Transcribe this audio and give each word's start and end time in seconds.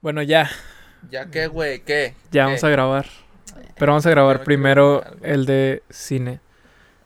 Bueno, 0.00 0.22
ya. 0.22 0.48
¿Ya 1.10 1.26
qué, 1.26 1.46
güey? 1.46 1.80
¿Qué? 1.80 2.14
Ya 2.30 2.42
¿Qué? 2.42 2.46
vamos 2.46 2.64
a 2.64 2.68
grabar. 2.70 3.06
Pero 3.76 3.92
vamos 3.92 4.06
a 4.06 4.10
grabar 4.10 4.44
primero 4.44 5.02
el 5.22 5.44
de 5.44 5.82
cine. 5.90 6.40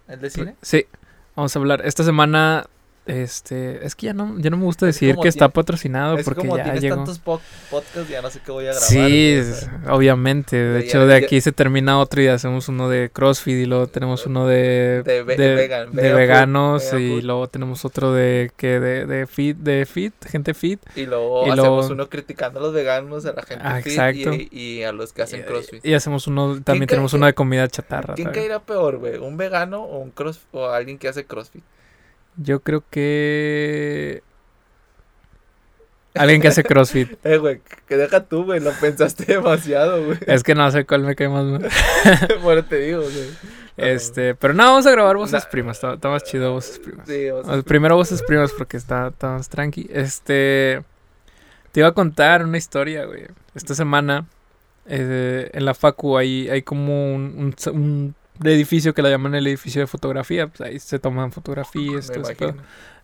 ¿El 0.07 0.21
de 0.21 0.31
cine? 0.31 0.57
Sí, 0.63 0.87
vamos 1.35 1.55
a 1.55 1.59
hablar. 1.59 1.83
Esta 1.85 2.05
semana, 2.05 2.67
este, 3.07 3.85
es 3.85 3.95
que 3.95 4.07
ya 4.07 4.15
no, 4.15 4.39
ya 4.39 4.49
no 4.51 4.57
me 4.57 4.65
gusta 4.65 4.87
decir 4.87 5.17
que 5.21 5.29
está 5.29 5.49
patrocinado 5.49 6.17
es 6.17 6.25
porque 6.25 6.41
como 6.41 6.57
ya 6.57 6.75
llegó. 6.75 6.97
tantos 6.97 7.19
po- 7.19 7.41
podcasts, 7.71 8.09
ya 8.09 8.23
no 8.23 8.31
sé 8.31 8.41
qué 8.45 8.51
voy 8.51 8.65
a 8.67 8.71
grabar. 8.73 8.83
Sí, 8.89 9.41
obviamente. 9.89 10.57
De 10.57 10.81
Ya- 10.81 10.87
hecho, 10.87 11.07
de 11.07 11.21
ya- 11.21 11.27
aquí 11.27 11.41
se 11.41 11.53
termina 11.53 11.99
otro 11.99 12.23
y 12.23 12.29
hacemos 12.29 12.69
uno 12.69 12.89
de 12.89 13.11
CrossFit 13.13 13.55
y 13.55 13.67
luego 13.67 13.87
tenemos 13.87 14.27
uno 14.27 14.47
de, 14.47 15.03
De 15.05 15.23
ve- 15.23 15.37
de, 15.37 15.55
vegan, 15.55 15.93
de 15.93 16.03
vegan 16.03 16.11
food, 16.13 16.17
veganos 16.19 16.85
vegan 16.93 17.03
y 17.03 17.21
luego 17.23 17.49
tenemos 17.49 17.85
otro 17.85 18.13
de 18.13 18.51
que 18.57 18.81
de, 18.81 19.07
de 19.07 19.27
fit, 19.27 19.57
de 19.59 19.87
fit, 19.87 20.15
gente 20.27 20.55
fit. 20.55 20.81
Y 20.97 21.07
luego 21.07 21.47
Y 21.47 21.51
hacemos 21.51 21.91
uno 21.91 22.09
criticando 22.09 22.61
a 22.61 22.63
los 22.63 22.73
veganos, 22.73 23.27
a 23.27 23.33
la 23.33 23.43
gente 23.43 23.65
Ah, 23.67 23.77
fit 23.83 23.87
exacto. 23.93 24.33
y, 24.35 24.49
y 24.51 24.83
a 24.83 24.93
los 24.93 25.13
que 25.13 25.23
hacen 25.23 25.43
crossfit. 25.43 25.85
Y, 25.85 25.91
y 25.91 25.95
hacemos 25.95 26.27
uno, 26.27 26.61
también 26.63 26.87
tenemos 26.89 27.13
uno 27.13 27.27
de 27.27 27.35
comida 27.35 27.69
chatarra. 27.69 28.15
¿Quién 28.15 28.31
caerá 28.31 28.61
peor, 28.61 28.99
güey? 28.99 29.19
¿Un 29.19 29.37
vegano 29.37 29.83
o 29.83 29.99
un 29.99 30.11
cross 30.11 30.41
o 30.53 30.67
alguien 30.69 30.99
que 30.99 31.09
hace 31.09 31.25
crossfit? 31.25 31.63
Yo 32.37 32.61
creo 32.61 32.83
que 32.91 34.23
alguien 36.15 36.41
que 36.41 36.49
hace 36.49 36.63
CrossFit. 36.65 37.13
Eh, 37.25 37.39
güey, 37.39 37.61
que 37.89 37.97
deja 37.97 38.25
tú, 38.25 38.45
güey, 38.45 38.61
lo 38.61 38.73
pensaste 38.73 39.25
demasiado, 39.35 40.05
güey. 40.05 40.19
Es 40.27 40.43
que 40.43 40.55
no 40.55 40.71
sé 40.71 40.85
cuál 40.87 41.03
me 41.03 41.15
cae 41.17 41.29
más. 41.29 41.45
mal. 41.45 41.69
bueno, 42.43 42.65
te 42.65 42.79
digo, 42.79 43.03
güey. 43.03 43.31
Este, 43.77 44.35
pero 44.37 44.55
no, 44.55 44.63
vamos 44.65 44.87
a 44.87 44.91
grabar 44.93 45.17
voces 45.17 45.45
primas. 45.47 45.77
Está, 45.79 45.95
está 45.95 46.09
más 46.09 46.23
chido 46.23 46.53
voces 46.53 46.79
primas. 46.79 47.09
Sí, 47.09 47.27
Ah, 47.45 47.61
Primero 47.65 47.97
voces 47.97 48.23
primas 48.23 48.53
porque 48.57 48.77
está, 48.77 49.09
está 49.09 49.31
más 49.31 49.49
tranqui. 49.49 49.89
Este, 49.93 50.83
te 51.73 51.81
iba 51.81 51.89
a 51.89 51.93
contar 51.93 52.45
una 52.45 52.57
historia, 52.57 53.05
güey. 53.05 53.27
Esta 53.57 53.75
semana 53.75 54.27
eh, 54.87 55.51
en 55.53 55.65
la 55.65 55.75
facu 55.75 56.17
hay, 56.17 56.49
hay 56.49 56.63
como 56.63 57.15
un, 57.15 57.55
un- 57.67 57.75
un 57.75 58.15
edificio 58.43 58.95
que 58.95 59.03
la 59.03 59.11
llaman 59.11 59.35
el 59.35 59.47
edificio 59.47 59.81
de 59.81 59.87
fotografía. 59.87 60.47
Pues 60.49 60.61
ahí 60.61 60.79
se 60.79 60.99
toman 60.99 61.33
fotografías. 61.33 62.11
todo. 62.11 62.55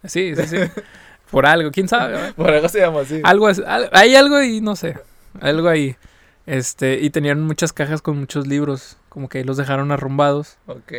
Sí, 0.05 0.35
sí, 0.35 0.47
sí. 0.47 0.57
Por 1.31 1.47
algo, 1.47 1.71
quién 1.71 1.87
sabe. 1.89 2.33
Por 2.33 2.51
algo 2.51 2.69
se 2.69 2.81
llama 2.81 3.01
así. 3.03 3.21
Algo 3.23 3.49
es, 3.49 3.61
al- 3.61 3.89
hay 3.93 4.17
algo 4.17 4.35
ahí, 4.37 4.61
no 4.61 4.75
sé. 4.75 4.99
Algo 5.41 5.69
ahí. 5.69 5.97
Este, 6.47 6.99
y 7.01 7.11
tenían 7.11 7.41
muchas 7.43 7.73
cajas 7.73 8.03
con 8.03 8.19
muchos 8.19 8.49
libros, 8.49 8.97
como 9.09 9.29
que 9.29 9.45
los 9.45 9.57
dejaron 9.57 9.93
arrumbados. 9.93 10.57
Ok. 10.67 10.93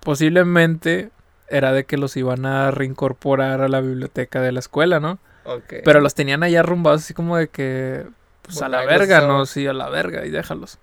Posiblemente 0.00 1.10
era 1.48 1.72
de 1.72 1.84
que 1.84 1.98
los 1.98 2.16
iban 2.16 2.46
a 2.46 2.70
reincorporar 2.70 3.60
a 3.60 3.68
la 3.68 3.80
biblioteca 3.82 4.40
de 4.40 4.52
la 4.52 4.60
escuela, 4.60 5.00
¿no? 5.00 5.18
Ok. 5.44 5.74
Pero 5.84 6.00
los 6.00 6.14
tenían 6.14 6.42
ahí 6.42 6.56
arrumbados 6.56 7.02
así 7.02 7.12
como 7.12 7.36
de 7.36 7.48
que 7.48 8.06
pues 8.42 8.62
a 8.62 8.68
la 8.70 8.78
ahí 8.78 8.86
verga, 8.86 9.20
¿no? 9.26 9.44
Sí, 9.44 9.66
a 9.66 9.72
la 9.74 9.90
verga 9.90 10.24
y 10.24 10.30
déjalos. 10.30 10.78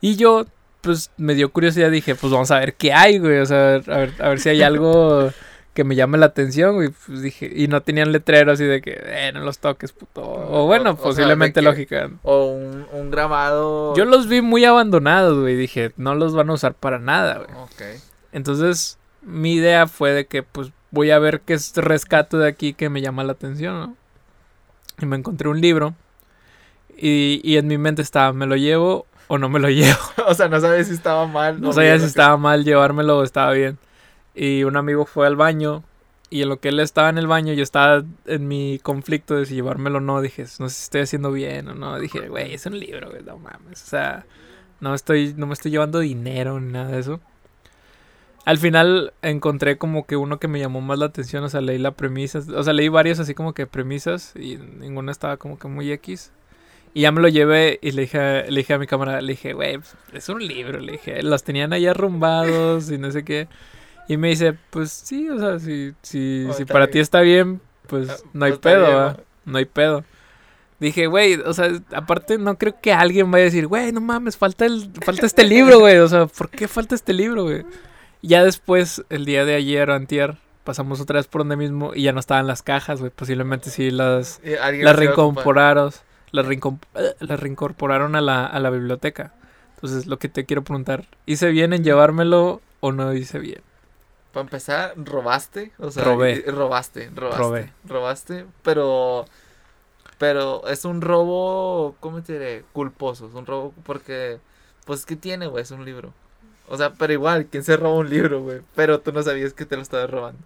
Y 0.00 0.16
yo 0.16 0.46
pues 0.80 1.10
me 1.16 1.34
dio 1.34 1.50
curiosidad, 1.50 1.90
dije, 1.90 2.14
pues 2.14 2.32
vamos 2.32 2.50
a 2.50 2.58
ver 2.60 2.74
qué 2.74 2.92
hay, 2.92 3.18
güey, 3.18 3.38
o 3.38 3.46
sea, 3.46 3.74
a 3.76 3.78
ver, 3.78 4.12
a 4.18 4.28
ver 4.28 4.40
si 4.40 4.48
hay 4.48 4.62
algo 4.62 5.30
que 5.74 5.84
me 5.84 5.94
llame 5.94 6.18
la 6.18 6.26
atención, 6.26 6.74
güey. 6.74 6.88
Pues 7.06 7.22
dije, 7.22 7.50
y 7.54 7.68
no 7.68 7.82
tenían 7.82 8.10
letreros 8.10 8.54
así 8.54 8.64
de 8.64 8.80
que, 8.80 8.98
eh, 9.00 9.30
no 9.32 9.40
los 9.40 9.58
toques, 9.58 9.92
puto. 9.92 10.22
O 10.22 10.66
bueno, 10.66 10.90
O- 10.90 10.92
o 10.94 10.96
sea, 10.96 11.04
posiblemente 11.04 11.62
lógica. 11.62 12.10
O 12.22 12.46
un, 12.46 12.86
un 12.92 13.10
grabado. 13.10 13.94
Yo 13.96 14.04
los 14.04 14.28
vi 14.28 14.40
muy 14.42 14.64
abandonados, 14.64 15.38
güey. 15.38 15.54
Dije, 15.56 15.92
no 15.96 16.14
los 16.16 16.34
van 16.34 16.50
a 16.50 16.54
usar 16.54 16.74
para 16.74 16.98
nada, 16.98 17.38
güey. 17.38 17.50
Ok. 17.62 18.00
Entonces, 18.32 18.98
mi 19.22 19.54
idea 19.54 19.86
fue 19.86 20.12
de 20.12 20.26
que, 20.26 20.42
pues, 20.42 20.70
voy 20.90 21.10
a 21.12 21.18
ver 21.20 21.42
qué 21.42 21.54
es 21.54 21.72
rescato 21.76 22.38
de 22.38 22.48
aquí 22.48 22.72
que 22.74 22.88
me 22.88 23.00
llama 23.00 23.22
la 23.24 23.32
atención, 23.32 23.78
¿no? 23.80 23.96
Y 25.00 25.06
me 25.06 25.16
encontré 25.16 25.48
un 25.48 25.60
libro. 25.60 25.94
Y, 26.96 27.40
y 27.44 27.56
en 27.56 27.68
mi 27.68 27.78
mente 27.78 28.02
estaba, 28.02 28.32
¿me 28.32 28.46
lo 28.46 28.56
llevo 28.56 29.06
o 29.28 29.38
no 29.38 29.48
me 29.48 29.60
lo 29.60 29.70
llevo? 29.70 29.98
o 30.26 30.34
sea, 30.34 30.48
no 30.48 30.60
sabes 30.60 30.88
si 30.88 30.94
estaba 30.94 31.26
mal. 31.26 31.60
No 31.60 31.72
sabía 31.72 31.98
si 31.98 32.06
estaba 32.06 32.36
mal 32.36 32.64
llevármelo 32.64 33.18
o 33.18 33.22
estaba 33.22 33.52
bien. 33.52 33.78
Y 34.34 34.64
un 34.64 34.76
amigo 34.76 35.04
fue 35.04 35.26
al 35.26 35.36
baño. 35.36 35.84
Y 36.30 36.42
en 36.42 36.48
lo 36.50 36.60
que 36.60 36.68
él 36.68 36.80
estaba 36.80 37.08
en 37.08 37.16
el 37.16 37.26
baño, 37.26 37.54
yo 37.54 37.62
estaba 37.62 38.04
en 38.26 38.48
mi 38.48 38.78
conflicto 38.80 39.34
de 39.34 39.46
si 39.46 39.54
llevármelo 39.54 39.98
o 39.98 40.00
no. 40.00 40.20
Dije, 40.20 40.42
no 40.58 40.68
sé 40.68 40.74
si 40.74 40.82
estoy 40.82 41.00
haciendo 41.02 41.32
bien 41.32 41.68
o 41.68 41.74
no. 41.74 41.98
Dije, 41.98 42.28
güey, 42.28 42.54
es 42.54 42.66
un 42.66 42.78
libro, 42.78 43.10
güey, 43.10 43.22
no 43.22 43.38
mames. 43.38 43.82
O 43.82 43.86
sea, 43.86 44.26
no 44.80 44.94
estoy, 44.94 45.34
no 45.36 45.46
me 45.46 45.54
estoy 45.54 45.70
llevando 45.70 46.00
dinero 46.00 46.60
ni 46.60 46.72
nada 46.72 46.88
de 46.88 46.98
eso. 47.00 47.20
Al 48.44 48.58
final 48.58 49.12
encontré 49.22 49.78
como 49.78 50.06
que 50.06 50.16
uno 50.16 50.38
que 50.38 50.48
me 50.48 50.58
llamó 50.58 50.80
más 50.80 50.98
la 50.98 51.06
atención. 51.06 51.44
O 51.44 51.48
sea, 51.48 51.60
leí 51.60 51.78
la 51.78 51.92
premisa. 51.92 52.40
O 52.54 52.62
sea, 52.62 52.72
leí 52.72 52.88
varios 52.88 53.18
así 53.18 53.34
como 53.34 53.54
que 53.54 53.66
premisas. 53.66 54.34
Y 54.36 54.56
ninguna 54.56 55.12
estaba 55.12 55.38
como 55.38 55.58
que 55.58 55.68
muy 55.68 55.90
X. 55.92 56.30
Y 56.94 57.02
ya 57.02 57.12
me 57.12 57.20
lo 57.20 57.28
llevé 57.28 57.78
y 57.82 57.92
le 57.92 58.02
dije, 58.02 58.18
a- 58.18 58.42
le 58.44 58.56
dije 58.60 58.74
a 58.74 58.78
mi 58.78 58.86
cámara, 58.86 59.20
le 59.20 59.32
dije, 59.32 59.52
güey, 59.52 59.78
pues, 59.78 59.94
es 60.12 60.28
un 60.28 60.46
libro, 60.46 60.80
le 60.80 60.92
dije, 60.92 61.22
los 61.22 61.42
tenían 61.44 61.72
ahí 61.72 61.86
arrumbados 61.86 62.90
y 62.90 62.98
no 62.98 63.10
sé 63.10 63.24
qué. 63.24 63.48
Y 64.08 64.16
me 64.16 64.28
dice, 64.28 64.56
pues 64.70 64.90
sí, 64.90 65.28
o 65.28 65.38
sea, 65.38 65.58
si, 65.58 65.92
si, 66.02 66.46
Oh, 66.48 66.52
si 66.54 66.64
para 66.64 66.86
bien. 66.86 66.92
ti 66.92 66.98
está 67.00 67.20
bien, 67.20 67.60
pues 67.86 68.08
Ah, 68.10 68.16
no 68.32 68.44
hay 68.46 68.52
pues 68.52 68.60
pedo, 68.60 68.86
bien, 68.86 68.96
¿va? 68.96 69.16
¿no? 69.44 69.58
hay 69.58 69.64
pedo. 69.66 70.04
Dije, 70.80 71.08
güey, 71.08 71.34
o 71.34 71.52
sea, 71.52 71.70
aparte 71.92 72.38
no 72.38 72.56
creo 72.56 72.76
que 72.80 72.92
alguien 72.92 73.30
vaya 73.30 73.42
a 73.42 73.44
decir, 73.46 73.66
güey, 73.66 73.90
no 73.92 74.00
mames, 74.00 74.36
falta, 74.36 74.64
el, 74.64 74.90
falta 75.04 75.26
este 75.26 75.42
libro, 75.44 75.80
güey, 75.80 75.98
o 75.98 76.08
sea, 76.08 76.26
¿por 76.26 76.48
qué 76.50 76.68
falta 76.68 76.94
este 76.94 77.12
libro, 77.12 77.42
güey? 77.42 77.64
Ya 78.22 78.44
después, 78.44 79.04
el 79.10 79.24
día 79.24 79.44
de 79.44 79.56
ayer 79.56 79.90
o 79.90 79.94
antier, 79.94 80.36
pasamos 80.64 81.00
otra 81.00 81.18
vez 81.18 81.26
por 81.26 81.40
donde 81.40 81.56
mismo 81.56 81.92
y 81.94 82.02
ya 82.02 82.12
no 82.12 82.20
estaban 82.20 82.46
las 82.46 82.62
cajas, 82.62 83.00
güey, 83.00 83.10
posiblemente 83.10 83.70
sí 83.70 83.90
las 83.90 84.40
las 84.44 84.96
reincorporaron, 84.96 85.90
reincom- 86.32 86.80
eh, 86.94 87.14
las 87.20 87.40
reincorporaron 87.40 88.14
a 88.16 88.20
la, 88.20 88.46
a 88.46 88.58
la 88.60 88.70
biblioteca. 88.70 89.34
Entonces, 89.76 90.06
lo 90.06 90.18
que 90.18 90.28
te 90.28 90.44
quiero 90.44 90.64
preguntar, 90.64 91.06
¿hice 91.26 91.50
bien 91.50 91.72
en 91.72 91.84
llevármelo 91.84 92.60
o 92.80 92.92
no 92.92 93.12
hice 93.14 93.38
bien? 93.38 93.62
Para 94.32 94.42
empezar, 94.42 94.92
robaste. 94.96 95.72
O 95.78 95.90
sea, 95.90 96.04
Robé. 96.04 96.44
robaste, 96.46 97.10
robaste. 97.14 97.38
Robé. 97.38 97.72
Robaste, 97.84 98.46
pero. 98.62 99.24
Pero 100.18 100.66
es 100.68 100.84
un 100.84 101.00
robo, 101.00 101.94
¿cómo 102.00 102.22
te 102.22 102.32
diré? 102.34 102.64
Culposo. 102.72 103.28
Es 103.28 103.34
un 103.34 103.46
robo 103.46 103.72
porque. 103.84 104.40
Pues, 104.84 105.06
¿qué 105.06 105.16
tiene, 105.16 105.46
güey? 105.46 105.62
Es 105.62 105.70
un 105.70 105.84
libro. 105.84 106.12
O 106.68 106.76
sea, 106.76 106.92
pero 106.94 107.12
igual, 107.12 107.46
¿quién 107.46 107.62
se 107.62 107.76
roba 107.76 107.96
un 107.96 108.10
libro, 108.10 108.42
güey? 108.42 108.60
Pero 108.74 109.00
tú 109.00 109.12
no 109.12 109.22
sabías 109.22 109.54
que 109.54 109.64
te 109.66 109.76
lo 109.76 109.82
estabas 109.82 110.10
robando. 110.10 110.40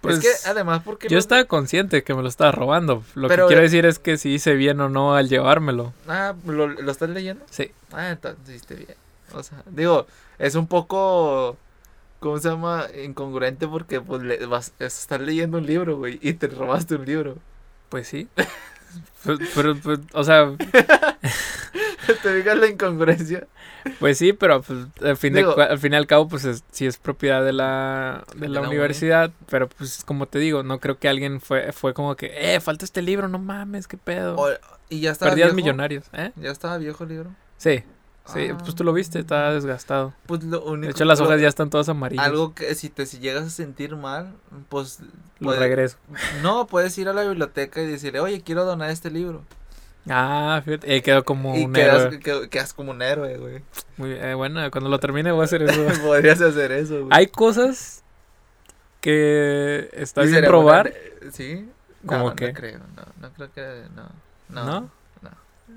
Pues, 0.00 0.18
es 0.24 0.42
que 0.44 0.48
además, 0.50 0.82
porque. 0.84 1.08
yo 1.08 1.18
estaba 1.18 1.44
consciente 1.44 2.04
que 2.04 2.14
me 2.14 2.22
lo 2.22 2.28
estaba 2.28 2.52
robando. 2.52 3.02
Lo 3.14 3.28
Pero- 3.28 3.44
que 3.46 3.48
quiero 3.54 3.62
decir 3.62 3.86
es 3.86 3.98
que 3.98 4.18
si 4.18 4.30
hice 4.34 4.54
bien 4.54 4.80
o 4.80 4.88
no 4.88 5.14
al 5.14 5.28
llevármelo. 5.28 5.92
Ah, 6.06 6.34
¿lo, 6.46 6.68
¿lo 6.68 6.92
estás 6.92 7.10
leyendo? 7.10 7.44
Sí. 7.50 7.72
Ah, 7.92 8.10
entonces 8.10 8.48
hiciste 8.48 8.74
bien. 8.74 8.94
O 9.32 9.42
sea, 9.42 9.62
digo, 9.66 10.06
es 10.38 10.54
un 10.54 10.66
poco. 10.66 11.56
¿Cómo 12.20 12.38
se 12.38 12.48
llama? 12.48 12.86
Incongruente 13.04 13.68
porque 13.68 14.00
pues 14.00 14.22
le, 14.22 14.44
vas, 14.46 14.72
estás 14.78 15.20
leyendo 15.20 15.58
un 15.58 15.66
libro, 15.66 15.96
güey, 15.98 16.18
y 16.22 16.32
te 16.34 16.46
robaste 16.46 16.94
un 16.94 17.04
libro. 17.04 17.36
Pues 17.88 18.08
sí. 18.08 18.28
pero, 19.24 19.76
pero, 19.82 19.98
o 20.14 20.24
sea, 20.24 20.50
¿Te 22.22 22.34
digas 22.34 22.56
la 22.58 22.66
incongruencia? 22.68 23.46
pues 24.00 24.18
sí, 24.18 24.32
pero 24.32 24.62
pues, 24.62 24.86
al, 25.02 25.16
fin 25.16 25.34
Digo- 25.34 25.56
al 25.58 25.78
fin 25.78 25.92
y 25.92 25.96
al 25.96 26.06
cabo, 26.06 26.28
pues 26.28 26.44
es, 26.44 26.64
sí 26.70 26.86
es 26.86 26.98
propiedad 26.98 27.44
de 27.44 27.52
la, 27.52 28.24
de 28.34 28.48
la 28.48 28.54
la 28.54 28.60
uni. 28.62 28.70
universidad. 28.76 29.30
Pero 29.50 29.68
pues, 29.68 30.02
como 30.04 30.26
te 30.26 30.38
digo, 30.38 30.62
no 30.62 30.80
creo 30.80 30.98
que 30.98 31.08
alguien 31.08 31.40
fue, 31.40 31.72
fue 31.72 31.94
como 31.94 32.16
que, 32.16 32.54
eh, 32.54 32.60
falta 32.60 32.84
este 32.84 33.02
libro, 33.02 33.28
no 33.28 33.38
mames, 33.38 33.86
qué 33.86 33.96
pedo. 33.96 34.36
O- 34.36 34.48
y 34.88 35.00
ya 35.00 35.10
estaba 35.12 35.34
viejo. 35.34 35.54
millonarias, 35.54 36.08
¿eh? 36.12 36.32
Ya 36.36 36.50
estaba 36.50 36.78
viejo 36.78 37.02
el 37.04 37.10
libro. 37.10 37.30
Sí, 37.56 37.82
sí, 38.32 38.48
Ah. 38.52 38.58
pues 38.58 38.74
tú 38.74 38.84
lo 38.84 38.92
viste, 38.92 39.18
está 39.18 39.52
desgastado. 39.52 40.14
Pues 40.26 40.44
lo 40.44 40.62
único. 40.64 40.86
De 40.86 40.90
hecho, 40.92 41.04
las 41.04 41.20
hojas 41.20 41.40
ya 41.40 41.48
están 41.48 41.70
todas 41.70 41.88
amarillas. 41.88 42.24
Algo 42.26 42.54
que 42.54 42.74
si 42.76 42.88
te 42.88 43.04
si 43.06 43.18
llegas 43.18 43.44
a 43.44 43.50
sentir 43.50 43.96
mal, 43.96 44.32
pues. 44.68 45.00
Lo 45.40 45.46
puede- 45.48 45.58
regreso. 45.58 45.96
No, 46.42 46.66
puedes 46.66 46.96
ir 46.98 47.08
a 47.08 47.12
la 47.12 47.22
biblioteca 47.22 47.82
y 47.82 47.86
decirle, 47.86 48.20
oye, 48.20 48.40
quiero 48.42 48.64
donar 48.64 48.90
este 48.90 49.10
libro. 49.10 49.42
Ah, 50.08 50.62
fíjate, 50.64 50.94
eh, 50.96 51.02
quedó 51.02 51.24
como 51.24 51.56
y 51.56 51.64
un 51.64 51.72
quedas, 51.72 52.04
héroe. 52.06 52.20
que- 52.20 52.48
quedas 52.48 52.72
como 52.72 52.92
un 52.92 53.02
héroe, 53.02 53.36
güey. 53.38 53.62
Muy, 53.96 54.12
eh, 54.12 54.34
bueno, 54.34 54.60
cuando 54.70 54.88
lo 54.88 54.98
termine 55.00 55.32
voy 55.32 55.42
a 55.42 55.44
hacer 55.44 55.62
eso. 55.62 55.80
Podrías 56.06 56.40
hacer 56.40 56.70
eso, 56.72 56.94
güey. 57.06 57.08
Hay 57.10 57.26
cosas 57.26 58.04
que 59.00 59.88
está 59.92 60.22
bien 60.22 60.34
sería 60.34 60.50
robar, 60.50 60.92
buena- 61.20 61.32
Sí. 61.32 61.68
¿Cómo 62.06 62.30
no, 62.30 62.36
qué? 62.36 62.48
No 62.48 62.54
creo, 62.54 62.78
no, 62.78 63.02
no 63.20 63.32
creo 63.32 63.52
que. 63.52 63.82
No. 63.94 64.08
No. 64.48 64.64
¿no? 64.64 64.80
no. 65.22 65.30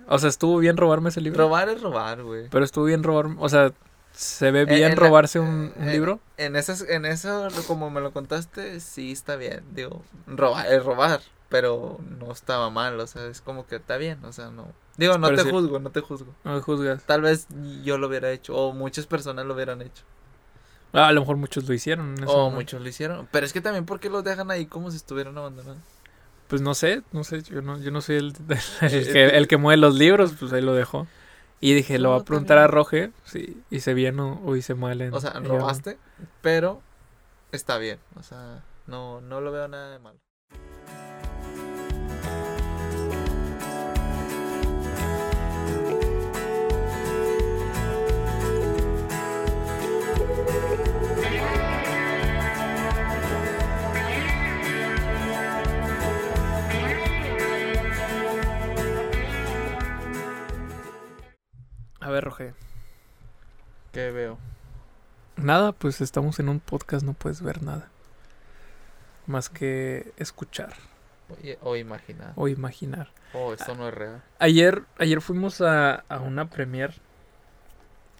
O 0.07 0.19
sea, 0.19 0.29
estuvo 0.29 0.57
bien 0.59 0.77
robarme 0.77 1.09
ese 1.09 1.21
libro. 1.21 1.43
Robar 1.45 1.69
es 1.69 1.81
robar, 1.81 2.21
güey. 2.23 2.47
Pero 2.49 2.63
estuvo 2.63 2.85
bien 2.85 3.01
robarme, 3.01 3.35
o 3.39 3.49
sea, 3.49 3.71
¿se 4.11 4.51
ve 4.51 4.61
En- 4.61 4.67
bien 4.67 4.91
en 4.91 4.97
robarse 4.97 5.39
un, 5.39 5.73
un 5.75 5.89
eh, 5.89 5.91
libro? 5.91 6.19
En 6.37 6.55
esas, 6.55 6.81
en 6.87 7.05
eso, 7.05 7.47
como 7.65 7.89
me 7.89 7.99
lo 8.01 8.11
contaste, 8.11 8.79
sí 8.79 9.11
está 9.11 9.35
bien. 9.37 9.63
Digo, 9.71 10.03
robar 10.27 10.67
es 10.71 10.83
robar, 10.83 11.21
pero 11.49 11.99
no 12.19 12.31
estaba 12.31 12.69
mal, 12.69 12.99
o 12.99 13.07
sea, 13.07 13.25
es 13.25 13.41
como 13.41 13.65
que 13.67 13.77
está 13.77 13.97
bien, 13.97 14.23
o 14.23 14.31
sea, 14.31 14.51
no. 14.51 14.67
Digo, 14.97 15.17
no 15.17 15.33
te 15.33 15.43
juzgo, 15.43 15.79
no 15.79 15.89
te 15.89 16.01
juzgo. 16.01 16.33
No 16.43 16.53
me 16.53 16.61
juzgas. 16.61 17.03
Tal 17.03 17.21
vez 17.21 17.47
yo 17.83 17.97
lo 17.97 18.07
hubiera 18.07 18.31
hecho, 18.31 18.55
o 18.55 18.73
muchas 18.73 19.07
personas 19.07 19.45
lo 19.45 19.55
hubieran 19.55 19.81
hecho, 19.81 20.03
Ah, 20.91 21.07
a 21.07 21.11
lo 21.11 21.21
mejor 21.21 21.37
muchos 21.37 21.67
lo 21.67 21.73
hicieron. 21.73 22.09
en 22.17 22.23
ese 22.23 22.25
o 22.25 22.37
momento. 22.37 22.55
muchos 22.55 22.81
lo 22.81 22.89
hicieron. 22.89 23.27
Pero 23.31 23.45
es 23.45 23.53
que 23.53 23.61
también, 23.61 23.85
¿por 23.85 23.99
qué 23.99 24.09
los 24.09 24.23
dejan 24.23 24.49
ahí 24.49 24.65
como 24.65 24.89
si 24.89 24.97
estuvieran 24.97 25.37
abandonados? 25.37 25.77
Pues 26.47 26.63
no 26.63 26.73
sé, 26.73 27.03
no 27.11 27.23
sé, 27.23 27.43
yo 27.43 27.61
no, 27.61 27.79
yo 27.79 27.91
no 27.91 28.01
soy 28.01 28.15
el, 28.15 28.33
el 28.81 29.13
que, 29.13 29.25
el 29.25 29.47
que 29.47 29.57
mueve 29.57 29.77
los 29.77 29.95
libros, 29.95 30.33
pues 30.39 30.51
ahí 30.53 30.61
lo 30.61 30.73
dejó. 30.73 31.07
Y 31.61 31.73
dije, 31.73 31.99
lo 31.99 32.11
voy 32.11 32.21
a 32.21 32.23
preguntar 32.23 32.57
a 32.57 32.61
también. 32.61 32.75
Roge 32.75 33.11
si 33.25 33.61
hice 33.69 33.93
bien 33.93 34.19
o, 34.19 34.41
o 34.45 34.55
hice 34.55 34.75
mal 34.75 35.01
en... 35.01 35.13
O 35.13 35.19
sea, 35.19 35.33
robaste, 35.33 35.97
pero 36.41 36.81
está 37.51 37.77
bien. 37.77 37.99
O 38.17 38.23
sea, 38.23 38.63
no, 38.87 39.21
no 39.21 39.41
lo 39.41 39.51
veo 39.51 39.67
nada 39.67 39.91
de 39.91 39.99
malo. 39.99 40.19
A 62.09 62.11
ver, 62.11 62.23
Roge. 62.23 62.55
¿Qué 63.91 64.09
veo? 64.09 64.39
Nada, 65.35 65.73
pues 65.73 66.01
estamos 66.01 66.39
en 66.39 66.49
un 66.49 66.59
podcast, 66.59 67.05
no 67.05 67.13
puedes 67.13 67.43
ver 67.43 67.61
nada. 67.61 67.87
Más 69.27 69.47
que 69.49 70.11
escuchar 70.17 70.73
O, 71.61 71.69
o 71.69 71.75
imaginar. 71.75 72.33
o 72.35 72.47
imaginar. 72.47 73.09
Oh, 73.35 73.53
esto 73.53 73.75
no 73.75 73.87
es 73.89 73.93
real. 73.93 74.23
Ayer, 74.39 74.85
ayer 74.97 75.21
fuimos 75.21 75.61
a, 75.61 76.03
a 76.09 76.19
una 76.19 76.49
premier. 76.49 76.95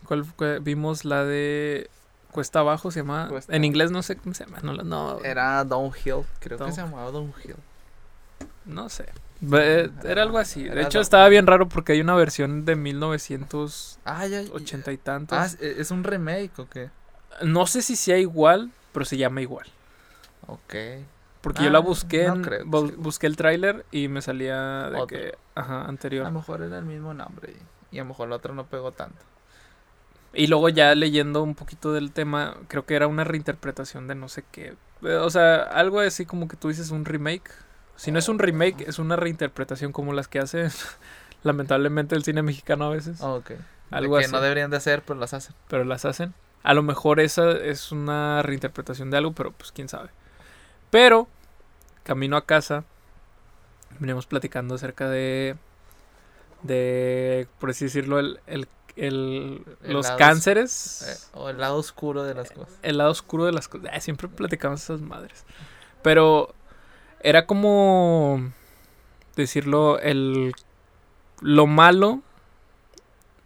¿Cuál 0.05 0.23
fue? 0.23 0.59
Vimos 0.59 1.03
la 1.03 1.23
de 1.25 1.89
Cuesta 2.29 2.59
Abajo, 2.59 2.91
se 2.91 2.99
llama. 2.99 3.27
Cuesta 3.27 3.55
En 3.55 3.65
inglés 3.65 3.89
no 3.89 4.03
sé 4.03 4.17
cómo 4.17 4.35
se 4.35 4.45
llama. 4.45 4.59
No, 4.61 4.73
no, 4.73 5.19
Era 5.23 5.63
Downhill. 5.63 6.25
Creo 6.39 6.59
Down- 6.59 6.69
que 6.69 6.75
se 6.75 6.81
llamaba 6.81 7.09
Downhill. 7.09 7.55
no 8.65 8.87
sé. 8.89 9.05
Ve- 9.41 9.89
Era 10.03 10.23
algo 10.23 10.37
así. 10.37 10.63
De 10.63 10.81
hecho, 10.81 10.99
estaba 10.99 11.27
bien 11.29 11.47
raro 11.47 11.69
porque 11.69 11.93
hay 11.93 12.01
una 12.01 12.15
versión 12.15 12.65
de 12.65 12.75
1980 12.75 14.01
Ah, 14.05 14.25
ya. 14.27 14.41
ya. 14.41 14.91
y 14.91 14.97
tantos. 14.97 15.37
Ah, 15.37 15.45
¿es- 15.45 15.59
¿es 15.61 15.91
un 15.91 16.03
remake 16.03 16.51
o 16.59 16.69
qué? 16.69 16.89
No 17.43 17.65
sé 17.67 17.81
si 17.81 17.95
sea 17.95 18.17
igual, 18.17 18.71
pero 18.91 19.05
se 19.05 19.17
llama 19.17 19.41
igual. 19.41 19.67
Ok. 20.47 20.73
Porque 21.41 21.63
yo 21.63 21.69
la 21.69 21.77
Ah, 21.77 21.81
busqué, 21.81 22.27
no 22.27 22.33
en- 22.35 22.41
creo 22.43 22.65
busqué 22.65 23.27
el 23.27 23.37
tráiler 23.37 23.85
y 23.91 24.09
me 24.09 24.21
salía 24.21 24.89
de 24.89 24.95
Otro. 24.99 25.07
que, 25.07 25.37
ajá, 25.55 25.85
anterior. 25.85 26.25
A 26.25 26.29
lo 26.29 26.39
mejor 26.39 26.61
era 26.61 26.77
el 26.79 26.85
mismo 26.85 27.13
nombre. 27.13 27.53
Y 27.91 27.95
y 27.95 27.99
a 27.99 28.03
lo 28.03 28.09
mejor 28.09 28.27
el 28.27 28.33
otro 28.33 28.53
no 28.53 28.65
pegó 28.67 28.91
tanto. 28.91 29.17
Y 30.33 30.45
luego 30.47 30.69
ya 30.69 30.93
leyendo 30.93 31.41
un 31.41 31.55
poquito 31.55 31.91
del 31.93 32.11
tema, 32.11 32.55
creo 32.67 32.85
que 32.85 32.93
era 32.95 33.07
una 33.07 33.23
reinterpretación 33.23 34.07
de 34.07 34.13
no 34.15 34.27
sé 34.29 34.43
qué. 34.51 34.75
Eh, 35.01 35.15
O 35.15 35.29
sea, 35.31 35.61
algo 35.63 36.01
así 36.01 36.25
como 36.25 36.47
que 36.47 36.55
tú 36.57 36.67
dices 36.67 36.91
un 36.91 37.05
remake. 37.05 37.49
Si 37.99 38.11
no 38.11 38.19
es 38.19 38.29
un 38.29 38.39
remake, 38.39 38.87
es 38.87 38.97
una 38.99 39.15
reinterpretación 39.15 39.91
como 39.91 40.13
las 40.13 40.27
que 40.27 40.39
hace 40.39 40.69
lamentablemente 41.43 42.15
el 42.15 42.23
cine 42.23 42.41
mexicano 42.41 42.85
a 42.85 42.89
veces. 42.89 43.19
Oh, 43.21 43.35
ok. 43.35 43.51
Algo 43.91 44.15
de 44.15 44.21
que 44.21 44.25
así. 44.25 44.33
no 44.33 44.41
deberían 44.41 44.71
de 44.71 44.77
hacer, 44.77 45.01
pero 45.05 45.19
las 45.19 45.33
hacen. 45.33 45.55
Pero 45.67 45.83
las 45.83 46.05
hacen. 46.05 46.33
A 46.63 46.73
lo 46.73 46.83
mejor 46.83 47.19
esa 47.19 47.51
es 47.51 47.91
una 47.91 48.41
reinterpretación 48.43 49.09
de 49.11 49.17
algo, 49.17 49.31
pero 49.33 49.51
pues 49.51 49.71
quién 49.71 49.89
sabe. 49.89 50.09
Pero, 50.91 51.27
camino 52.03 52.37
a 52.37 52.45
casa, 52.45 52.83
venimos 53.99 54.25
platicando 54.27 54.75
acerca 54.75 55.09
de, 55.09 55.55
de, 56.63 57.47
por 57.59 57.69
así 57.71 57.85
decirlo, 57.85 58.19
el, 58.19 58.39
el, 58.47 58.67
el- 58.95 59.63
El 59.83 59.93
los 59.93 60.09
cánceres. 60.11 61.01
Eh, 61.33 61.37
o 61.37 61.49
el 61.49 61.57
lado 61.59 61.77
oscuro 61.77 62.23
de 62.23 62.33
las 62.33 62.51
cosas. 62.51 62.73
el 62.81 62.97
lado 62.97 63.11
oscuro 63.11 63.45
de 63.45 63.51
las 63.53 63.67
cosas. 63.67 63.89
Ay, 63.93 64.01
siempre 64.01 64.27
platicamos 64.27 64.83
esas 64.83 65.01
madres. 65.01 65.45
Pero 66.01 66.53
era 67.21 67.45
como 67.45 68.51
decirlo, 69.35 69.99
el 69.99 70.53
lo 71.41 71.67
malo 71.67 72.21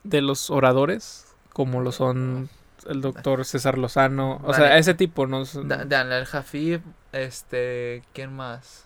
de 0.04 0.22
los 0.22 0.50
oradores, 0.50 1.28
como 1.54 1.82
lo 1.82 1.92
son 1.92 2.50
el 2.88 3.02
doctor 3.02 3.46
César 3.46 3.78
Lozano, 3.78 4.42
o 4.44 4.54
sea, 4.54 4.78
ese 4.78 4.94
tipo, 4.94 5.26
¿no? 5.28 5.46
Daniel 5.46 6.26
Jafif, 6.26 6.82
este, 7.12 8.04
¿quién 8.14 8.36
más? 8.36 8.86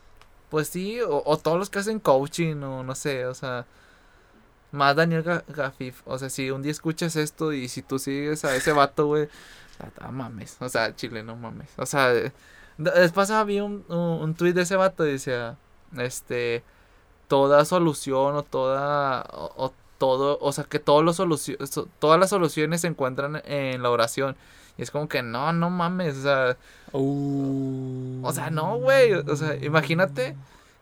Pues 0.49 0.67
sí, 0.67 1.01
o, 1.01 1.23
o 1.25 1.37
todos 1.37 1.57
los 1.57 1.69
que 1.69 1.79
hacen 1.79 1.99
coaching, 1.99 2.61
o 2.61 2.83
no 2.83 2.95
sé, 2.95 3.25
o 3.25 3.33
sea, 3.33 3.65
más 4.71 4.95
Daniel 4.95 5.23
Jafif, 5.53 6.01
o 6.05 6.17
sea, 6.19 6.29
si 6.29 6.51
un 6.51 6.61
día 6.61 6.71
escuchas 6.71 7.15
esto 7.15 7.53
y 7.53 7.67
si 7.67 7.81
tú 7.81 7.99
sigues 7.99 8.45
a 8.45 8.55
ese 8.55 8.71
vato, 8.71 9.07
güey, 9.07 9.29
ah, 9.99 10.11
mames, 10.11 10.57
o 10.59 10.69
sea, 10.69 10.95
chile, 10.95 11.23
no 11.23 11.35
mames, 11.35 11.69
o 11.77 11.85
sea, 11.85 12.13
después 12.77 13.31
vi 13.45 13.59
un, 13.59 13.83
un, 13.89 13.97
un 13.97 14.35
tweet 14.35 14.53
de 14.53 14.61
ese 14.63 14.75
vato 14.75 15.05
y 15.05 15.11
decía, 15.13 15.57
este, 15.97 16.63
toda 17.27 17.65
solución 17.65 18.35
o 18.35 18.43
toda, 18.43 19.21
o, 19.33 19.51
o 19.57 19.73
todo, 19.97 20.37
o 20.41 20.51
sea, 20.51 20.63
que 20.65 20.79
todos 20.79 21.03
los 21.03 21.17
solucio- 21.19 21.57
so- 21.65 21.87
todas 21.99 22.19
las 22.19 22.29
soluciones 22.29 22.81
se 22.81 22.87
encuentran 22.87 23.41
en 23.45 23.81
la 23.81 23.89
oración. 23.89 24.35
Y 24.77 24.83
es 24.83 24.91
como 24.91 25.07
que 25.09 25.23
no, 25.23 25.51
no 25.53 25.69
mames, 25.71 26.17
o 26.17 26.21
sea, 26.21 26.57
Uh. 26.93 28.21
o 28.23 28.31
sea, 28.33 28.49
no, 28.49 28.77
güey. 28.77 29.13
O 29.13 29.35
sea, 29.35 29.55
imagínate 29.55 30.35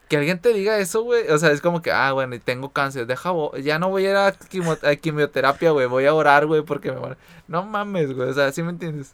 que 0.10 0.18
alguien 0.18 0.40
te 0.40 0.54
diga 0.54 0.78
eso, 0.80 1.02
güey. 1.04 1.30
O 1.30 1.38
sea, 1.38 1.52
es 1.52 1.62
como 1.62 1.82
que, 1.82 1.92
ah, 1.92 2.12
bueno, 2.12 2.36
y 2.36 2.40
tengo 2.40 2.70
cáncer. 2.72 3.08
Deja, 3.08 3.32
ya 3.62 3.80
no 3.80 3.90
voy 3.90 4.06
a 4.06 4.10
ir 4.12 4.16
a, 4.18 4.34
quimo- 4.34 4.78
a 4.86 4.96
quimioterapia, 4.98 5.72
güey. 5.72 5.88
Voy 5.88 6.06
a 6.06 6.14
orar, 6.14 6.46
güey, 6.46 6.62
porque 6.62 6.92
me. 6.92 7.00
No 7.48 7.64
mames, 7.64 8.14
güey. 8.14 8.30
O 8.30 8.34
sea, 8.34 8.52
¿sí 8.52 8.62
me 8.64 8.72
entiendes? 8.72 9.14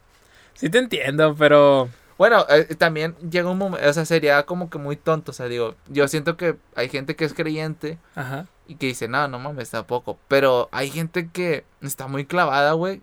Sí 0.55 0.69
te 0.69 0.79
entiendo, 0.79 1.35
pero 1.37 1.89
Bueno, 2.21 2.45
eh, 2.49 2.75
también 2.75 3.15
llega 3.31 3.49
un 3.49 3.57
momento, 3.57 3.89
o 3.89 3.93
sea, 3.93 4.05
sería 4.05 4.45
como 4.45 4.69
que 4.69 4.77
muy 4.77 4.95
tonto. 4.95 5.31
O 5.31 5.33
sea, 5.33 5.47
digo, 5.47 5.73
yo 5.87 6.07
siento 6.07 6.37
que 6.37 6.55
hay 6.75 6.87
gente 6.87 7.15
que 7.15 7.25
es 7.25 7.33
creyente 7.33 7.97
ajá. 8.13 8.45
y 8.67 8.75
que 8.75 8.85
dice, 8.85 9.07
no, 9.07 9.27
no 9.27 9.39
mames, 9.39 9.71
tampoco. 9.71 10.19
Pero 10.27 10.69
hay 10.71 10.91
gente 10.91 11.29
que 11.31 11.65
está 11.81 12.05
muy 12.05 12.27
clavada, 12.27 12.73
güey. 12.73 13.01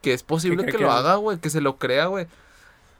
Que 0.00 0.14
es 0.14 0.22
posible 0.22 0.64
que, 0.64 0.72
que- 0.72 0.78
lo 0.78 0.90
haga, 0.90 1.16
güey. 1.16 1.36
Que 1.36 1.50
se 1.50 1.60
lo 1.60 1.76
crea, 1.76 2.06
güey. 2.06 2.26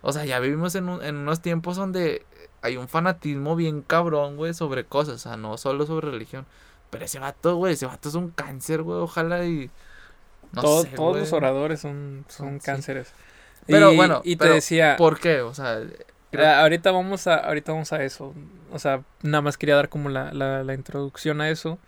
O 0.02 0.12
sea, 0.12 0.26
ya 0.26 0.38
vivimos 0.38 0.74
en, 0.74 0.86
un- 0.90 1.02
en 1.02 1.16
unos 1.16 1.40
tiempos 1.40 1.76
donde 1.78 2.26
hay 2.60 2.76
un 2.76 2.86
fanatismo 2.86 3.56
bien 3.56 3.80
cabrón, 3.80 4.36
güey, 4.36 4.52
sobre 4.52 4.84
cosas. 4.84 5.14
O 5.14 5.18
sea, 5.18 5.38
no 5.38 5.56
solo 5.56 5.86
sobre 5.86 6.10
religión. 6.10 6.44
Pero 6.90 7.06
ese 7.06 7.20
vato, 7.20 7.56
güey, 7.56 7.72
ese 7.72 7.86
vato 7.86 8.10
es 8.10 8.14
un 8.16 8.28
cáncer, 8.28 8.82
güey. 8.82 8.98
Ojalá 9.00 9.46
y. 9.46 9.70
No 10.52 10.60
Todo- 10.60 10.82
sé, 10.82 10.88
todos 10.90 11.16
los 11.16 11.32
oradores 11.32 11.80
son, 11.80 12.26
son 12.28 12.60
Sí. 12.60 12.66
cánceres. 12.66 13.14
Pero 13.66 13.92
Y- 13.92 13.96
bueno, 13.96 14.20
y 14.24 14.36
te 14.36 14.44
pero 14.44 14.54
decía, 14.54 14.96
¿Por 14.96 15.18
qué? 15.20 15.40
O 15.40 15.54
sea, 15.54 15.80
creo- 16.30 16.46
ahorita 16.54 16.90
vamos 16.92 17.26
a 17.26 17.36
ahorita 17.36 17.72
vamos 17.72 17.92
a 17.92 18.02
eso. 18.04 18.34
O 18.72 18.78
sea, 18.78 19.02
nada 19.22 19.42
más 19.42 19.56
quería 19.56 19.76
dar 19.76 19.88
como 19.88 20.08
la, 20.08 20.32
la, 20.32 20.62
la 20.64 20.74
introducción 20.74 21.40
a 21.40 21.48
eso. 21.50 21.78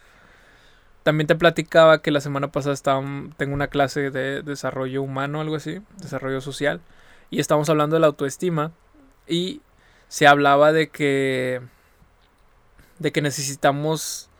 También 1.02 1.26
te 1.28 1.36
platicaba 1.36 2.02
que 2.02 2.10
la 2.10 2.20
semana 2.20 2.48
pasada 2.50 2.74
estaba, 2.74 3.00
tengo 3.36 3.54
una 3.54 3.68
clase 3.68 4.10
de 4.10 4.42
desarrollo 4.42 5.02
humano, 5.02 5.40
algo 5.40 5.54
así, 5.54 5.80
desarrollo 5.98 6.40
social, 6.40 6.80
y 7.30 7.38
estábamos 7.38 7.68
hablando 7.70 7.94
de 7.94 8.00
la 8.00 8.08
autoestima 8.08 8.72
y 9.28 9.60
se 10.08 10.26
hablaba 10.26 10.72
de 10.72 10.88
que 10.88 11.60
de 12.98 13.12
que 13.12 13.20
necesitamos 13.22 14.30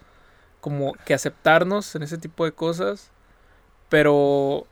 como 0.61 0.95
que 1.05 1.15
aceptarnos 1.15 1.95
en 1.95 2.03
ese 2.03 2.19
tipo 2.19 2.45
de 2.45 2.53
cosas, 2.53 3.11
pero 3.89 4.67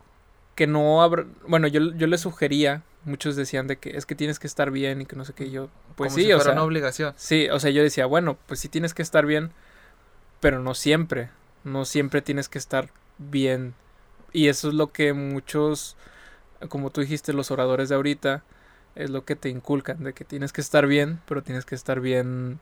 que 0.54 0.66
no 0.66 1.02
abra, 1.02 1.26
bueno, 1.46 1.66
yo, 1.68 1.80
yo 1.94 2.06
le 2.06 2.18
sugería, 2.18 2.82
muchos 3.04 3.36
decían 3.36 3.66
de 3.66 3.78
que 3.78 3.96
es 3.96 4.06
que 4.06 4.14
tienes 4.14 4.38
que 4.38 4.46
estar 4.46 4.70
bien 4.70 5.02
y 5.02 5.06
que 5.06 5.16
no 5.16 5.24
sé 5.24 5.32
qué, 5.34 5.50
yo, 5.50 5.68
pues 5.96 6.12
como 6.12 6.16
sí, 6.16 6.26
si 6.26 6.32
o 6.32 6.40
sea, 6.40 6.52
una 6.52 6.62
obligación. 6.62 7.14
sí, 7.16 7.48
o 7.50 7.60
sea, 7.60 7.70
yo 7.70 7.82
decía, 7.82 8.06
bueno, 8.06 8.38
pues 8.46 8.60
sí 8.60 8.68
tienes 8.68 8.94
que 8.94 9.02
estar 9.02 9.26
bien, 9.26 9.52
pero 10.40 10.60
no 10.60 10.74
siempre, 10.74 11.30
no 11.64 11.84
siempre 11.84 12.22
tienes 12.22 12.48
que 12.48 12.58
estar 12.58 12.90
bien, 13.18 13.74
y 14.32 14.48
eso 14.48 14.68
es 14.68 14.74
lo 14.74 14.92
que 14.92 15.12
muchos, 15.12 15.96
como 16.68 16.90
tú 16.90 17.00
dijiste, 17.00 17.32
los 17.32 17.50
oradores 17.50 17.88
de 17.88 17.94
ahorita, 17.96 18.44
es 18.94 19.10
lo 19.10 19.24
que 19.24 19.36
te 19.36 19.48
inculcan, 19.48 20.04
de 20.04 20.12
que 20.12 20.24
tienes 20.24 20.52
que 20.52 20.60
estar 20.60 20.86
bien, 20.86 21.20
pero 21.26 21.42
tienes 21.42 21.64
que 21.64 21.74
estar 21.74 22.00
bien 22.00 22.60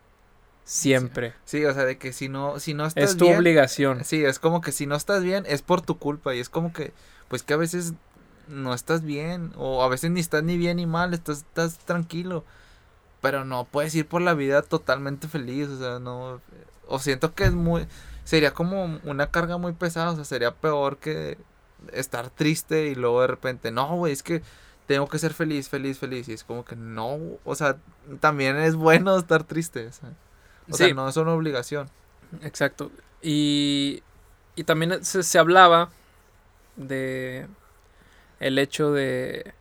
siempre, 0.64 1.34
Sí, 1.44 1.64
o 1.64 1.74
sea, 1.74 1.84
de 1.84 1.98
que 1.98 2.12
si 2.12 2.28
no, 2.28 2.60
si 2.60 2.74
no 2.74 2.86
estás 2.86 3.10
es 3.12 3.16
tu 3.16 3.24
bien, 3.26 3.38
obligación, 3.38 4.04
Sí, 4.04 4.24
es 4.24 4.38
como 4.38 4.60
que 4.60 4.72
si 4.72 4.86
no 4.86 4.94
estás 4.94 5.22
bien 5.22 5.44
es 5.48 5.62
por 5.62 5.82
tu 5.82 5.98
culpa 5.98 6.34
y 6.34 6.40
es 6.40 6.48
como 6.48 6.72
que, 6.72 6.92
pues 7.32 7.42
que 7.42 7.54
a 7.54 7.56
veces 7.56 7.94
no 8.46 8.74
estás 8.74 9.00
bien 9.02 9.52
o 9.56 9.82
a 9.82 9.88
veces 9.88 10.10
ni 10.10 10.20
estás 10.20 10.42
ni 10.42 10.58
bien 10.58 10.76
ni 10.76 10.84
mal, 10.84 11.14
estás, 11.14 11.38
estás 11.38 11.78
tranquilo, 11.78 12.44
pero 13.22 13.46
no 13.46 13.64
puedes 13.64 13.94
ir 13.94 14.06
por 14.06 14.20
la 14.20 14.34
vida 14.34 14.60
totalmente 14.60 15.28
feliz, 15.28 15.68
o 15.68 15.78
sea, 15.78 15.98
no, 15.98 16.42
o 16.86 16.98
siento 16.98 17.34
que 17.34 17.44
es 17.44 17.54
muy, 17.54 17.86
sería 18.24 18.52
como 18.52 18.98
una 19.04 19.28
carga 19.28 19.56
muy 19.56 19.72
pesada, 19.72 20.10
o 20.10 20.14
sea, 20.16 20.26
sería 20.26 20.54
peor 20.54 20.98
que 20.98 21.38
estar 21.94 22.28
triste 22.28 22.88
y 22.88 22.94
luego 22.96 23.22
de 23.22 23.28
repente, 23.28 23.70
no, 23.70 23.96
güey, 23.96 24.12
es 24.12 24.22
que 24.22 24.42
tengo 24.86 25.08
que 25.08 25.18
ser 25.18 25.32
feliz, 25.32 25.70
feliz, 25.70 25.98
feliz, 25.98 26.28
y 26.28 26.34
es 26.34 26.44
como 26.44 26.66
que 26.66 26.76
no, 26.76 27.18
o 27.46 27.54
sea, 27.54 27.78
también 28.20 28.58
es 28.58 28.74
bueno 28.74 29.16
estar 29.16 29.44
triste, 29.44 29.86
o 29.86 29.92
sea, 29.92 30.10
o 30.68 30.76
Sí. 30.76 30.84
sea, 30.84 30.92
no 30.94 31.08
es 31.08 31.16
una 31.16 31.32
obligación. 31.32 31.88
Exacto. 32.42 32.90
Y, 33.22 34.02
y 34.54 34.64
también 34.64 35.02
se, 35.02 35.22
se 35.22 35.38
hablaba 35.38 35.88
de 36.76 37.46
el 38.40 38.58
hecho 38.58 38.92
de, 38.92 39.54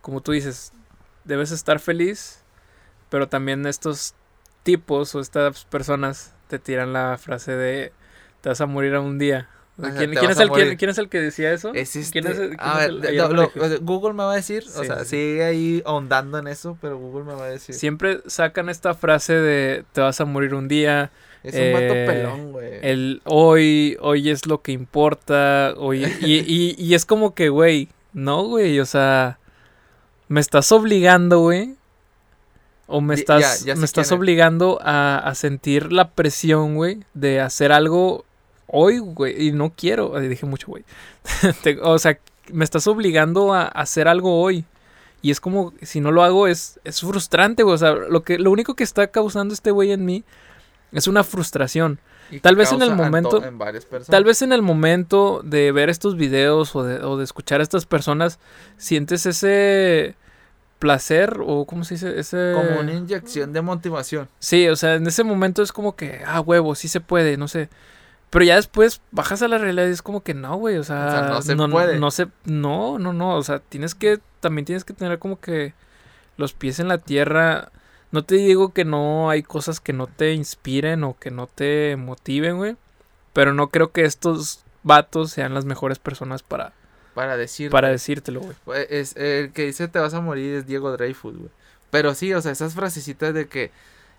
como 0.00 0.20
tú 0.20 0.32
dices, 0.32 0.72
debes 1.24 1.50
estar 1.50 1.80
feliz, 1.80 2.42
pero 3.08 3.28
también 3.28 3.66
estos 3.66 4.14
tipos 4.62 5.14
o 5.14 5.20
estas 5.20 5.64
personas 5.64 6.34
te 6.48 6.58
tiran 6.58 6.92
la 6.92 7.16
frase 7.18 7.52
de 7.52 7.92
te 8.40 8.48
vas 8.50 8.60
a 8.60 8.66
morir 8.66 8.94
a 8.94 9.00
un 9.00 9.18
día. 9.18 9.48
¿quién, 9.76 10.12
es 10.30 10.38
el, 10.38 10.50
quién, 10.76 10.90
es 10.90 10.98
el 10.98 11.08
que 11.08 11.20
decía 11.20 11.52
eso? 11.52 11.72
Es 11.74 11.96
este, 11.96 12.12
¿Quién 12.20 12.32
es 12.32 12.38
el- 12.38 12.56
a 12.58 12.72
es 12.72 12.78
ver, 12.78 12.90
el- 13.06 13.16
lo- 13.16 13.28
lo 13.54 13.80
Google 13.80 14.12
me 14.12 14.22
va 14.22 14.32
a 14.32 14.36
decir, 14.36 14.64
o 14.76 14.84
sea, 14.84 15.00
sí. 15.00 15.06
sigue 15.16 15.44
ahí 15.44 15.82
ahondando 15.84 16.38
en 16.38 16.46
eso, 16.46 16.78
pero 16.80 16.96
Google 16.98 17.24
me 17.24 17.34
va 17.34 17.46
a 17.46 17.48
decir. 17.50 17.74
Siempre 17.74 18.20
sacan 18.26 18.68
esta 18.68 18.94
frase 18.94 19.32
de 19.32 19.84
te 19.92 20.00
vas 20.00 20.20
a 20.20 20.24
morir 20.24 20.54
un 20.54 20.68
día. 20.68 21.10
Es 21.44 21.54
un 21.54 21.72
vato 21.74 21.94
eh, 21.94 22.06
pelón, 22.06 22.52
güey. 22.52 22.78
El 22.80 23.20
hoy, 23.24 23.98
hoy 24.00 24.30
es 24.30 24.46
lo 24.46 24.62
que 24.62 24.72
importa. 24.72 25.74
Hoy, 25.76 26.04
y, 26.22 26.38
y, 26.38 26.74
y 26.78 26.94
es 26.94 27.04
como 27.04 27.34
que, 27.34 27.50
güey, 27.50 27.88
no, 28.14 28.44
güey, 28.44 28.80
o 28.80 28.86
sea, 28.86 29.38
me 30.28 30.40
estás 30.40 30.72
obligando, 30.72 31.40
güey. 31.40 31.74
O 32.86 33.00
me 33.00 33.14
estás, 33.14 33.60
ya, 33.60 33.66
ya 33.66 33.74
sé 33.74 33.80
me 33.80 33.84
estás 33.84 34.10
obligando 34.12 34.78
a, 34.82 35.18
a 35.18 35.34
sentir 35.34 35.92
la 35.92 36.10
presión, 36.10 36.76
güey, 36.76 37.00
de 37.12 37.40
hacer 37.40 37.72
algo 37.72 38.24
hoy, 38.66 38.98
güey. 38.98 39.48
Y 39.48 39.52
no 39.52 39.72
quiero. 39.76 40.18
Dije 40.18 40.46
mucho, 40.46 40.68
güey. 40.68 40.84
O 41.82 41.98
sea, 41.98 42.18
me 42.52 42.64
estás 42.64 42.86
obligando 42.86 43.52
a, 43.52 43.64
a 43.64 43.68
hacer 43.68 44.08
algo 44.08 44.40
hoy. 44.40 44.64
Y 45.20 45.30
es 45.30 45.40
como, 45.40 45.72
si 45.80 46.00
no 46.00 46.10
lo 46.10 46.22
hago, 46.22 46.46
es, 46.46 46.80
es 46.84 47.00
frustrante, 47.00 47.62
güey. 47.62 47.74
O 47.74 47.78
sea, 47.78 47.92
lo, 47.92 48.22
que, 48.22 48.38
lo 48.38 48.50
único 48.50 48.74
que 48.74 48.84
está 48.84 49.06
causando 49.06 49.54
este 49.54 49.70
güey 49.70 49.92
en 49.92 50.04
mí 50.04 50.24
es 50.94 51.06
una 51.08 51.24
frustración. 51.24 52.00
Tal 52.40 52.56
vez 52.56 52.72
en 52.72 52.82
el 52.82 52.94
momento- 52.94 53.44
En. 53.44 53.58
Tal 54.08 54.24
vez 54.24 54.42
en 54.42 54.52
el 54.52 54.62
momento 54.62 55.42
de 55.44 55.72
ver 55.72 55.90
estos 55.90 56.16
videos 56.16 56.74
o 56.74 56.82
de, 56.82 57.04
o 57.04 57.16
de 57.16 57.24
escuchar 57.24 57.60
a 57.60 57.62
estas 57.62 57.84
personas, 57.86 58.38
sientes 58.76 59.26
ese 59.26 60.16
placer 60.78 61.38
o 61.44 61.64
¿cómo 61.66 61.84
se 61.84 61.94
dice? 61.94 62.18
Ese... 62.18 62.52
Como 62.54 62.80
una 62.80 62.92
inyección 62.92 63.52
de 63.52 63.62
motivación. 63.62 64.28
Sí, 64.38 64.68
o 64.68 64.76
sea, 64.76 64.94
en 64.94 65.06
ese 65.06 65.24
momento 65.24 65.62
es 65.62 65.72
como 65.72 65.96
que, 65.96 66.22
ah, 66.26 66.40
huevo, 66.40 66.74
sí 66.74 66.88
se 66.88 67.00
puede, 67.00 67.36
no 67.36 67.48
sé. 67.48 67.68
Pero 68.30 68.44
ya 68.44 68.56
después 68.56 69.00
bajas 69.12 69.42
a 69.42 69.48
la 69.48 69.58
realidad 69.58 69.86
y 69.86 69.90
es 69.92 70.02
como 70.02 70.22
que 70.22 70.34
no, 70.34 70.56
güey, 70.56 70.76
o 70.78 70.84
sea, 70.84 71.06
O 71.06 71.10
sea, 71.10 71.20
no 71.28 71.42
se 71.42 71.54
no, 71.54 71.70
puede. 71.70 71.98
No, 71.98 72.10
se, 72.10 72.26
no, 72.44 72.98
no, 72.98 73.12
no, 73.12 73.36
o 73.36 73.42
sea, 73.42 73.60
tienes 73.60 73.94
que, 73.94 74.18
también 74.40 74.64
tienes 74.64 74.84
que 74.84 74.92
tener 74.92 75.18
como 75.18 75.38
que 75.40 75.72
los 76.36 76.52
pies 76.52 76.80
en 76.80 76.88
la 76.88 76.98
tierra. 76.98 77.70
No 78.14 78.24
te 78.24 78.36
digo 78.36 78.72
que 78.72 78.84
no 78.84 79.28
hay 79.28 79.42
cosas 79.42 79.80
que 79.80 79.92
no 79.92 80.06
te 80.06 80.34
inspiren 80.34 81.02
o 81.02 81.18
que 81.18 81.32
no 81.32 81.48
te 81.48 81.96
motiven, 81.96 82.58
güey. 82.58 82.76
Pero 83.32 83.54
no 83.54 83.70
creo 83.70 83.90
que 83.90 84.04
estos 84.04 84.62
vatos 84.84 85.32
sean 85.32 85.52
las 85.52 85.64
mejores 85.64 85.98
personas 85.98 86.44
para, 86.44 86.74
Para 87.14 87.36
decir. 87.36 87.72
para 87.72 87.88
decírtelo, 87.88 88.38
güey. 88.38 88.56
Güey, 88.66 88.86
Es, 88.88 89.16
el 89.16 89.50
que 89.50 89.66
dice 89.66 89.88
te 89.88 89.98
vas 89.98 90.14
a 90.14 90.20
morir 90.20 90.54
es 90.54 90.64
Diego 90.64 90.92
Dreyfus, 90.92 91.36
güey. 91.36 91.50
Pero 91.90 92.14
sí, 92.14 92.32
o 92.32 92.40
sea, 92.40 92.52
esas 92.52 92.74
frasecitas 92.74 93.34
de 93.34 93.48
que 93.48 93.72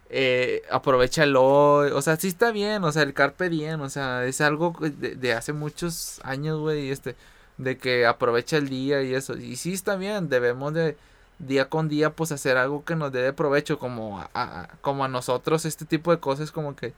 eh, 0.10 0.64
aprovechalo, 0.70 1.78
o 1.96 2.02
sea, 2.02 2.18
sí 2.18 2.28
está 2.28 2.52
bien, 2.52 2.84
o 2.84 2.92
sea, 2.92 3.04
el 3.04 3.14
carpe 3.14 3.48
diem, 3.48 3.80
o 3.80 3.90
sea, 3.90 4.26
es 4.26 4.42
algo 4.42 4.76
de, 4.82 5.16
de 5.16 5.32
hace 5.32 5.54
muchos 5.54 6.20
años, 6.24 6.60
güey, 6.60 6.90
este, 6.90 7.16
de 7.58 7.78
que 7.78 8.06
aprovecha 8.06 8.58
el 8.58 8.68
día 8.68 9.04
y 9.04 9.16
eso. 9.16 9.38
Y 9.38 9.56
sí 9.56 9.72
está 9.72 9.96
bien, 9.96 10.28
debemos 10.28 10.74
de 10.74 10.98
día 11.40 11.70
con 11.70 11.90
día, 11.90 12.16
pues 12.16 12.32
hacer 12.32 12.58
algo 12.58 12.86
que 12.86 12.96
nos 12.96 13.12
dé 13.12 13.22
de 13.22 13.34
provecho, 13.34 13.80
como 13.80 14.20
a, 14.22 14.30
a- 14.34 14.70
como 14.82 15.04
a 15.06 15.08
nosotros, 15.08 15.66
este 15.66 15.86
tipo 15.86 16.12
de 16.12 16.20
cosas, 16.20 16.52
como 16.52 16.76
que, 16.76 16.94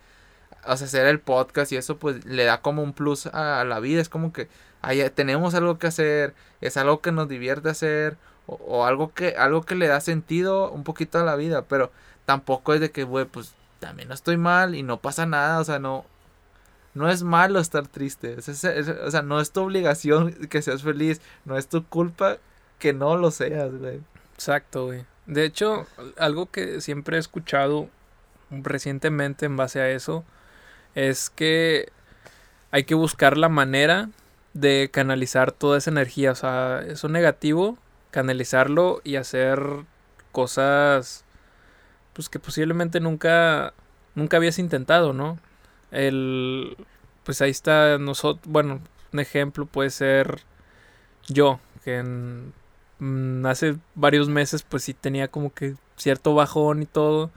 o 0.65 0.77
sea, 0.77 0.87
hacer 0.87 1.07
el 1.07 1.19
podcast 1.19 1.71
y 1.71 1.77
eso, 1.77 1.97
pues 1.97 2.25
le 2.25 2.43
da 2.45 2.61
como 2.61 2.83
un 2.83 2.93
plus 2.93 3.27
a, 3.27 3.63
la 3.65 3.79
vida, 3.79 4.01
es 4.01 4.09
como 4.09 4.33
que 4.33 4.47
ahí 4.81 5.07
tenemos 5.11 5.55
algo 5.55 5.79
que 5.79 5.87
hacer, 5.87 6.33
es 6.61 6.77
algo 6.77 7.01
que 7.01 7.11
nos 7.11 7.27
divierte 7.27 7.69
hacer 7.69 8.17
o, 8.47 8.55
o 8.55 8.85
algo 8.85 9.13
que 9.13 9.35
algo 9.37 9.63
que 9.63 9.75
le 9.75 9.87
da 9.87 10.01
sentido 10.01 10.71
un 10.71 10.83
poquito 10.83 11.19
a 11.19 11.23
la 11.23 11.35
vida, 11.35 11.63
pero 11.63 11.91
tampoco 12.25 12.73
es 12.73 12.81
de 12.81 12.91
que, 12.91 13.03
güey, 13.03 13.25
pues 13.25 13.53
también 13.79 14.07
no 14.09 14.13
estoy 14.15 14.37
mal 14.37 14.75
y 14.75 14.83
no 14.83 14.99
pasa 15.01 15.25
nada, 15.25 15.59
o 15.59 15.63
sea, 15.63 15.79
no 15.79 16.05
no 16.93 17.09
es 17.09 17.21
malo 17.23 17.59
estar 17.59 17.87
triste, 17.87 18.35
es- 18.39 18.49
es- 18.63 18.89
o 18.89 19.11
sea, 19.11 19.21
no 19.21 19.39
es 19.39 19.51
tu 19.51 19.61
obligación 19.61 20.33
que 20.49 20.61
seas 20.61 20.83
feliz, 20.83 21.21
no 21.45 21.57
es 21.57 21.67
tu 21.67 21.85
culpa 21.85 22.37
que 22.79 22.93
no 22.93 23.17
lo 23.17 23.31
seas, 23.31 23.71
güey. 23.75 24.01
Exacto, 24.37 24.85
güey. 24.85 25.03
De 25.25 25.45
hecho, 25.45 25.87
algo 26.17 26.51
que 26.51 26.79
siempre 26.79 27.17
he 27.17 27.19
escuchado 27.19 27.89
recientemente 28.51 29.47
en 29.47 29.57
base 29.57 29.81
a 29.81 29.89
eso 29.89 30.23
es 30.93 31.31
que 31.31 31.91
hay 32.69 32.83
que 32.83 32.93
buscar 32.93 33.35
la 33.35 33.49
manera 33.49 34.09
de 34.53 34.89
canalizar 34.93 35.51
toda 35.51 35.79
esa 35.79 35.89
energía. 35.89 36.31
O 36.31 36.35
sea, 36.35 36.81
eso 36.87 37.09
negativo, 37.09 37.79
canalizarlo 38.11 39.01
y 39.03 39.15
hacer 39.15 39.59
cosas 40.31 41.25
pues 42.13 42.29
que 42.29 42.39
posiblemente 42.39 42.99
nunca 42.99 43.73
nunca 44.15 44.37
habías 44.37 44.59
intentado, 44.59 45.13
¿no? 45.13 45.39
El 45.91 46.77
pues 47.23 47.41
ahí 47.41 47.51
está 47.51 47.97
nosotros, 47.97 48.45
bueno, 48.47 48.81
un 49.13 49.19
ejemplo 49.19 49.65
puede 49.65 49.89
ser 49.89 50.43
yo 51.27 51.59
que 51.83 51.97
en 51.97 52.53
mm, 52.99 53.45
hace 53.45 53.77
varios 53.95 54.29
meses 54.29 54.63
pues 54.63 54.83
sí 54.83 54.93
tenía 54.93 55.27
como 55.29 55.53
que 55.53 55.75
cierto 55.97 56.35
bajón 56.35 56.83
y 56.83 56.85
todo 56.85 57.31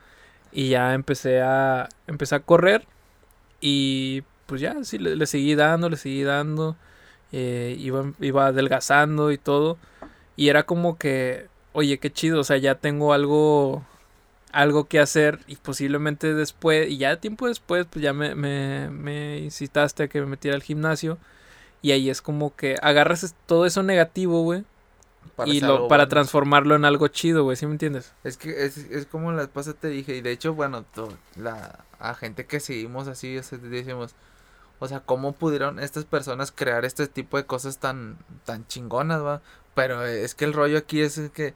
y 0.52 0.70
ya 0.70 0.94
empecé 0.94 1.42
a 1.42 1.88
empecé 2.06 2.34
a 2.36 2.40
correr 2.40 2.86
y 3.60 4.22
pues 4.46 4.60
ya 4.60 4.84
sí 4.84 4.98
le, 4.98 5.16
le 5.16 5.26
seguí 5.26 5.54
dando 5.54 5.88
le 5.90 5.96
seguí 5.96 6.22
dando 6.24 6.76
eh, 7.32 7.76
iba 7.78 8.12
iba 8.20 8.46
adelgazando 8.48 9.32
y 9.32 9.38
todo 9.38 9.78
y 10.36 10.48
era 10.48 10.64
como 10.64 10.98
que 10.98 11.48
oye 11.72 11.98
qué 11.98 12.12
chido 12.12 12.40
o 12.40 12.44
sea 12.44 12.56
ya 12.58 12.76
tengo 12.76 13.12
algo 13.12 13.84
algo 14.52 14.84
que 14.86 14.98
hacer 15.00 15.40
y 15.46 15.56
posiblemente 15.56 16.34
después 16.34 16.88
y 16.90 16.98
ya 16.98 17.16
tiempo 17.18 17.46
después 17.48 17.86
pues 17.88 18.02
ya 18.02 18.12
me, 18.12 18.34
me, 18.34 18.90
me 18.90 19.38
incitaste 19.38 20.04
a 20.04 20.08
que 20.08 20.20
me 20.20 20.26
metiera 20.26 20.56
al 20.56 20.62
gimnasio 20.62 21.18
y 21.82 21.92
ahí 21.92 22.10
es 22.10 22.22
como 22.22 22.54
que 22.56 22.76
agarras 22.82 23.34
todo 23.46 23.66
eso 23.66 23.82
negativo 23.82 24.42
güey 24.42 24.64
y 25.46 25.60
lo, 25.60 25.74
algo 25.74 25.88
para 25.88 26.04
bueno. 26.04 26.10
transformarlo 26.10 26.74
en 26.74 26.84
algo 26.84 27.08
chido, 27.08 27.44
güey, 27.44 27.56
¿sí 27.56 27.66
me 27.66 27.72
entiendes? 27.72 28.12
Es 28.24 28.36
que 28.36 28.64
es, 28.64 28.76
es 28.78 29.06
como 29.06 29.32
la 29.32 29.42
esposa 29.42 29.74
te 29.74 29.88
dije, 29.88 30.16
y 30.16 30.20
de 30.20 30.32
hecho, 30.32 30.54
bueno, 30.54 30.84
la, 31.36 31.84
a 31.98 32.14
gente 32.14 32.46
que 32.46 32.60
seguimos 32.60 33.08
así, 33.08 33.38
o 33.38 33.42
sea, 33.42 33.58
decimos, 33.58 34.14
o 34.78 34.88
sea, 34.88 35.00
¿cómo 35.00 35.32
pudieron 35.32 35.78
estas 35.78 36.04
personas 36.04 36.52
crear 36.52 36.84
este 36.84 37.06
tipo 37.06 37.36
de 37.36 37.44
cosas 37.44 37.78
tan, 37.78 38.18
tan 38.44 38.66
chingonas, 38.66 39.22
va? 39.22 39.42
Pero 39.74 40.04
es 40.04 40.34
que 40.34 40.44
el 40.44 40.52
rollo 40.52 40.78
aquí 40.78 41.00
es 41.00 41.20
que 41.32 41.54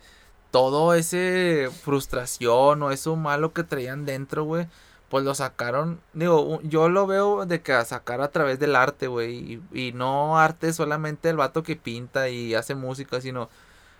todo 0.51 0.95
ese 0.95 1.69
frustración 1.83 2.83
o 2.83 2.91
eso 2.93 3.17
malo 3.17 3.53
que 3.53 3.65
traían 3.65 4.05
dentro, 4.05 4.45
güey, 4.45 4.69
pues 5.15 5.25
lo 5.25 5.37
sacaron, 5.37 6.01
digo, 6.13 6.61
yo 6.65 6.89
lo 6.89 7.07
veo 7.07 7.47
de 7.47 7.63
que 7.63 7.73
a 7.73 7.85
sacar 7.85 8.21
a 8.21 8.33
través 8.33 8.59
del 8.59 8.75
arte, 8.75 9.07
güey, 9.07 9.63
y, 9.73 9.89
y 9.89 9.93
no 9.93 10.41
arte 10.41 10.73
solamente 10.73 11.29
el 11.31 11.37
vato 11.37 11.63
que 11.63 11.77
pinta 11.77 12.29
y 12.31 12.55
hace 12.57 12.75
música, 12.75 13.21
sino 13.21 13.49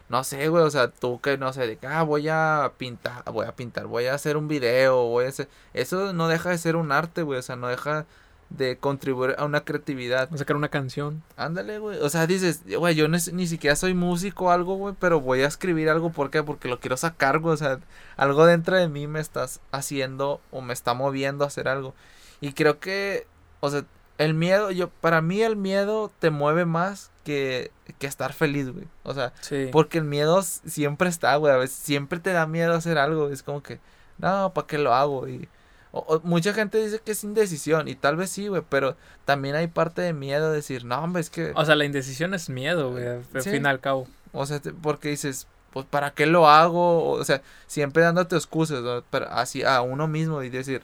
no 0.09 0.25
sé, 0.25 0.49
güey, 0.49 0.65
o 0.65 0.71
sea, 0.71 0.89
tú 0.91 1.21
que 1.21 1.39
no 1.39 1.53
sé, 1.53 1.69
de 1.69 1.77
que, 1.77 1.87
ah, 1.87 2.03
voy 2.03 2.29
a 2.29 2.73
pintar, 2.79 3.23
voy 3.33 3.47
a 3.47 3.55
pintar, 3.55 3.87
voy 3.87 4.07
a 4.07 4.15
hacer 4.15 4.37
un 4.37 4.49
video, 4.49 5.05
voy 5.05 5.27
a 5.27 5.29
hacer, 5.29 5.49
eso 5.73 6.13
no 6.13 6.27
deja 6.27 6.51
de 6.51 6.59
ser 6.59 6.75
un 6.75 6.91
arte, 6.91 7.23
güey, 7.23 7.39
o 7.39 7.43
sea, 7.43 7.55
no 7.55 7.69
deja 7.69 8.07
de 8.51 8.77
contribuir 8.79 9.35
a 9.39 9.45
una 9.45 9.65
creatividad. 9.65 10.29
Sacar 10.37 10.57
una 10.57 10.69
canción. 10.69 11.23
Ándale, 11.37 11.79
güey, 11.79 11.99
o 11.99 12.09
sea, 12.09 12.27
dices, 12.27 12.63
güey, 12.79 12.95
yo 12.95 13.09
ni 13.09 13.47
siquiera 13.47 13.75
soy 13.77 13.95
músico 13.95 14.47
o 14.47 14.51
algo, 14.51 14.77
güey, 14.77 14.95
pero 14.99 15.21
voy 15.21 15.43
a 15.43 15.47
escribir 15.49 15.89
algo, 15.91 16.11
¿por 16.13 16.31
qué? 16.31 16.43
Porque 16.43 16.69
lo 16.69 16.79
quiero 16.81 16.97
sacar, 16.97 17.39
güey, 17.41 17.55
o 17.55 17.57
sea, 17.57 17.81
algo 18.17 18.47
dentro 18.47 18.77
de 18.77 18.89
mí 18.89 19.07
me 19.07 19.21
estás 19.21 19.61
haciendo 19.73 20.41
o 20.51 20.61
me 20.61 20.73
está 20.73 20.95
moviendo 20.95 21.45
a 21.45 21.49
hacer 21.49 21.69
algo. 21.69 21.95
Y 22.41 22.53
creo 22.53 22.79
que, 22.79 23.27
o 23.61 23.71
sea, 23.71 23.85
el 24.19 24.35
miedo, 24.35 24.71
yo, 24.71 24.91
para 24.91 25.21
mí 25.21 25.43
el 25.43 25.57
miedo 25.57 26.13
te 26.21 26.31
mueve 26.31 26.65
más 26.67 27.11
que, 27.25 27.73
que 27.99 28.07
estar 28.07 28.33
feliz, 28.33 28.71
güey, 28.71 28.87
o 29.03 29.15
sea, 29.15 29.33
Sí. 29.41 29.71
porque 29.73 29.99
el 29.99 30.05
miedo 30.05 30.43
siempre 30.43 31.09
está, 31.09 31.35
güey. 31.37 31.53
A 31.53 31.57
veces 31.57 31.77
siempre 31.77 32.21
te 32.21 32.33
da 32.33 32.47
miedo 32.47 32.75
hacer 32.75 32.99
algo. 32.99 33.31
Es 33.31 33.43
como 33.43 33.63
que, 33.63 33.81
no, 34.19 34.53
¿para 34.55 34.67
qué 34.69 34.79
lo 34.79 34.95
hago? 34.95 35.27
Y 35.27 35.49
o- 35.95 36.17
o 36.17 36.21
mucha 36.25 36.53
gente 36.53 36.79
dice 36.79 37.01
que 37.05 37.13
es 37.13 37.23
indecisión. 37.25 37.89
Y 37.89 37.95
tal 37.95 38.17
vez 38.17 38.31
sí, 38.31 38.49
güey. 38.49 38.63
Pero 38.69 38.97
también 39.25 39.55
hay 39.57 39.69
parte 39.69 40.03
de 40.03 40.13
miedo 40.13 40.51
de 40.51 40.57
decir, 40.57 40.85
no, 40.85 40.99
hombre, 41.03 41.21
es 41.23 41.31
que. 41.31 41.53
O 41.55 41.65
sea, 41.65 41.77
la 41.77 41.85
indecisión 41.85 42.35
es 42.35 42.49
miedo, 42.49 42.91
güey, 42.93 43.07
al 43.07 43.25
Sí. 43.43 43.51
fin 43.51 43.65
y 43.65 43.69
al 43.69 43.81
cabo. 43.81 44.07
O 44.33 44.45
sea, 44.47 44.59
te- 44.61 44.73
porque 44.73 45.09
dices, 45.09 45.47
pues, 45.73 45.87
¿para 45.87 46.11
qué 46.13 46.27
lo 46.27 46.49
hago? 46.49 47.09
O 47.11 47.25
sea, 47.25 47.41
siempre 47.67 48.03
dándote 48.03 48.37
excusas, 48.37 48.83
¿no? 48.83 49.03
Pero 49.11 49.29
así 49.31 49.63
a 49.63 49.81
uno 49.83 50.09
mismo 50.09 50.43
y 50.43 50.49
decir, 50.51 50.83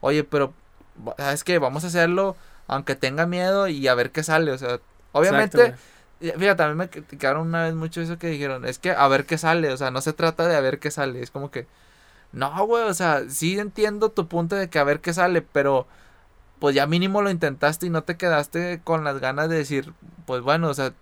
oye, 0.00 0.24
pero, 0.24 0.52
¿sabes 1.18 1.44
qué? 1.44 1.58
Vamos 1.58 1.84
a 1.84 1.88
hacerlo 1.88 2.36
aunque 2.68 2.94
tenga 2.94 3.26
miedo 3.26 3.66
y 3.68 3.88
a 3.88 3.94
ver 3.94 4.10
qué 4.12 4.22
sale. 4.22 4.52
O 4.52 4.58
sea, 4.58 4.78
obviamente. 5.12 5.60
Exacto, 5.60 5.82
Fíjate, 6.38 6.62
a 6.62 6.68
mí 6.68 6.76
me 6.76 6.88
criticaron 6.88 7.48
una 7.48 7.64
vez 7.64 7.74
mucho 7.74 8.00
eso 8.00 8.16
que 8.16 8.28
dijeron, 8.28 8.64
es 8.64 8.78
que 8.78 8.92
a 8.92 9.08
ver 9.08 9.26
qué 9.26 9.36
sale, 9.38 9.72
o 9.72 9.76
sea, 9.76 9.90
no 9.90 10.00
se 10.00 10.12
trata 10.12 10.46
de 10.46 10.54
a 10.54 10.60
ver 10.60 10.78
qué 10.78 10.92
sale, 10.92 11.20
es 11.20 11.32
como 11.32 11.50
que, 11.50 11.66
no, 12.32 12.66
güey, 12.66 12.84
o 12.84 12.94
sea, 12.94 13.22
sí 13.28 13.58
entiendo 13.58 14.10
tu 14.10 14.26
punto 14.26 14.56
de 14.56 14.68
que 14.68 14.78
a 14.78 14.84
ver 14.84 15.00
qué 15.00 15.12
sale, 15.12 15.42
pero 15.42 15.86
pues 16.58 16.74
ya 16.74 16.86
mínimo 16.86 17.22
lo 17.22 17.30
intentaste 17.30 17.86
y 17.86 17.90
no 17.90 18.04
te 18.04 18.16
quedaste 18.16 18.80
con 18.84 19.04
las 19.04 19.18
ganas 19.18 19.48
de 19.48 19.56
decir, 19.56 19.92
pues 20.26 20.42
bueno, 20.42 20.68
o 20.68 20.74
sea, 20.74 20.92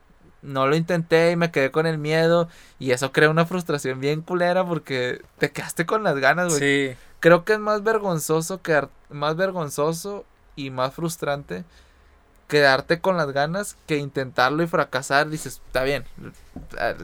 no 0.42 0.66
lo 0.66 0.74
intenté 0.74 1.32
y 1.32 1.36
me 1.36 1.50
quedé 1.50 1.70
con 1.70 1.86
el 1.86 1.98
miedo 1.98 2.48
y 2.78 2.92
eso 2.92 3.12
crea 3.12 3.28
una 3.28 3.46
frustración 3.46 4.00
bien 4.00 4.22
culera 4.22 4.64
porque 4.64 5.22
te 5.38 5.50
quedaste 5.50 5.86
con 5.86 6.02
las 6.02 6.16
ganas, 6.16 6.48
güey. 6.48 6.60
Sí. 6.60 6.96
creo 7.20 7.44
que 7.44 7.52
es 7.52 7.58
más 7.58 7.82
vergonzoso 7.82 8.62
que 8.62 8.88
más 9.10 9.36
vergonzoso 9.36 10.24
y 10.56 10.70
más 10.70 10.94
frustrante 10.94 11.64
quedarte 12.48 13.00
con 13.00 13.16
las 13.16 13.30
ganas 13.32 13.76
que 13.86 13.96
intentarlo 13.96 14.62
y 14.62 14.66
fracasar. 14.66 15.30
Dices, 15.30 15.62
está 15.66 15.84
bien, 15.84 16.04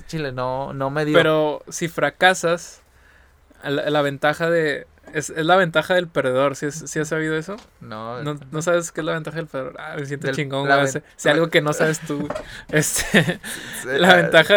Chile 0.09 0.33
no, 0.33 0.73
no 0.73 0.91
me 0.91 1.05
dio. 1.05 1.17
Pero 1.17 1.63
si 1.69 1.89
fracasas, 1.89 2.83
la, 3.71 4.03
ventaja 4.03 4.51
de... 4.51 4.87
Es, 5.13 5.31
la 5.31 5.57
ventaja 5.57 5.95
del 5.95 6.09
perdedor, 6.09 6.57
¿sí, 6.57 6.67
has 6.67 7.09
sabido 7.09 7.37
eso? 7.37 7.57
No, 7.81 8.23
no. 8.23 8.63
sabes 8.63 8.93
qué 8.93 9.01
es 9.01 9.05
la 9.05 9.13
ventaja 9.13 9.37
del 9.37 9.47
perdedor? 9.47 9.77
Ah, 9.79 9.95
me 9.97 10.07
siento 10.07 10.33
chingón, 10.33 10.67
güey. 10.67 11.03
Si 11.17 11.29
algo 11.29 11.49
que 11.49 11.61
no 11.61 11.73
sabes 11.75 12.01
tú. 12.01 12.29
este, 12.71 13.41
la 13.85 14.17
ventaja... 14.17 14.55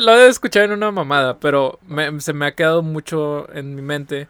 lo 0.00 0.16
he 0.16 0.28
escuchado 0.28 0.64
en 0.66 0.72
una 0.72 0.90
mamada, 0.90 1.38
pero 1.38 1.78
se 2.18 2.32
me 2.32 2.46
ha 2.46 2.54
quedado 2.54 2.82
mucho 2.82 3.52
en 3.54 3.74
mi 3.74 3.82
mente. 3.82 4.28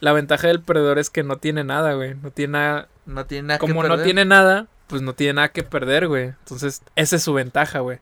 La 0.00 0.12
ventaja 0.12 0.48
del 0.48 0.60
perdedor 0.60 0.98
es 0.98 1.10
que 1.10 1.22
no 1.22 1.36
tiene 1.36 1.64
nada, 1.64 1.94
güey. 1.94 2.14
No 2.14 2.30
tiene 2.30 2.52
nada... 2.52 2.88
No 3.04 3.26
tiene 3.26 3.48
nada 3.48 3.58
Como 3.58 3.82
no 3.82 4.00
tiene 4.00 4.24
nada, 4.24 4.68
pues 4.86 5.02
no 5.02 5.14
tiene 5.14 5.34
nada 5.34 5.48
que 5.48 5.64
perder, 5.64 6.06
güey. 6.06 6.26
Entonces, 6.26 6.82
esa 6.94 7.16
es 7.16 7.22
su 7.22 7.34
ventaja, 7.34 7.80
güey. 7.80 7.98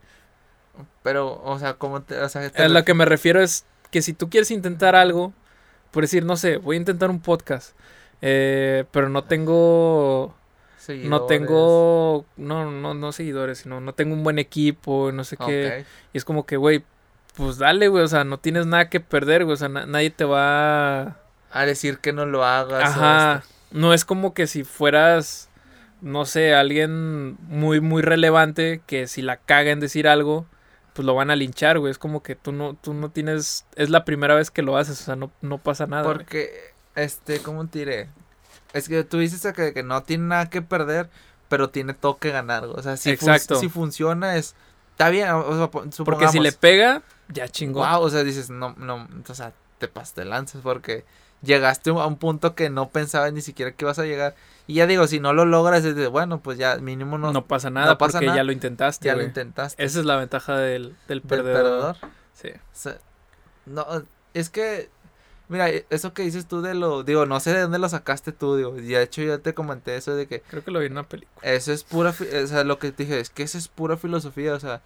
Pero, 1.02 1.40
o 1.42 1.58
sea, 1.58 1.74
como 1.74 2.02
te, 2.02 2.20
o 2.20 2.28
sea, 2.28 2.50
a 2.54 2.68
lo 2.68 2.84
que 2.84 2.94
me 2.94 3.04
refiero 3.04 3.40
es 3.40 3.64
que 3.90 4.02
si 4.02 4.12
tú 4.12 4.28
quieres 4.28 4.50
intentar 4.50 4.96
algo, 4.96 5.32
por 5.90 6.02
decir, 6.02 6.24
no 6.24 6.36
sé, 6.36 6.56
voy 6.56 6.76
a 6.76 6.78
intentar 6.78 7.10
un 7.10 7.20
podcast, 7.20 7.76
eh, 8.22 8.84
pero 8.90 9.08
no 9.08 9.24
tengo... 9.24 10.34
Seguidores. 10.78 11.10
No 11.10 11.26
tengo, 11.26 12.24
no, 12.38 12.70
no, 12.70 12.94
no 12.94 13.12
seguidores, 13.12 13.58
sino 13.58 13.82
no 13.82 13.92
tengo 13.92 14.14
un 14.14 14.24
buen 14.24 14.38
equipo, 14.38 15.12
no 15.12 15.24
sé 15.24 15.36
qué. 15.36 15.84
Y 16.14 16.18
es 16.18 16.24
como 16.24 16.46
que, 16.46 16.56
güey, 16.56 16.82
pues 17.36 17.58
dale, 17.58 17.88
güey, 17.88 18.02
o 18.02 18.08
sea, 18.08 18.24
no 18.24 18.38
tienes 18.38 18.64
nada 18.66 18.88
que 18.88 18.98
perder, 18.98 19.44
güey, 19.44 19.54
o 19.54 19.56
sea, 19.58 19.68
nadie 19.68 20.08
te 20.08 20.24
va 20.24 21.18
a 21.52 21.66
decir 21.66 21.98
que 21.98 22.14
no 22.14 22.24
lo 22.24 22.46
hagas. 22.46 22.96
Ajá. 22.96 23.44
No 23.70 23.92
es 23.92 24.06
como 24.06 24.32
que 24.32 24.46
si 24.46 24.64
fueras 24.64 25.50
no 26.00 26.24
sé, 26.24 26.54
alguien 26.54 27.36
muy, 27.48 27.80
muy 27.80 28.02
relevante 28.02 28.80
que 28.86 29.06
si 29.06 29.22
la 29.22 29.36
caga 29.36 29.70
en 29.70 29.80
decir 29.80 30.08
algo, 30.08 30.46
pues 30.92 31.06
lo 31.06 31.14
van 31.14 31.30
a 31.30 31.36
linchar, 31.36 31.78
güey. 31.78 31.90
Es 31.90 31.98
como 31.98 32.22
que 32.22 32.34
tú 32.34 32.52
no, 32.52 32.74
tú 32.74 32.94
no 32.94 33.10
tienes, 33.10 33.66
es 33.76 33.90
la 33.90 34.04
primera 34.04 34.34
vez 34.34 34.50
que 34.50 34.62
lo 34.62 34.76
haces, 34.76 35.00
o 35.00 35.04
sea, 35.04 35.16
no, 35.16 35.30
no 35.40 35.58
pasa 35.58 35.86
nada. 35.86 36.04
Porque, 36.04 36.72
este, 36.94 37.40
¿cómo 37.40 37.66
te 37.68 37.80
diré? 37.80 38.08
Es 38.72 38.88
que 38.88 39.04
tú 39.04 39.18
dices 39.18 39.52
que, 39.54 39.72
que 39.72 39.82
no 39.82 40.02
tiene 40.02 40.24
nada 40.24 40.50
que 40.50 40.62
perder, 40.62 41.10
pero 41.48 41.70
tiene 41.70 41.94
todo 41.94 42.18
que 42.18 42.30
ganar, 42.30 42.64
O 42.64 42.82
sea, 42.82 42.96
si, 42.96 43.10
Exacto. 43.10 43.56
si 43.56 43.68
funciona 43.68 44.36
es, 44.36 44.54
está 44.92 45.08
bien, 45.08 45.28
o 45.30 45.56
sea, 45.56 46.04
Porque 46.04 46.28
si 46.28 46.38
le 46.38 46.52
pega, 46.52 47.02
ya 47.28 47.48
chingó. 47.48 47.80
Wow, 47.80 48.02
o 48.02 48.10
sea, 48.10 48.22
dices, 48.22 48.50
no, 48.50 48.74
no, 48.78 49.08
o 49.28 49.34
sea, 49.34 49.52
te 49.78 49.88
pastelanzas 49.88 50.62
porque 50.62 51.04
llegaste 51.42 51.90
a 51.90 52.06
un 52.06 52.16
punto 52.16 52.54
que 52.54 52.70
no 52.70 52.90
pensabas 52.90 53.32
ni 53.32 53.40
siquiera 53.40 53.72
que 53.72 53.84
ibas 53.84 53.98
a 53.98 54.04
llegar. 54.04 54.34
Y 54.70 54.74
ya 54.74 54.86
digo, 54.86 55.08
si 55.08 55.18
no 55.18 55.32
lo 55.32 55.44
logras, 55.44 55.84
es 55.84 55.96
de, 55.96 56.06
bueno, 56.06 56.42
pues 56.42 56.56
ya 56.56 56.76
mínimo 56.76 57.18
no, 57.18 57.32
no 57.32 57.44
pasa 57.44 57.70
nada 57.70 57.98
porque 57.98 58.24
ya 58.24 58.44
lo 58.44 58.52
intentaste. 58.52 59.08
Ya 59.08 59.16
lo 59.16 59.24
intentaste. 59.24 59.82
Esa 59.82 59.98
es 59.98 60.04
la 60.04 60.14
ventaja 60.14 60.56
del, 60.58 60.94
del 61.08 61.22
perdedor. 61.22 61.96
Sí. 62.34 62.50
no, 63.66 63.84
es 64.32 64.48
que, 64.48 64.88
mira, 65.48 65.68
eso 65.68 66.14
que 66.14 66.22
dices 66.22 66.46
tú 66.46 66.62
de 66.62 66.74
lo, 66.74 67.02
digo, 67.02 67.26
no 67.26 67.40
sé 67.40 67.52
de 67.52 67.62
dónde 67.62 67.80
lo 67.80 67.88
sacaste 67.88 68.30
tú, 68.30 68.54
digo, 68.54 68.78
y 68.78 68.82
de 68.82 69.02
hecho 69.02 69.22
yo 69.22 69.40
te 69.40 69.54
comenté 69.54 69.96
eso 69.96 70.14
de 70.14 70.28
que... 70.28 70.40
Creo 70.42 70.62
que 70.62 70.70
lo 70.70 70.78
vi 70.78 70.86
en 70.86 70.92
una 70.92 71.02
película. 71.02 71.40
Eso 71.42 71.72
es 71.72 71.82
pura, 71.82 72.10
o 72.10 72.46
sea, 72.46 72.62
lo 72.62 72.78
que 72.78 72.92
te 72.92 73.02
dije 73.02 73.18
es 73.18 73.28
que 73.28 73.42
eso 73.42 73.58
es 73.58 73.66
pura 73.66 73.96
filosofía, 73.96 74.54
o 74.54 74.60
sea, 74.60 74.82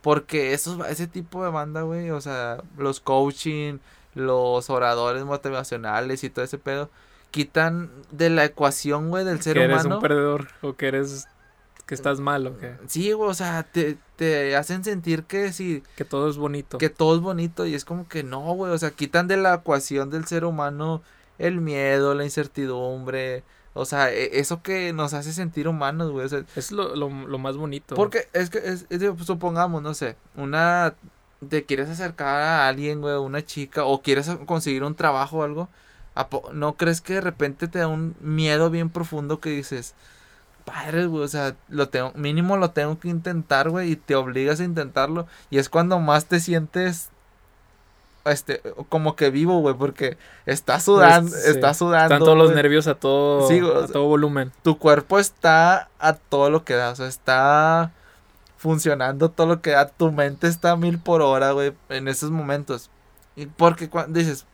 porque 0.00 0.54
esos, 0.54 0.78
ese 0.88 1.08
tipo 1.08 1.44
de 1.44 1.50
banda, 1.50 1.82
güey, 1.82 2.10
o 2.10 2.22
sea, 2.22 2.62
los 2.78 3.00
coaching, 3.00 3.80
los 4.14 4.70
oradores 4.70 5.26
motivacionales 5.26 6.24
y 6.24 6.30
todo 6.30 6.42
ese 6.42 6.56
pedo, 6.56 6.88
quitan 7.36 7.90
de 8.10 8.30
la 8.30 8.46
ecuación, 8.46 9.10
güey, 9.10 9.26
del 9.26 9.42
ser 9.42 9.58
que 9.58 9.66
humano. 9.66 9.74
eres 9.74 9.92
un 9.92 10.00
perdedor 10.00 10.48
o 10.62 10.74
que 10.74 10.88
eres 10.88 11.28
que 11.84 11.94
estás 11.94 12.18
mal 12.18 12.46
o 12.46 12.56
qué. 12.56 12.76
Sí, 12.86 13.12
güey, 13.12 13.28
o 13.28 13.34
sea, 13.34 13.62
te, 13.62 13.98
te 14.16 14.56
hacen 14.56 14.82
sentir 14.82 15.24
que 15.24 15.52
sí. 15.52 15.82
Que 15.96 16.06
todo 16.06 16.30
es 16.30 16.38
bonito. 16.38 16.78
Que 16.78 16.88
todo 16.88 17.14
es 17.14 17.20
bonito 17.20 17.66
y 17.66 17.74
es 17.74 17.84
como 17.84 18.08
que 18.08 18.22
no, 18.22 18.40
güey, 18.54 18.72
o 18.72 18.78
sea, 18.78 18.90
quitan 18.90 19.28
de 19.28 19.36
la 19.36 19.56
ecuación 19.56 20.08
del 20.08 20.24
ser 20.24 20.46
humano 20.46 21.02
el 21.38 21.60
miedo, 21.60 22.14
la 22.14 22.24
incertidumbre, 22.24 23.44
o 23.74 23.84
sea, 23.84 24.10
e, 24.10 24.40
eso 24.40 24.62
que 24.62 24.94
nos 24.94 25.12
hace 25.12 25.34
sentir 25.34 25.68
humanos, 25.68 26.10
güey. 26.10 26.26
es 26.56 26.72
lo, 26.72 26.96
lo, 26.96 27.10
lo, 27.10 27.38
más 27.38 27.58
bonito. 27.58 27.94
Porque 27.96 28.28
es 28.32 28.48
que, 28.48 28.58
es, 28.58 28.86
supongamos, 29.22 29.82
no 29.82 29.92
sé, 29.92 30.16
una 30.34 30.94
te 31.46 31.64
quieres 31.66 31.90
acercar 31.90 32.40
a 32.40 32.68
alguien, 32.68 33.02
güey, 33.02 33.16
una 33.16 33.44
chica, 33.44 33.84
o 33.84 34.00
quieres 34.00 34.30
conseguir 34.46 34.82
un 34.82 34.94
trabajo 34.94 35.38
o 35.38 35.42
algo, 35.42 35.68
¿no 36.52 36.76
crees 36.76 37.00
que 37.00 37.14
de 37.14 37.20
repente 37.20 37.68
te 37.68 37.80
da 37.80 37.88
un 37.88 38.16
miedo 38.20 38.70
bien 38.70 38.90
profundo 38.90 39.40
que 39.40 39.50
dices, 39.50 39.94
padre, 40.64 41.06
güey, 41.06 41.24
o 41.24 41.28
sea, 41.28 41.56
lo 41.68 41.88
tengo, 41.88 42.12
mínimo 42.14 42.56
lo 42.56 42.70
tengo 42.70 42.98
que 42.98 43.08
intentar, 43.08 43.70
güey, 43.70 43.92
y 43.92 43.96
te 43.96 44.14
obligas 44.14 44.60
a 44.60 44.64
intentarlo, 44.64 45.26
y 45.50 45.58
es 45.58 45.68
cuando 45.68 45.98
más 46.00 46.26
te 46.26 46.40
sientes 46.40 47.10
este, 48.24 48.60
como 48.88 49.16
que 49.16 49.30
vivo, 49.30 49.60
güey, 49.60 49.74
porque 49.74 50.18
está 50.46 50.80
sudando, 50.80 51.34
está 51.36 51.74
sudando. 51.74 52.14
Están 52.14 52.24
todos 52.24 52.36
los 52.36 52.54
nervios 52.54 52.86
a 52.88 52.96
todo, 52.96 53.46
a 53.46 53.86
todo 53.86 54.06
volumen. 54.06 54.52
Tu 54.62 54.78
cuerpo 54.78 55.18
está 55.18 55.88
a 55.98 56.14
todo 56.14 56.50
lo 56.50 56.64
que 56.64 56.74
da, 56.74 56.90
o 56.90 56.96
sea, 56.96 57.06
está 57.06 57.92
funcionando 58.56 59.30
todo 59.30 59.46
lo 59.46 59.60
que 59.60 59.70
da. 59.70 59.86
Tu 59.86 60.10
mente 60.10 60.48
está 60.48 60.72
a 60.72 60.76
mil 60.76 60.98
por 60.98 61.22
hora, 61.22 61.52
güey, 61.52 61.72
en 61.88 62.08
esos 62.08 62.30
momentos. 62.30 62.90
Y 63.36 63.46
porque 63.46 63.88
cuando 63.88 64.18
dices, 64.18 64.46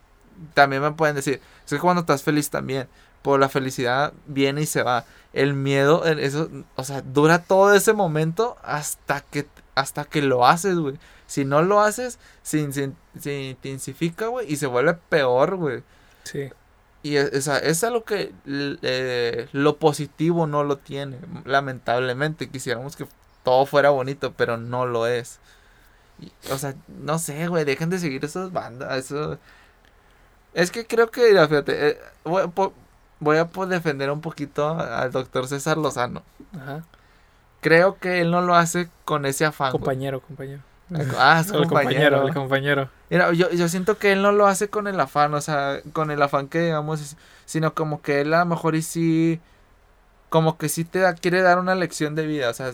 también 0.54 0.82
me 0.82 0.92
pueden 0.92 1.16
decir, 1.16 1.40
es 1.64 1.70
que 1.70 1.78
cuando 1.78 2.00
estás 2.00 2.22
feliz 2.22 2.50
también, 2.50 2.88
por 3.22 3.40
la 3.40 3.48
felicidad 3.48 4.12
viene 4.26 4.62
y 4.62 4.66
se 4.66 4.82
va. 4.82 5.04
El 5.32 5.54
miedo, 5.54 6.04
eso, 6.04 6.50
o 6.76 6.84
sea, 6.84 7.00
dura 7.00 7.44
todo 7.44 7.72
ese 7.74 7.94
momento 7.94 8.58
hasta 8.62 9.22
que, 9.22 9.46
hasta 9.74 10.04
que 10.04 10.20
lo 10.20 10.46
haces, 10.46 10.76
güey. 10.76 10.98
Si 11.26 11.46
no 11.46 11.62
lo 11.62 11.80
haces, 11.80 12.18
se, 12.42 12.70
se, 13.18 13.42
intensifica, 13.42 14.26
güey, 14.26 14.52
y 14.52 14.56
se 14.56 14.66
vuelve 14.66 14.94
peor, 15.08 15.56
güey. 15.56 15.82
Sí. 16.24 16.50
Y 17.02 17.16
es, 17.16 17.46
es, 17.46 17.84
algo 17.84 18.04
que 18.04 18.32
eh, 18.46 19.48
lo 19.52 19.78
positivo 19.78 20.46
no 20.46 20.62
lo 20.64 20.76
tiene, 20.76 21.18
lamentablemente. 21.46 22.50
Quisiéramos 22.50 22.96
que 22.96 23.06
todo 23.42 23.64
fuera 23.64 23.90
bonito, 23.90 24.34
pero 24.34 24.58
no 24.58 24.84
lo 24.84 25.06
es. 25.06 25.40
o 26.50 26.58
sea, 26.58 26.74
no 26.88 27.18
sé, 27.18 27.48
güey, 27.48 27.64
dejen 27.64 27.88
de 27.88 27.98
seguir 27.98 28.24
esas 28.24 28.52
bandas. 28.52 28.98
Eso... 28.98 29.38
Es 30.54 30.70
que 30.70 30.86
creo 30.86 31.10
que, 31.10 31.28
fíjate, 31.48 31.88
eh, 31.88 32.00
voy, 32.24 32.50
voy, 33.20 33.36
a 33.36 33.44
defender 33.66 34.10
un 34.10 34.20
poquito 34.20 34.68
al 34.78 35.10
doctor 35.10 35.46
César 35.46 35.78
Lozano. 35.78 36.22
Ajá. 36.54 36.82
Creo 37.60 37.98
que 37.98 38.20
él 38.20 38.30
no 38.30 38.42
lo 38.42 38.54
hace 38.54 38.88
con 39.04 39.24
ese 39.24 39.44
afán. 39.44 39.70
Compañero, 39.70 40.20
compañero. 40.20 40.60
Ah, 41.16 41.42
el 41.46 41.68
compañero. 41.68 42.26
El 42.26 42.34
compañero. 42.34 42.88
Mira, 43.08 43.32
yo, 43.32 43.50
yo 43.50 43.68
siento 43.68 43.96
que 43.98 44.12
él 44.12 44.20
no 44.20 44.32
lo 44.32 44.46
hace 44.46 44.68
con 44.68 44.88
el 44.88 44.98
afán, 45.00 45.32
o 45.32 45.40
sea, 45.40 45.80
con 45.92 46.10
el 46.10 46.20
afán 46.20 46.48
que 46.48 46.60
digamos, 46.60 47.16
sino 47.46 47.72
como 47.72 48.02
que 48.02 48.20
él 48.20 48.34
a 48.34 48.40
lo 48.40 48.46
mejor 48.46 48.74
y 48.74 48.82
sí, 48.82 49.40
como 50.28 50.58
que 50.58 50.68
sí 50.68 50.84
te 50.84 50.98
da, 50.98 51.14
quiere 51.14 51.40
dar 51.40 51.58
una 51.58 51.74
lección 51.74 52.14
de 52.14 52.26
vida, 52.26 52.50
o 52.50 52.54
sea, 52.54 52.72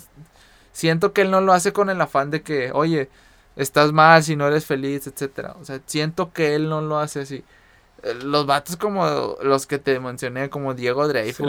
siento 0.73 1.13
que 1.13 1.23
él 1.23 1.31
no 1.31 1.41
lo 1.41 1.53
hace 1.53 1.73
con 1.73 1.91
el 1.91 2.01
afán 2.01 2.31
de 2.31 2.43
que, 2.43 2.73
oye, 2.73 3.09
estás 3.57 3.93
mal 3.93 4.23
si 4.23 4.37
no 4.37 4.47
eres 4.47 4.65
feliz, 4.65 5.07
etcétera. 5.07 5.57
O 5.61 5.65
sea, 5.65 5.81
siento 5.87 6.33
que 6.33 6.55
él 6.55 6.69
no 6.69 6.81
lo 6.81 6.99
hace 6.99 7.21
así. 7.21 7.45
Eh, 8.03 8.15
los 8.23 8.47
vatos 8.47 8.77
como 8.77 9.37
los 9.43 9.67
que 9.67 9.79
te 9.79 9.99
mencioné, 9.99 10.51
como 10.51 10.75
Diego 10.75 11.09
Dreyfus. 11.09 11.47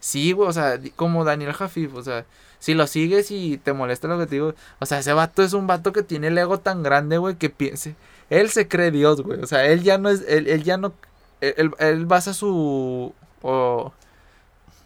Sí, 0.00 0.32
güey, 0.32 0.48
o 0.48 0.52
sea, 0.52 0.80
como 0.96 1.24
Daniel 1.24 1.52
Jafif, 1.52 1.94
o 1.94 2.02
sea, 2.02 2.24
si 2.58 2.74
lo 2.74 2.86
sigues 2.86 3.30
y 3.30 3.58
te 3.58 3.72
molesta 3.72 4.08
lo 4.08 4.18
que 4.18 4.26
te 4.26 4.36
digo, 4.36 4.54
o 4.78 4.86
sea, 4.86 5.00
ese 5.00 5.12
vato 5.12 5.42
es 5.42 5.52
un 5.52 5.66
vato 5.66 5.92
que 5.92 6.02
tiene 6.02 6.28
el 6.28 6.38
ego 6.38 6.58
tan 6.58 6.82
grande, 6.82 7.18
güey, 7.18 7.36
que 7.36 7.50
piense, 7.50 7.96
él 8.30 8.48
se 8.48 8.66
cree 8.66 8.90
Dios, 8.90 9.20
güey, 9.20 9.40
o 9.42 9.46
sea, 9.46 9.66
él 9.66 9.82
ya 9.82 9.98
no 9.98 10.08
es, 10.08 10.24
él, 10.26 10.46
él 10.48 10.64
ya 10.64 10.78
no, 10.78 10.94
él, 11.42 11.70
él 11.78 12.06
basa 12.06 12.32
su, 12.32 13.12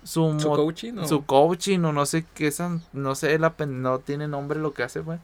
su, 0.03 0.37
coaching 0.43 0.95
o? 0.99 1.07
su 1.07 1.25
coaching 1.25 1.79
o 1.81 1.93
no 1.93 2.07
sé 2.07 2.25
qué 2.35 2.53
no 2.93 3.15
sé 3.15 3.39
la 3.39 3.55
no 3.69 3.99
tiene 4.01 4.27
nombre 4.27 4.59
lo 4.59 4.73
que 4.73 4.83
hace 4.83 5.01
güey 5.01 5.19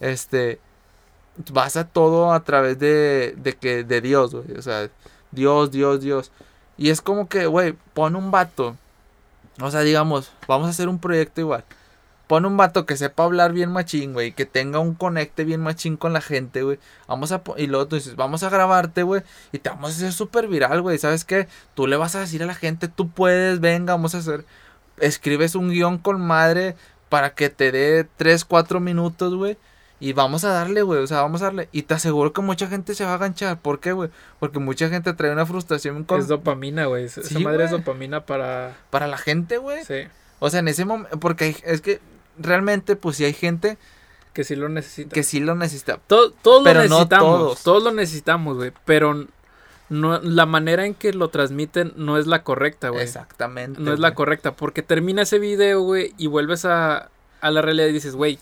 este 0.00 0.58
basa 1.50 1.84
todo 1.84 2.32
a 2.32 2.40
través 2.44 2.78
de 2.78 3.34
de 3.36 3.54
que 3.54 3.84
de 3.84 4.00
Dios 4.00 4.34
güey 4.34 4.56
o 4.56 4.62
sea 4.62 4.88
Dios 5.32 5.70
Dios 5.70 6.00
Dios 6.00 6.30
y 6.76 6.90
es 6.90 7.00
como 7.00 7.28
que 7.28 7.46
güey 7.46 7.74
pon 7.92 8.16
un 8.16 8.30
vato 8.30 8.76
o 9.60 9.70
sea 9.70 9.80
digamos 9.80 10.32
vamos 10.46 10.68
a 10.68 10.70
hacer 10.70 10.88
un 10.88 10.98
proyecto 10.98 11.40
igual 11.40 11.64
Pon 12.26 12.46
un 12.46 12.56
vato 12.56 12.86
que 12.86 12.96
sepa 12.96 13.24
hablar 13.24 13.52
bien 13.52 13.70
machín, 13.70 14.14
güey. 14.14 14.32
Que 14.32 14.46
tenga 14.46 14.78
un 14.78 14.94
conecte 14.94 15.44
bien 15.44 15.60
machín 15.60 15.96
con 15.98 16.14
la 16.14 16.22
gente, 16.22 16.62
güey. 16.62 16.78
Vamos 17.06 17.32
a. 17.32 17.42
Y 17.58 17.66
luego 17.66 17.86
tú 17.86 17.96
dices, 17.96 18.16
vamos 18.16 18.42
a 18.42 18.48
grabarte, 18.48 19.02
güey. 19.02 19.22
Y 19.52 19.58
te 19.58 19.68
vamos 19.68 19.90
a 19.90 19.94
hacer 19.96 20.12
súper 20.12 20.48
viral, 20.48 20.80
güey. 20.80 20.98
¿Sabes 20.98 21.24
qué? 21.24 21.48
Tú 21.74 21.86
le 21.86 21.96
vas 21.96 22.14
a 22.14 22.20
decir 22.20 22.42
a 22.42 22.46
la 22.46 22.54
gente, 22.54 22.88
tú 22.88 23.10
puedes, 23.10 23.60
venga, 23.60 23.92
vamos 23.92 24.14
a 24.14 24.18
hacer. 24.18 24.46
Escribes 24.98 25.54
un 25.54 25.70
guion 25.70 25.98
con 25.98 26.20
madre 26.20 26.76
para 27.10 27.34
que 27.34 27.50
te 27.50 27.70
dé 27.72 28.06
3, 28.16 28.44
4 28.46 28.80
minutos, 28.80 29.34
güey. 29.34 29.58
Y 30.00 30.12
vamos 30.12 30.44
a 30.44 30.48
darle, 30.50 30.82
güey, 30.82 31.00
o 31.02 31.06
sea, 31.06 31.22
vamos 31.22 31.40
a 31.40 31.46
darle. 31.46 31.68
Y 31.72 31.82
te 31.82 31.94
aseguro 31.94 32.32
que 32.32 32.42
mucha 32.42 32.66
gente 32.66 32.94
se 32.94 33.04
va 33.04 33.14
a 33.14 33.18
ganchar. 33.18 33.58
¿Por 33.60 33.80
qué, 33.80 33.92
güey? 33.92 34.10
Porque 34.40 34.58
mucha 34.58 34.88
gente 34.88 35.12
trae 35.14 35.32
una 35.32 35.46
frustración 35.46 36.04
con... 36.04 36.20
Es 36.20 36.28
dopamina, 36.28 36.86
güey. 36.86 37.04
Esa 37.04 37.38
madre 37.40 37.64
es 37.64 37.70
dopamina 37.70 38.26
para... 38.26 38.76
para 38.90 39.06
la 39.06 39.16
gente, 39.16 39.56
güey. 39.58 39.84
Sí. 39.84 40.02
O 40.40 40.50
sea, 40.50 40.60
en 40.60 40.68
ese 40.68 40.84
momento, 40.84 41.18
porque 41.20 41.44
hay- 41.44 41.56
es 41.64 41.80
que 41.80 42.00
realmente, 42.38 42.96
pues 42.96 43.16
sí 43.16 43.24
hay 43.24 43.32
gente 43.32 43.78
Que 44.34 44.44
sí 44.44 44.56
lo 44.56 44.68
necesita. 44.68 45.14
que 45.14 45.22
sí 45.22 45.40
lo 45.40 45.54
necesita. 45.54 45.98
Todo- 46.06 46.32
todos 46.32 46.64
Pero 46.64 46.82
lo 46.82 46.88
no 46.88 46.94
necesitamos. 46.96 47.38
todos. 47.38 47.62
todos. 47.62 47.82
lo 47.84 47.92
necesitamos, 47.92 48.56
güey. 48.56 48.72
Pero 48.84 49.26
no, 49.88 50.20
la 50.20 50.44
manera 50.44 50.84
en 50.86 50.94
que 50.94 51.12
lo 51.14 51.28
transmiten 51.28 51.92
no 51.96 52.18
es 52.18 52.26
la 52.26 52.42
correcta, 52.42 52.88
güey. 52.90 53.04
Exactamente. 53.04 53.80
No 53.80 53.92
es 53.94 54.00
la 54.00 54.14
correcta. 54.14 54.52
Porque 54.52 54.82
termina 54.82 55.22
ese 55.22 55.38
video, 55.38 55.80
güey, 55.82 56.12
y 56.18 56.26
vuelves 56.26 56.64
a, 56.64 57.10
a 57.44 57.50
la 57.50 57.60
realidad 57.60 57.88
y 57.88 57.92
dices, 57.92 58.14
güey, 58.14 58.38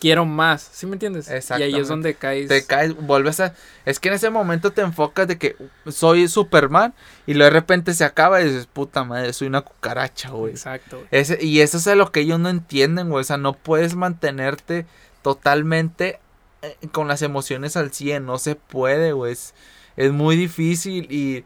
quiero 0.00 0.24
más. 0.24 0.66
¿Sí 0.72 0.86
me 0.86 0.94
entiendes? 0.94 1.28
Y 1.28 1.62
ahí 1.62 1.74
es 1.74 1.88
donde 1.88 2.14
caes. 2.14 2.48
Te 2.48 2.64
caes, 2.64 2.96
vuelves 2.96 3.38
a... 3.40 3.54
Es 3.84 4.00
que 4.00 4.08
en 4.08 4.14
ese 4.14 4.30
momento 4.30 4.72
te 4.72 4.80
enfocas 4.80 5.28
de 5.28 5.36
que 5.36 5.56
soy 5.88 6.26
Superman 6.26 6.94
y 7.26 7.34
luego 7.34 7.52
de 7.52 7.60
repente 7.60 7.92
se 7.92 8.06
acaba 8.06 8.40
y 8.40 8.44
dices, 8.44 8.66
puta 8.66 9.04
madre, 9.04 9.34
soy 9.34 9.48
una 9.48 9.60
cucaracha, 9.60 10.30
güey. 10.30 10.52
Exacto. 10.52 11.04
Ese, 11.10 11.44
y 11.44 11.60
eso 11.60 11.76
es 11.76 11.86
lo 11.98 12.10
que 12.12 12.20
ellos 12.20 12.40
no 12.40 12.48
entienden, 12.48 13.10
güey. 13.10 13.20
O 13.20 13.24
sea, 13.24 13.36
no 13.36 13.52
puedes 13.52 13.94
mantenerte 13.94 14.86
totalmente 15.20 16.18
eh, 16.62 16.74
con 16.92 17.08
las 17.08 17.20
emociones 17.20 17.76
al 17.76 17.92
100. 17.92 18.24
No 18.24 18.38
se 18.38 18.54
puede, 18.54 19.12
güey. 19.12 19.32
Es, 19.32 19.52
es 19.98 20.12
muy 20.12 20.36
difícil 20.36 21.12
y, 21.12 21.44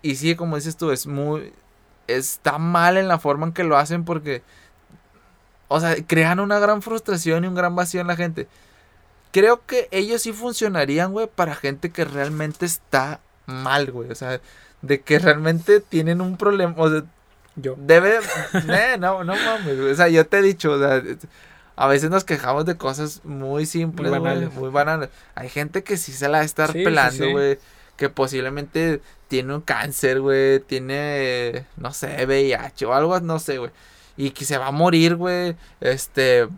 y 0.00 0.14
sí, 0.16 0.36
como 0.36 0.56
dices 0.56 0.78
tú, 0.78 0.90
es 0.90 1.06
muy... 1.06 1.52
Está 2.06 2.56
mal 2.56 2.96
en 2.96 3.08
la 3.08 3.18
forma 3.18 3.44
en 3.46 3.52
que 3.52 3.62
lo 3.62 3.76
hacen 3.76 4.06
porque... 4.06 4.42
O 5.68 5.80
sea, 5.80 5.96
crean 6.06 6.40
una 6.40 6.58
gran 6.58 6.82
frustración 6.82 7.44
y 7.44 7.48
un 7.48 7.54
gran 7.54 7.74
vacío 7.74 8.00
en 8.00 8.06
la 8.06 8.16
gente. 8.16 8.46
Creo 9.32 9.66
que 9.66 9.88
ellos 9.90 10.22
sí 10.22 10.32
funcionarían, 10.32 11.12
güey, 11.12 11.26
para 11.26 11.54
gente 11.54 11.90
que 11.90 12.04
realmente 12.04 12.64
está 12.66 13.20
mal, 13.46 13.90
güey. 13.92 14.10
O 14.10 14.14
sea, 14.14 14.40
de 14.82 15.00
que 15.00 15.18
realmente 15.18 15.80
tienen 15.80 16.20
un 16.20 16.36
problema. 16.36 16.74
O 16.76 16.88
sea, 16.90 17.02
Yo. 17.56 17.74
Debe. 17.78 18.18
eh, 18.54 18.96
no, 18.98 19.24
no 19.24 19.34
mames. 19.34 19.76
güey. 19.78 19.90
O 19.90 19.94
sea, 19.94 20.08
yo 20.08 20.26
te 20.26 20.38
he 20.38 20.42
dicho, 20.42 20.72
o 20.72 20.78
sea, 20.78 21.02
a 21.76 21.86
veces 21.88 22.08
nos 22.08 22.24
quejamos 22.24 22.64
de 22.64 22.76
cosas 22.76 23.20
muy 23.24 23.66
simples, 23.66 24.10
Muy 24.10 24.18
güey, 24.20 24.32
banales. 24.34 24.54
Muy 24.54 24.70
banales. 24.70 25.10
Hay 25.34 25.48
gente 25.50 25.82
que 25.84 25.96
sí 25.98 26.12
se 26.12 26.28
la 26.28 26.38
va 26.38 26.42
a 26.42 26.46
estar 26.46 26.72
Sí, 26.72 26.78
sí, 26.78 26.84
pelando, 26.84 27.24
sí. 27.24 27.32
güey. 27.32 27.58
Que 27.96 28.08
posiblemente 28.08 29.00
tiene 29.28 29.54
un 29.54 29.60
cáncer, 29.60 30.20
güey. 30.20 30.60
Tiene, 30.60 31.66
no 31.76 31.92
sé, 31.92 32.24
VIH 32.26 32.86
o 32.86 32.94
algo, 32.94 33.18
no 33.20 33.38
sé, 33.38 33.58
güey. 33.58 33.70
Y 34.16 34.30
que 34.30 34.44
se 34.44 34.58
va 34.58 34.68
a 34.68 34.72
morir, 34.72 35.16
güey. 35.16 35.56
Este, 35.80 36.48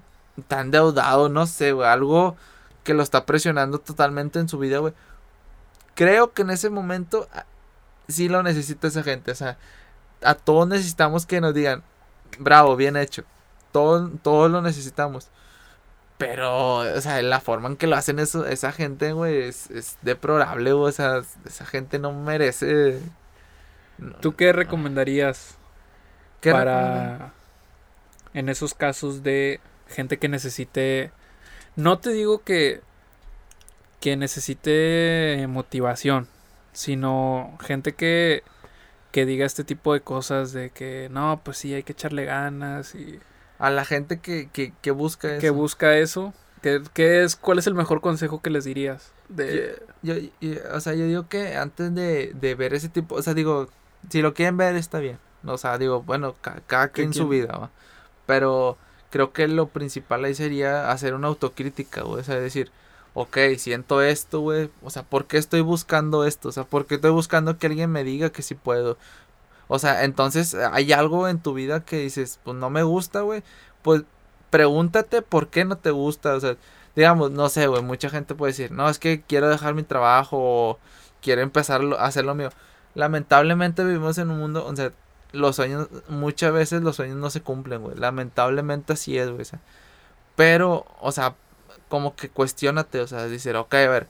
tan 0.46 0.66
endeudado, 0.66 1.28
no 1.28 1.46
sé, 1.46 1.72
güey. 1.72 1.88
Algo 1.88 2.36
que 2.84 2.94
lo 2.94 3.02
está 3.02 3.26
presionando 3.26 3.78
totalmente 3.78 4.38
en 4.38 4.48
su 4.48 4.58
vida, 4.58 4.78
güey. 4.78 4.94
Creo 5.94 6.32
que 6.32 6.42
en 6.42 6.50
ese 6.50 6.70
momento 6.70 7.28
ah, 7.34 7.44
sí 8.06 8.28
lo 8.28 8.42
necesita 8.42 8.86
esa 8.88 9.02
gente. 9.02 9.32
O 9.32 9.34
sea, 9.34 9.58
a 10.22 10.34
todos 10.34 10.68
necesitamos 10.68 11.26
que 11.26 11.40
nos 11.40 11.54
digan, 11.54 11.82
bravo, 12.38 12.76
bien 12.76 12.96
hecho. 12.96 13.24
Todos, 13.72 14.10
todos 14.22 14.50
lo 14.50 14.62
necesitamos. 14.62 15.28
Pero, 16.16 16.78
o 16.78 17.00
sea, 17.00 17.20
la 17.22 17.40
forma 17.40 17.68
en 17.68 17.76
que 17.76 17.86
lo 17.86 17.94
hacen 17.96 18.18
eso, 18.18 18.44
esa 18.46 18.72
gente, 18.72 19.12
güey, 19.12 19.42
es, 19.42 19.70
es 19.70 19.98
deplorable, 20.02 20.72
güey. 20.72 20.88
O 20.88 20.92
sea, 20.92 21.22
esa 21.44 21.64
gente 21.66 21.98
no 21.98 22.12
merece. 22.12 23.00
no- 23.98 24.14
¿Tú 24.16 24.34
qué 24.34 24.52
recomendarías 24.52 25.56
¿qué 26.40 26.50
para 26.52 27.32
en 28.34 28.48
esos 28.48 28.74
casos 28.74 29.22
de 29.22 29.60
gente 29.88 30.18
que 30.18 30.28
necesite 30.28 31.10
no 31.76 31.98
te 31.98 32.10
digo 32.10 32.42
que 32.42 32.80
que 34.00 34.16
necesite 34.16 35.44
motivación 35.48 36.28
sino 36.72 37.56
gente 37.60 37.92
que 37.94 38.42
que 39.10 39.24
diga 39.26 39.46
este 39.46 39.64
tipo 39.64 39.94
de 39.94 40.00
cosas 40.00 40.52
de 40.52 40.70
que 40.70 41.08
no 41.10 41.40
pues 41.42 41.56
sí 41.58 41.74
hay 41.74 41.82
que 41.82 41.92
echarle 41.92 42.24
ganas 42.24 42.94
y 42.94 43.18
A 43.58 43.70
la 43.70 43.84
gente 43.84 44.20
que, 44.20 44.48
que, 44.52 44.72
que 44.82 44.90
busca 44.92 45.28
eso. 45.32 45.40
que 45.40 45.50
busca 45.50 45.96
eso 45.96 46.32
¿qué, 46.62 46.82
qué 46.94 47.24
es 47.24 47.34
cuál 47.34 47.58
es 47.58 47.66
el 47.66 47.74
mejor 47.74 48.00
consejo 48.00 48.40
que 48.42 48.50
les 48.50 48.64
dirías 48.64 49.12
de 49.28 49.80
Yo, 50.02 50.14
yo- 50.40 50.60
o 50.74 50.80
sea, 50.80 50.94
yo 50.94 51.06
digo 51.06 51.28
que 51.28 51.56
antes 51.56 51.92
de, 51.94 52.32
de 52.34 52.54
ver 52.54 52.72
ese 52.74 52.88
tipo, 52.88 53.16
o 53.16 53.22
sea, 53.22 53.34
digo, 53.34 53.68
si 54.10 54.22
lo 54.22 54.32
quieren 54.32 54.56
ver 54.56 54.76
está 54.76 55.00
bien. 55.00 55.18
O 55.44 55.58
sea, 55.58 55.76
digo, 55.76 56.02
bueno, 56.02 56.34
ca- 56.40 56.62
cada 56.66 56.88
quien 56.88 57.12
su 57.12 57.28
quien- 57.28 57.42
vida, 57.46 57.56
¿va? 57.58 57.70
Pero 58.28 58.76
creo 59.10 59.32
que 59.32 59.48
lo 59.48 59.68
principal 59.68 60.24
ahí 60.24 60.34
sería 60.34 60.90
hacer 60.92 61.14
una 61.14 61.28
autocrítica. 61.28 62.04
O 62.04 62.22
sea, 62.22 62.36
decir, 62.40 62.70
ok, 63.14 63.38
siento 63.58 64.02
esto, 64.02 64.40
güey. 64.40 64.70
O 64.82 64.90
sea, 64.90 65.02
¿por 65.02 65.26
qué 65.26 65.38
estoy 65.38 65.62
buscando 65.62 66.26
esto? 66.26 66.50
O 66.50 66.52
sea, 66.52 66.64
¿por 66.64 66.86
qué 66.86 66.96
estoy 66.96 67.10
buscando 67.12 67.58
que 67.58 67.68
alguien 67.68 67.90
me 67.90 68.04
diga 68.04 68.30
que 68.30 68.42
sí 68.42 68.54
puedo? 68.54 68.98
O 69.68 69.78
sea, 69.78 70.04
entonces 70.04 70.54
hay 70.54 70.92
algo 70.92 71.28
en 71.28 71.40
tu 71.40 71.54
vida 71.54 71.80
que 71.84 71.98
dices, 72.00 72.40
pues 72.44 72.56
no 72.56 72.70
me 72.70 72.82
gusta, 72.82 73.22
güey. 73.22 73.42
Pues 73.82 74.02
pregúntate 74.50 75.22
por 75.22 75.48
qué 75.48 75.64
no 75.64 75.76
te 75.78 75.90
gusta. 75.90 76.34
O 76.34 76.40
sea, 76.40 76.56
digamos, 76.96 77.30
no 77.30 77.48
sé, 77.48 77.66
güey, 77.66 77.82
mucha 77.82 78.10
gente 78.10 78.34
puede 78.34 78.52
decir, 78.52 78.72
no, 78.72 78.88
es 78.90 78.98
que 78.98 79.22
quiero 79.22 79.48
dejar 79.48 79.74
mi 79.74 79.84
trabajo 79.84 80.36
o 80.40 80.78
quiero 81.22 81.42
empezar 81.42 81.82
a 81.98 82.06
hacer 82.06 82.24
lo 82.24 82.34
mío. 82.34 82.50
Lamentablemente 82.94 83.84
vivimos 83.84 84.18
en 84.18 84.30
un 84.30 84.38
mundo, 84.38 84.66
o 84.66 84.76
sea, 84.76 84.92
los 85.32 85.56
sueños, 85.56 85.88
muchas 86.08 86.52
veces 86.52 86.82
los 86.82 86.96
sueños 86.96 87.16
no 87.16 87.30
se 87.30 87.42
cumplen, 87.42 87.82
güey. 87.82 87.96
Lamentablemente 87.96 88.94
así 88.94 89.18
es, 89.18 89.30
güey. 89.30 89.44
Pero, 90.36 90.86
o 91.00 91.12
sea, 91.12 91.34
como 91.88 92.14
que 92.16 92.28
cuestionate, 92.28 93.00
o 93.00 93.06
sea, 93.06 93.26
decir, 93.26 93.56
ok, 93.56 93.74
a 93.74 93.88
ver, 93.88 94.06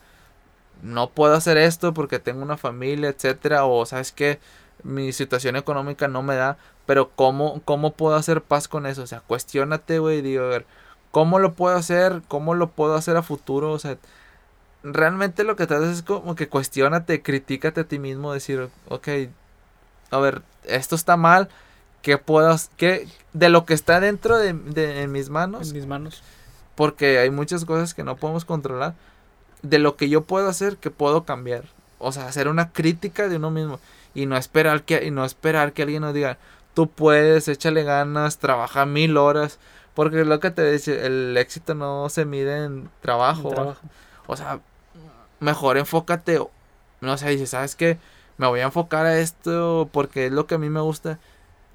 no 0.82 1.10
puedo 1.10 1.34
hacer 1.34 1.56
esto 1.58 1.94
porque 1.94 2.18
tengo 2.18 2.42
una 2.42 2.56
familia, 2.56 3.08
etcétera, 3.10 3.64
o 3.64 3.84
sabes 3.86 4.12
que 4.12 4.40
mi 4.82 5.12
situación 5.12 5.56
económica 5.56 6.08
no 6.08 6.22
me 6.22 6.36
da, 6.36 6.58
pero 6.86 7.10
¿cómo, 7.10 7.60
cómo 7.64 7.92
puedo 7.94 8.16
hacer 8.16 8.42
paz 8.42 8.68
con 8.68 8.86
eso? 8.86 9.02
O 9.02 9.06
sea, 9.06 9.20
cuestionate, 9.20 9.98
güey, 9.98 10.22
digo, 10.22 10.44
a 10.44 10.48
ver, 10.48 10.66
¿cómo 11.10 11.38
lo 11.38 11.54
puedo 11.54 11.76
hacer? 11.76 12.22
¿Cómo 12.28 12.54
lo 12.54 12.70
puedo 12.70 12.94
hacer 12.94 13.16
a 13.16 13.22
futuro? 13.22 13.72
O 13.72 13.78
sea, 13.78 13.98
realmente 14.82 15.44
lo 15.44 15.56
que 15.56 15.66
te 15.66 15.74
haces 15.74 15.98
es 15.98 16.02
como 16.02 16.34
que 16.34 16.48
cuestionate, 16.48 17.22
critícate 17.22 17.82
a 17.82 17.84
ti 17.84 17.98
mismo, 17.98 18.32
decir, 18.32 18.68
ok, 18.88 19.08
a 20.10 20.18
ver, 20.18 20.42
esto 20.64 20.94
está 20.94 21.16
mal, 21.16 21.48
¿qué 22.02 22.18
puedo, 22.18 22.54
qué, 22.76 23.08
de 23.32 23.48
lo 23.48 23.66
que 23.66 23.74
está 23.74 24.00
dentro 24.00 24.38
de, 24.38 24.52
de 24.52 25.02
en 25.02 25.12
mis 25.12 25.30
manos? 25.30 25.68
en 25.68 25.74
mis 25.74 25.86
manos 25.86 26.22
porque 26.78 27.18
hay 27.18 27.30
muchas 27.30 27.64
cosas 27.64 27.92
que 27.92 28.04
no 28.04 28.14
podemos 28.14 28.44
controlar. 28.44 28.94
De 29.62 29.80
lo 29.80 29.96
que 29.96 30.08
yo 30.08 30.22
puedo 30.22 30.48
hacer, 30.48 30.76
que 30.76 30.92
puedo 30.92 31.24
cambiar. 31.24 31.64
O 31.98 32.12
sea, 32.12 32.28
hacer 32.28 32.46
una 32.46 32.70
crítica 32.70 33.28
de 33.28 33.34
uno 33.34 33.50
mismo. 33.50 33.80
Y 34.14 34.26
no 34.26 34.36
esperar 34.36 34.84
que, 34.84 35.04
y 35.04 35.10
no 35.10 35.24
esperar 35.24 35.72
que 35.72 35.82
alguien 35.82 36.02
nos 36.02 36.14
diga, 36.14 36.38
tú 36.74 36.88
puedes, 36.88 37.48
échale 37.48 37.82
ganas, 37.82 38.38
trabaja 38.38 38.86
mil 38.86 39.16
horas. 39.16 39.58
Porque 39.92 40.24
lo 40.24 40.38
que 40.38 40.52
te 40.52 40.70
dice, 40.70 41.04
el 41.04 41.36
éxito 41.36 41.74
no 41.74 42.08
se 42.10 42.24
mide 42.24 42.64
en 42.64 42.88
trabajo. 43.00 43.48
en 43.48 43.54
trabajo. 43.56 43.80
O 44.28 44.36
sea, 44.36 44.60
mejor 45.40 45.78
enfócate. 45.78 46.38
No 47.00 47.18
sé, 47.18 47.30
dices, 47.30 47.50
¿sabes 47.50 47.74
qué? 47.74 47.98
Me 48.38 48.46
voy 48.46 48.60
a 48.60 48.64
enfocar 48.64 49.06
a 49.06 49.18
esto 49.18 49.88
porque 49.92 50.26
es 50.26 50.32
lo 50.32 50.46
que 50.46 50.54
a 50.54 50.58
mí 50.58 50.70
me 50.70 50.80
gusta. 50.80 51.18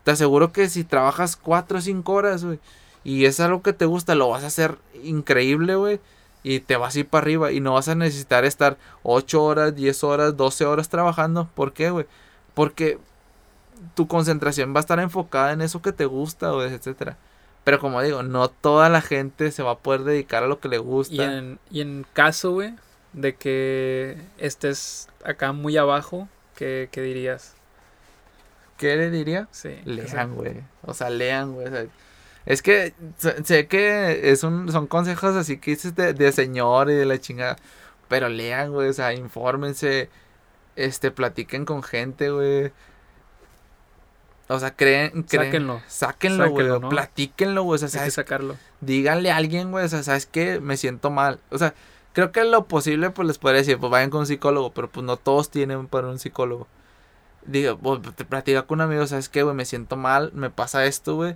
Te 0.04 0.12
aseguro 0.12 0.52
que 0.52 0.69
si 0.69 0.84
trabajas 0.84 1.36
4 1.36 1.78
o 1.78 1.82
5 1.82 2.12
horas, 2.12 2.43
güey, 2.43 2.60
y 3.04 3.26
es 3.26 3.39
algo 3.39 3.62
que 3.62 3.73
te 3.73 3.86
gusta, 3.86 4.15
lo 4.15 4.30
vas 4.30 4.43
a 4.43 4.47
hacer 4.47 4.78
increíble, 5.04 5.76
güey. 5.76 5.99
Y 6.41 6.60
te 6.60 6.76
vas 6.76 6.95
a 6.95 6.99
ir 6.99 7.08
para 7.08 7.23
arriba 7.23 7.52
y 7.52 7.62
no 7.62 7.73
vas 7.73 7.88
a 7.88 7.95
necesitar 7.95 8.43
estar 8.43 8.78
8 9.04 9.43
horas, 9.43 9.76
10 9.76 10.04
horas, 10.04 10.36
12 10.36 10.65
horas 10.65 10.89
trabajando. 10.89 11.47
¿Por 11.54 11.73
qué, 11.73 11.89
güey? 11.89 12.06
Porque 12.54 12.97
tu 13.95 14.08
concentración 14.08 14.73
va 14.73 14.80
a 14.80 14.82
estar 14.82 14.99
enfocada 14.99 15.54
en 15.54 15.62
eso 15.62 15.82
que 15.82 15.93
te 15.93 16.06
gusta, 16.06 16.52
güey, 16.52 16.73
etcétera. 16.73 17.17
Pero 17.63 17.80
como 17.80 18.02
digo, 18.02 18.23
no 18.23 18.49
toda 18.49 18.89
la 18.89 19.02
gente 19.02 19.52
se 19.52 19.63
va 19.63 19.71
a 19.71 19.78
poder 19.78 20.04
dedicar 20.04 20.43
a 20.43 20.47
lo 20.47 20.60
que 20.60 20.67
le 20.67 20.80
gusta. 20.80 21.13
Y 21.13 21.21
en, 21.21 21.60
y 21.71 21.82
en 21.82 22.06
caso, 22.13 22.52
güey, 22.52 22.76
de 23.13 23.36
que 23.36 24.17
estés 24.38 25.08
acá 25.23 25.54
muy 25.54 25.78
abajo, 25.78 26.28
¿qué, 26.55 26.89
qué 26.91 27.01
dirías? 27.01 27.55
¿Qué 28.77 28.95
le 28.95 29.09
diría? 29.09 29.47
Sí. 29.51 29.75
Lean, 29.85 30.35
güey. 30.35 30.61
O 30.81 30.93
sea, 30.93 31.09
lean, 31.09 31.53
güey. 31.53 31.67
o 31.67 31.71
sea, 31.71 31.85
es 32.45 32.61
que 32.61 32.93
sé, 33.43 33.67
que 33.67 34.31
es 34.31 34.43
un, 34.43 34.71
son 34.71 34.87
consejos 34.87 35.35
así 35.35 35.57
que 35.57 35.71
dices 35.71 35.95
de, 35.95 36.13
de 36.13 36.31
señor 36.31 36.89
y 36.89 36.95
de 36.95 37.05
la 37.05 37.19
chingada. 37.19 37.55
Pero 38.09 38.29
lean, 38.29 38.71
güey. 38.71 38.89
O 38.89 38.93
sea, 38.93 39.13
infórmense. 39.13 40.09
Este, 40.75 41.11
platiquen 41.11 41.65
con 41.65 41.83
gente, 41.83 42.31
güey. 42.31 42.71
O 44.49 44.59
sea, 44.59 44.75
creen, 44.75 45.23
creen 45.23 45.45
Sáquenlo. 45.45 45.81
Sáquenlo, 45.87 46.49
güey. 46.49 46.67
¿no? 46.67 46.89
Platíquenlo, 46.89 47.63
güey. 47.63 47.81
O 47.81 47.87
sea, 47.87 48.01
Hay 48.01 48.07
que 48.07 48.11
sacarlo. 48.11 48.57
díganle 48.81 49.31
a 49.31 49.37
alguien, 49.37 49.71
güey. 49.71 49.85
O 49.85 49.87
sea, 49.87 50.03
¿sabes 50.03 50.25
qué? 50.25 50.59
Me 50.59 50.77
siento 50.77 51.09
mal. 51.09 51.39
O 51.49 51.57
sea, 51.57 51.73
creo 52.13 52.32
que 52.32 52.43
lo 52.45 52.65
posible, 52.65 53.10
pues 53.10 53.28
les 53.28 53.38
podría 53.38 53.60
decir, 53.60 53.78
pues 53.80 53.91
vayan 53.91 54.10
con 54.10 54.21
un 54.21 54.28
psicólogo. 54.28 54.71
Pero 54.73 54.89
pues 54.89 55.06
no 55.06 55.17
todos 55.17 55.49
tienen 55.49 55.88
para 55.88 56.08
un 56.08 56.19
psicólogo. 56.19 56.67
Digo, 57.45 57.78
pues, 57.78 57.99
te 58.15 58.23
platica 58.26 58.62
con 58.63 58.78
un 58.80 58.82
amigo, 58.86 59.06
¿sabes 59.06 59.28
qué, 59.30 59.43
güey? 59.43 59.56
Me 59.56 59.65
siento 59.65 59.97
mal, 59.97 60.32
me 60.34 60.49
pasa 60.49 60.86
esto, 60.86 61.15
güey. 61.15 61.36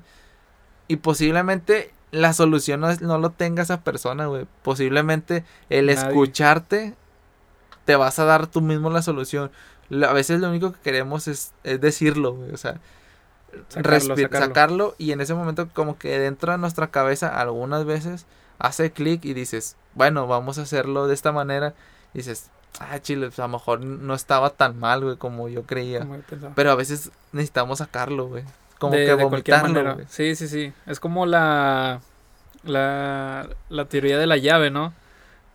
Y 0.88 0.98
posiblemente 0.98 1.94
la 2.12 2.32
solución 2.32 2.80
no, 2.80 2.90
es- 2.90 3.02
no 3.02 3.18
lo 3.18 3.32
tenga 3.32 3.64
esa 3.64 3.82
persona, 3.82 4.28
güey. 4.28 4.48
Posiblemente 4.64 5.44
el 5.70 5.88
Nadie. 5.88 6.00
escucharte 6.08 6.96
te 7.86 7.96
vas 7.98 8.20
a 8.20 8.26
dar 8.26 8.48
tú 8.48 8.62
mismo 8.62 8.90
la 8.90 9.02
solución. 9.02 9.52
A 9.92 10.14
veces 10.14 10.40
lo 10.40 10.50
único 10.50 10.72
que 10.74 10.80
queremos 10.80 11.28
es, 11.28 11.54
es 11.66 11.82
decirlo, 11.82 12.36
güey. 12.36 12.52
O 12.54 12.58
sea, 12.58 12.80
Sacarlo, 13.70 14.16
respi- 14.16 14.22
sacarlo. 14.24 14.48
sacarlo 14.48 14.96
y 14.98 15.12
en 15.12 15.22
ese 15.22 15.34
momento 15.34 15.68
como 15.74 15.98
que 15.98 16.20
dentro 16.20 16.52
de 16.52 16.58
nuestra 16.58 16.88
cabeza 16.92 17.40
algunas 17.40 17.86
veces 17.86 18.26
hace 18.60 18.92
clic 18.92 19.26
y 19.26 19.34
dices, 19.34 19.76
bueno, 19.94 20.28
vamos 20.28 20.58
a 20.58 20.64
hacerlo 20.64 21.08
de 21.08 21.14
esta 21.14 21.32
manera. 21.32 21.74
Y 22.14 22.20
dices, 22.20 22.50
ah, 22.80 23.00
chile, 23.00 23.28
pues, 23.28 23.40
a 23.40 23.44
lo 23.44 23.50
mejor 23.50 23.82
no 23.82 24.14
estaba 24.14 24.50
tan 24.52 24.80
mal, 24.80 25.04
güey, 25.04 25.18
como 25.18 25.50
yo 25.50 25.64
creía. 25.64 26.00
Como. 26.00 26.20
Pero 26.56 26.72
a 26.72 26.76
veces 26.76 27.12
necesitamos 27.32 27.80
sacarlo, 27.80 28.28
güey. 28.28 28.44
Como 28.80 28.94
de, 28.94 29.06
que 29.06 29.16
de 29.16 29.24
vomitarlo, 29.24 29.96
güey. 29.96 30.06
Sí, 30.10 30.36
sí, 30.36 30.48
sí. 30.48 30.74
Es 30.86 31.00
como 31.00 31.26
la, 31.26 32.02
la, 32.64 33.50
la 33.70 33.86
teoría 33.86 34.18
de 34.20 34.28
la 34.28 34.38
llave, 34.38 34.70
¿no? 34.70 34.94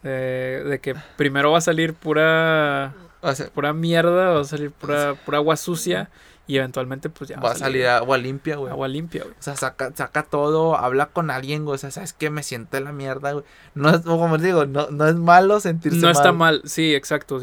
De, 0.02 0.64
de 0.64 0.80
que 0.80 0.96
primero 1.16 1.52
va 1.52 1.58
a 1.58 1.62
salir 1.62 1.94
pura, 1.94 2.92
O 3.20 3.32
sea, 3.34 3.46
pura 3.46 3.72
mierda, 3.72 4.30
va 4.32 4.40
a 4.40 4.44
salir 4.44 4.72
pura, 4.72 5.14
pura 5.14 5.38
agua 5.38 5.56
sucia 5.56 6.10
y 6.46 6.56
eventualmente 6.56 7.08
pues 7.08 7.30
ya 7.30 7.38
va 7.38 7.52
a 7.52 7.54
salir 7.54 7.86
agua 7.86 8.18
limpia, 8.18 8.56
güey. 8.56 8.70
agua 8.70 8.88
limpia, 8.88 9.22
güey. 9.22 9.34
O 9.38 9.42
sea, 9.42 9.56
saca, 9.56 9.92
saca 9.94 10.24
todo, 10.24 10.76
habla 10.76 11.06
con 11.06 11.30
alguien, 11.30 11.64
güey. 11.64 11.76
O 11.76 11.78
sea, 11.78 11.90
¿sabes 11.90 12.12
qué? 12.12 12.30
Me 12.30 12.42
siento 12.42 12.78
la 12.80 12.92
mierda, 12.92 13.32
güey. 13.32 13.44
No 13.74 13.90
es, 13.90 14.00
como 14.00 14.36
les 14.36 14.44
digo, 14.44 14.66
no, 14.66 14.90
no 14.90 15.06
es 15.06 15.14
malo 15.14 15.60
sentirse 15.60 15.98
No 15.98 16.10
está 16.10 16.32
mal. 16.32 16.60
mal, 16.60 16.62
sí, 16.64 16.94
exacto. 16.94 17.40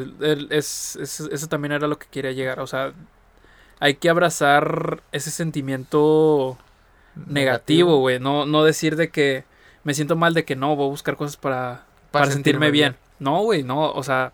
Es- 0.50 0.96
eso 0.98 1.48
también 1.48 1.72
era 1.72 1.88
lo 1.88 1.98
que 1.98 2.08
quería 2.08 2.32
llegar. 2.34 2.60
O 2.60 2.68
sea, 2.68 2.94
hay 3.80 3.96
que 3.96 4.10
abrazar 4.10 5.02
ese 5.12 5.32
sentimiento 5.32 6.58
negativo, 7.28 7.98
güey. 8.00 8.20
No, 8.20 8.46
no 8.46 8.64
decir 8.64 8.96
de 8.96 9.10
que 9.10 9.46
me 9.84 9.94
siento 9.94 10.16
mal, 10.16 10.34
de 10.34 10.46
que 10.46 10.56
no, 10.56 10.76
voy 10.76 10.88
a 10.88 10.90
buscar 10.90 11.16
cosas 11.16 11.38
para, 11.38 11.86
para, 12.12 12.30
sentirme, 12.30 12.72
bien. 12.72 12.96
No, 13.20 13.42
güey, 13.44 13.64
no, 13.64 13.92
o 13.92 14.04
sea, 14.04 14.34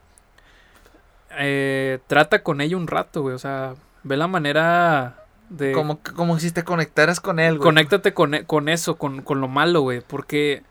eh, 1.37 1.99
trata 2.07 2.43
con 2.43 2.61
ello 2.61 2.77
un 2.77 2.87
rato, 2.87 3.21
güey. 3.21 3.35
O 3.35 3.39
sea, 3.39 3.75
ve 4.05 4.15
la 4.15 4.27
manera 4.27 5.25
de... 5.49 5.73
Como, 5.73 5.99
como 6.15 6.39
si 6.39 6.51
te 6.51 6.63
conectaras 6.63 7.19
con 7.19 7.39
él, 7.39 7.57
güey. 7.57 7.65
Conéctate 7.65 8.13
con, 8.13 8.33
e- 8.35 8.45
con 8.45 8.69
eso, 8.69 8.95
con, 8.95 9.21
con 9.21 9.41
lo 9.41 9.47
malo, 9.49 9.81
güey. 9.81 9.99
Porque, 9.99 10.63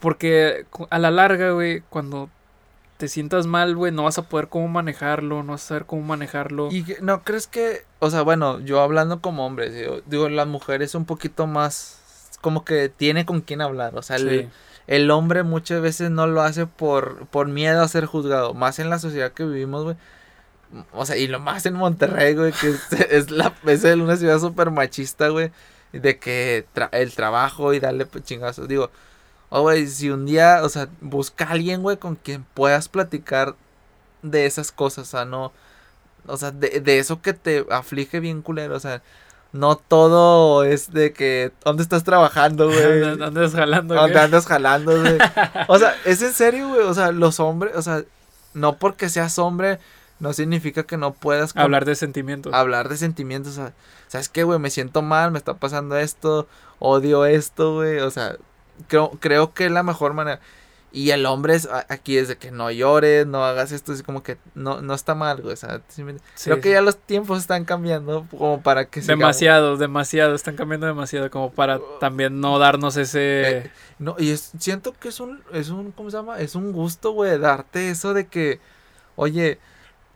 porque 0.00 0.66
a 0.90 0.98
la 0.98 1.10
larga, 1.10 1.50
güey, 1.50 1.82
cuando 1.90 2.30
te 2.96 3.08
sientas 3.08 3.46
mal, 3.46 3.76
güey, 3.76 3.92
no 3.92 4.04
vas 4.04 4.18
a 4.18 4.28
poder 4.28 4.48
cómo 4.48 4.68
manejarlo, 4.68 5.42
no 5.42 5.52
vas 5.52 5.64
a 5.64 5.68
saber 5.68 5.86
cómo 5.86 6.02
manejarlo. 6.02 6.68
Y 6.70 6.84
no 7.00 7.22
crees 7.22 7.46
que, 7.46 7.82
o 7.98 8.10
sea, 8.10 8.22
bueno, 8.22 8.60
yo 8.60 8.80
hablando 8.82 9.20
como 9.20 9.46
hombre, 9.46 9.70
digo, 9.70 10.00
digo, 10.06 10.28
las 10.28 10.46
mujeres 10.46 10.94
un 10.94 11.06
poquito 11.06 11.46
más 11.46 11.96
como 12.42 12.64
que 12.64 12.90
tiene 12.90 13.24
con 13.26 13.40
quién 13.40 13.60
hablar, 13.62 13.96
o 13.96 14.02
sea, 14.02 14.16
el, 14.16 14.50
el 14.86 15.10
hombre 15.10 15.42
muchas 15.44 15.80
veces 15.80 16.10
no 16.10 16.26
lo 16.26 16.42
hace 16.42 16.66
por, 16.66 17.26
por 17.28 17.48
miedo 17.48 17.82
a 17.82 17.88
ser 17.88 18.04
juzgado, 18.04 18.52
más 18.54 18.78
en 18.78 18.90
la 18.90 18.98
sociedad 18.98 19.32
que 19.32 19.44
vivimos, 19.44 19.84
güey. 19.84 19.96
O 20.92 21.04
sea, 21.04 21.16
y 21.16 21.26
lo 21.26 21.40
más 21.40 21.66
en 21.66 21.74
Monterrey, 21.74 22.34
güey, 22.34 22.52
que 22.52 22.70
es, 22.70 22.92
es 23.10 23.30
la, 23.30 23.52
es 23.66 23.84
una 23.84 24.16
ciudad 24.16 24.38
súper 24.38 24.70
machista, 24.70 25.28
güey, 25.28 25.50
de 25.92 26.18
que 26.18 26.66
tra- 26.74 26.90
el 26.92 27.12
trabajo 27.14 27.72
y 27.74 27.80
darle 27.80 28.06
pues, 28.06 28.24
chingazos. 28.24 28.68
Digo, 28.68 28.90
oh, 29.48 29.62
güey, 29.62 29.86
si 29.88 30.10
un 30.10 30.26
día, 30.26 30.60
o 30.62 30.68
sea, 30.68 30.88
busca 31.00 31.46
a 31.46 31.50
alguien, 31.50 31.82
güey, 31.82 31.96
con 31.96 32.14
quien 32.16 32.44
puedas 32.54 32.88
platicar 32.88 33.56
de 34.22 34.46
esas 34.46 34.70
cosas, 34.70 35.08
o 35.08 35.10
sea, 35.10 35.24
no, 35.24 35.52
o 36.26 36.36
sea, 36.36 36.50
de, 36.52 36.80
de 36.80 36.98
eso 36.98 37.20
que 37.22 37.32
te 37.32 37.66
aflige 37.70 38.20
bien 38.20 38.42
culero, 38.42 38.76
o 38.76 38.80
sea, 38.80 39.02
no 39.52 39.74
todo 39.76 40.62
es 40.62 40.92
de 40.92 41.12
que, 41.12 41.50
¿dónde 41.64 41.82
estás 41.82 42.04
trabajando, 42.04 42.66
güey? 42.70 43.02
Andas- 43.02 43.26
andas 43.26 43.52
jalando. 43.54 43.94
¿Dónde 43.96 44.12
¿qué? 44.12 44.18
andas 44.20 44.46
jalando, 44.46 45.00
güey? 45.00 45.18
O 45.68 45.78
sea, 45.78 45.96
es 46.04 46.22
en 46.22 46.32
serio, 46.32 46.68
güey. 46.68 46.82
O 46.82 46.94
sea, 46.94 47.10
los 47.10 47.40
hombres, 47.40 47.74
o 47.74 47.82
sea, 47.82 48.04
no 48.54 48.76
porque 48.76 49.08
seas 49.08 49.36
hombre, 49.40 49.80
no 50.20 50.32
significa 50.32 50.84
que 50.84 50.96
no 50.96 51.12
puedas 51.12 51.56
Hablar 51.56 51.84
de 51.84 51.94
sentimientos. 51.96 52.52
hablar 52.54 52.88
de 52.88 52.96
sentimientos. 52.96 53.52
O 53.52 53.56
sea, 53.56 53.72
¿sabes 54.08 54.28
qué, 54.28 54.44
güey? 54.44 54.58
Me 54.58 54.70
siento 54.70 55.02
mal, 55.02 55.30
me 55.32 55.38
está 55.38 55.54
pasando 55.54 55.96
esto, 55.96 56.46
odio 56.78 57.24
esto, 57.26 57.74
güey. 57.74 57.98
O 58.00 58.10
sea, 58.10 58.36
creo, 58.88 59.10
creo 59.20 59.52
que 59.54 59.66
es 59.66 59.72
la 59.72 59.82
mejor 59.82 60.12
manera. 60.14 60.40
Y 60.92 61.10
el 61.12 61.24
hombre 61.24 61.54
es, 61.54 61.68
aquí 61.88 62.18
es 62.18 62.26
de 62.26 62.36
que 62.36 62.50
no 62.50 62.68
llores, 62.72 63.24
no 63.24 63.44
hagas 63.44 63.70
esto, 63.70 63.92
es 63.92 64.02
como 64.02 64.24
que 64.24 64.38
no, 64.56 64.82
no 64.82 64.92
está 64.92 65.14
mal, 65.14 65.40
güey. 65.40 65.52
O 65.52 65.56
sea, 65.56 65.82
sí 65.86 66.02
me- 66.02 66.14
Sí, 66.34 66.50
creo 66.50 66.60
que 66.60 66.72
ya 66.72 66.80
los 66.80 66.96
tiempos 66.98 67.38
están 67.38 67.64
cambiando 67.64 68.26
como 68.36 68.60
para 68.60 68.86
que 68.86 69.00
sigamos- 69.00 69.20
Demasiado, 69.20 69.76
demasiado. 69.76 70.34
Están 70.34 70.56
cambiando 70.56 70.88
demasiado 70.88 71.30
como 71.30 71.52
para 71.52 71.78
también 72.00 72.40
no 72.40 72.58
darnos 72.58 72.96
ese... 72.96 73.58
Eh, 73.58 73.70
No, 74.00 74.16
y 74.18 74.30
es, 74.30 74.50
siento 74.58 74.92
que 74.98 75.10
es 75.10 75.20
un, 75.20 75.44
es 75.52 75.68
un, 75.68 75.92
¿cómo 75.92 76.10
se 76.10 76.16
llama? 76.16 76.40
Es 76.40 76.56
un 76.56 76.72
gusto, 76.72 77.12
güey, 77.12 77.38
darte 77.38 77.90
eso 77.90 78.12
de 78.12 78.26
que, 78.26 78.58
oye, 79.14 79.60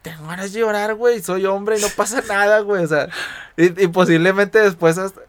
tengo 0.05 0.29
ganas 0.29 0.53
de 0.53 0.61
llorar, 0.61 0.95
güey, 0.95 1.23
soy 1.23 1.47
hombre 1.47 1.79
y 1.79 1.81
no 1.81 1.89
pasa 1.97 2.23
nada, 2.29 2.61
güey, 2.61 2.85
o 2.85 2.87
sea, 2.87 3.09
y, 3.57 3.85
y 3.85 3.89
posiblemente 3.89 4.61
después 4.61 4.99
hasta, 4.99 5.23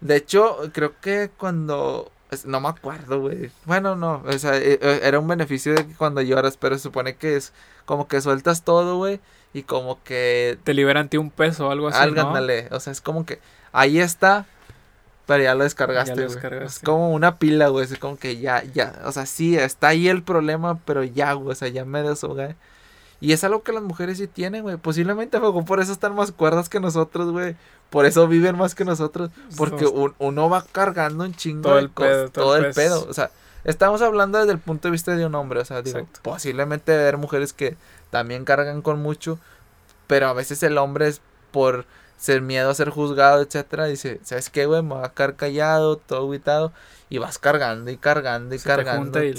de 0.00 0.16
hecho, 0.16 0.58
creo 0.72 0.94
que 1.00 1.28
cuando, 1.36 2.10
no 2.44 2.60
me 2.60 2.68
acuerdo, 2.68 3.20
güey, 3.20 3.50
bueno, 3.64 3.96
no, 3.96 4.22
o 4.24 4.38
sea, 4.38 4.56
eh, 4.56 4.78
eh, 4.80 5.00
era 5.02 5.18
un 5.18 5.26
beneficio 5.26 5.74
de 5.74 5.88
que 5.88 5.94
cuando 5.94 6.22
lloras, 6.22 6.56
pero 6.56 6.76
se 6.76 6.84
supone 6.84 7.16
que 7.16 7.34
es 7.34 7.52
como 7.84 8.06
que 8.06 8.20
sueltas 8.20 8.62
todo, 8.62 8.96
güey, 8.96 9.20
y 9.52 9.64
como 9.64 10.02
que 10.04 10.56
Te 10.62 10.72
liberan 10.72 11.08
ti 11.08 11.16
un 11.18 11.30
peso 11.30 11.66
o 11.66 11.70
algo 11.72 11.88
así, 11.88 11.98
algo, 11.98 12.22
¿no? 12.22 12.46
o 12.70 12.80
sea, 12.80 12.92
es 12.92 13.00
como 13.00 13.26
que 13.26 13.40
ahí 13.72 13.98
está, 13.98 14.46
pero 15.26 15.42
ya 15.42 15.56
lo 15.56 15.64
descargaste, 15.64 16.14
Ya 16.14 16.22
lo 16.22 16.28
descargaste. 16.28 16.78
Es 16.78 16.78
como 16.78 17.10
una 17.10 17.38
pila, 17.38 17.68
güey, 17.68 17.86
es 17.86 17.98
como 17.98 18.16
que 18.16 18.38
ya, 18.38 18.62
ya, 18.72 19.00
o 19.04 19.10
sea, 19.10 19.26
sí, 19.26 19.58
está 19.58 19.88
ahí 19.88 20.06
el 20.06 20.22
problema, 20.22 20.78
pero 20.84 21.02
ya, 21.02 21.32
güey, 21.32 21.50
o 21.50 21.54
sea, 21.56 21.66
ya 21.66 21.84
me 21.84 22.04
desahogué. 22.04 22.54
Y 23.22 23.32
es 23.32 23.44
algo 23.44 23.62
que 23.62 23.72
las 23.72 23.82
mujeres 23.84 24.18
sí 24.18 24.26
tienen, 24.26 24.62
güey. 24.62 24.76
Posiblemente, 24.76 25.38
mejor 25.38 25.64
por 25.64 25.78
eso 25.80 25.92
están 25.92 26.14
más 26.14 26.32
cuerdas 26.32 26.68
que 26.68 26.80
nosotros, 26.80 27.30
güey. 27.30 27.54
Por 27.88 28.04
eso 28.04 28.26
viven 28.26 28.58
más 28.58 28.74
que 28.74 28.84
nosotros. 28.84 29.30
Porque 29.56 29.86
un- 29.86 30.14
uno 30.18 30.50
va 30.50 30.64
cargando 30.72 31.22
un 31.24 31.32
chingo 31.34 31.62
Todo 31.62 31.74
de 31.76 31.80
el 31.82 31.90
pedo, 31.90 32.28
todo 32.30 32.44
todo 32.44 32.56
el 32.56 32.74
pedo. 32.74 33.06
O 33.08 33.14
sea, 33.14 33.30
estamos 33.64 34.02
hablando 34.02 34.38
desde 34.38 34.50
el 34.52 34.58
punto 34.58 34.88
de 34.88 34.92
vista 34.92 35.14
de 35.14 35.24
un 35.24 35.34
hombre. 35.36 35.60
O 35.60 35.64
sea, 35.64 35.82
digo, 35.82 35.98
Exacto. 36.00 36.20
posiblemente 36.24 36.92
haber 36.92 37.16
mujeres 37.16 37.52
que 37.52 37.76
también 38.10 38.44
cargan 38.44 38.82
con 38.82 39.00
mucho. 39.00 39.38
Pero 40.08 40.26
a 40.26 40.32
veces 40.32 40.60
el 40.64 40.76
hombre 40.76 41.06
es 41.06 41.20
por 41.52 41.84
ser 42.18 42.42
miedo 42.42 42.70
a 42.70 42.74
ser 42.74 42.90
juzgado, 42.90 43.40
etcétera, 43.42 43.86
dice, 43.86 44.20
¿sabes 44.24 44.50
qué, 44.50 44.66
güey? 44.66 44.82
Me 44.82 44.94
voy 44.94 45.04
a 45.04 45.10
quedar 45.10 45.36
callado, 45.36 45.96
todo 45.96 46.28
aguitado. 46.28 46.72
Y 47.08 47.18
vas 47.18 47.38
cargando 47.38 47.90
y 47.90 47.96
cargando 47.98 48.54
y 48.54 48.58
Se 48.58 48.64
te 48.64 48.68
cargando. 48.74 49.02
junta 49.02 49.24
y 49.24 49.32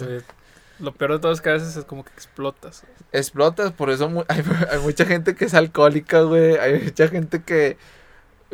lo, 0.79 0.93
peor 0.93 1.13
de 1.13 1.19
todo 1.19 1.31
es 1.31 1.41
que 1.41 1.49
a 1.49 1.53
veces 1.53 1.75
es 1.75 1.85
como 1.85 2.03
que 2.03 2.11
explotas. 2.11 2.83
explotas, 3.11 3.71
por 3.71 3.89
eso 3.89 4.09
mu- 4.09 4.23
hay, 4.27 4.43
hay 4.71 4.79
mucha 4.79 5.05
gente 5.05 5.35
que 5.35 5.45
es 5.45 5.53
alcohólica, 5.53 6.21
güey, 6.21 6.57
hay 6.57 6.81
mucha 6.81 7.07
gente 7.07 7.43
que 7.43 7.77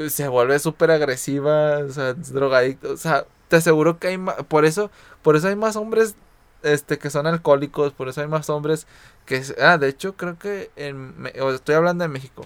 se 0.10 0.28
vuelve 0.28 0.60
súper 0.60 0.92
agresiva, 0.92 1.80
o 1.80 1.90
sea, 1.90 2.12
es 2.12 2.32
drogadicto, 2.34 2.94
o 2.94 2.98
sea, 2.98 3.26
te 3.50 3.58
aseguro 3.58 4.00
que 4.00 4.08
hay 4.10 4.18
ma- 4.18 4.36
por 4.38 4.66
eso, 4.66 4.92
por 5.22 5.36
eso 5.36 5.48
hay 5.50 5.56
más 5.56 5.76
hombres, 5.76 6.16
este, 6.64 6.98
que 6.98 7.10
son 7.10 7.28
alcohólicos, 7.28 7.94
por 7.94 8.08
eso 8.10 8.22
hay 8.22 8.28
más 8.28 8.50
hombres 8.50 8.88
que, 9.26 9.42
ah, 9.62 9.78
de 9.78 9.88
hecho, 9.90 10.16
creo 10.16 10.38
que 10.40 10.72
en, 10.76 11.14
estoy 11.34 11.76
hablando 11.76 12.04
de 12.04 12.08
México, 12.10 12.46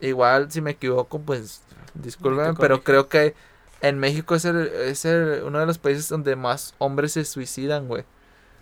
igual, 0.00 0.50
si 0.50 0.60
me 0.60 0.72
equivoco, 0.72 1.20
pues, 1.20 1.62
disculpen, 1.94 2.54
pero 2.56 2.82
creo 2.82 3.08
que 3.08 3.34
en 3.80 3.98
México 3.98 4.34
es, 4.34 4.44
el, 4.44 4.66
es 4.66 5.04
el- 5.04 5.42
uno 5.44 5.58
de 5.60 5.66
los 5.66 5.78
países 5.78 6.08
donde 6.08 6.36
más 6.36 6.74
hombres 6.78 7.12
se 7.12 7.24
suicidan, 7.24 7.86
güey. 7.88 8.04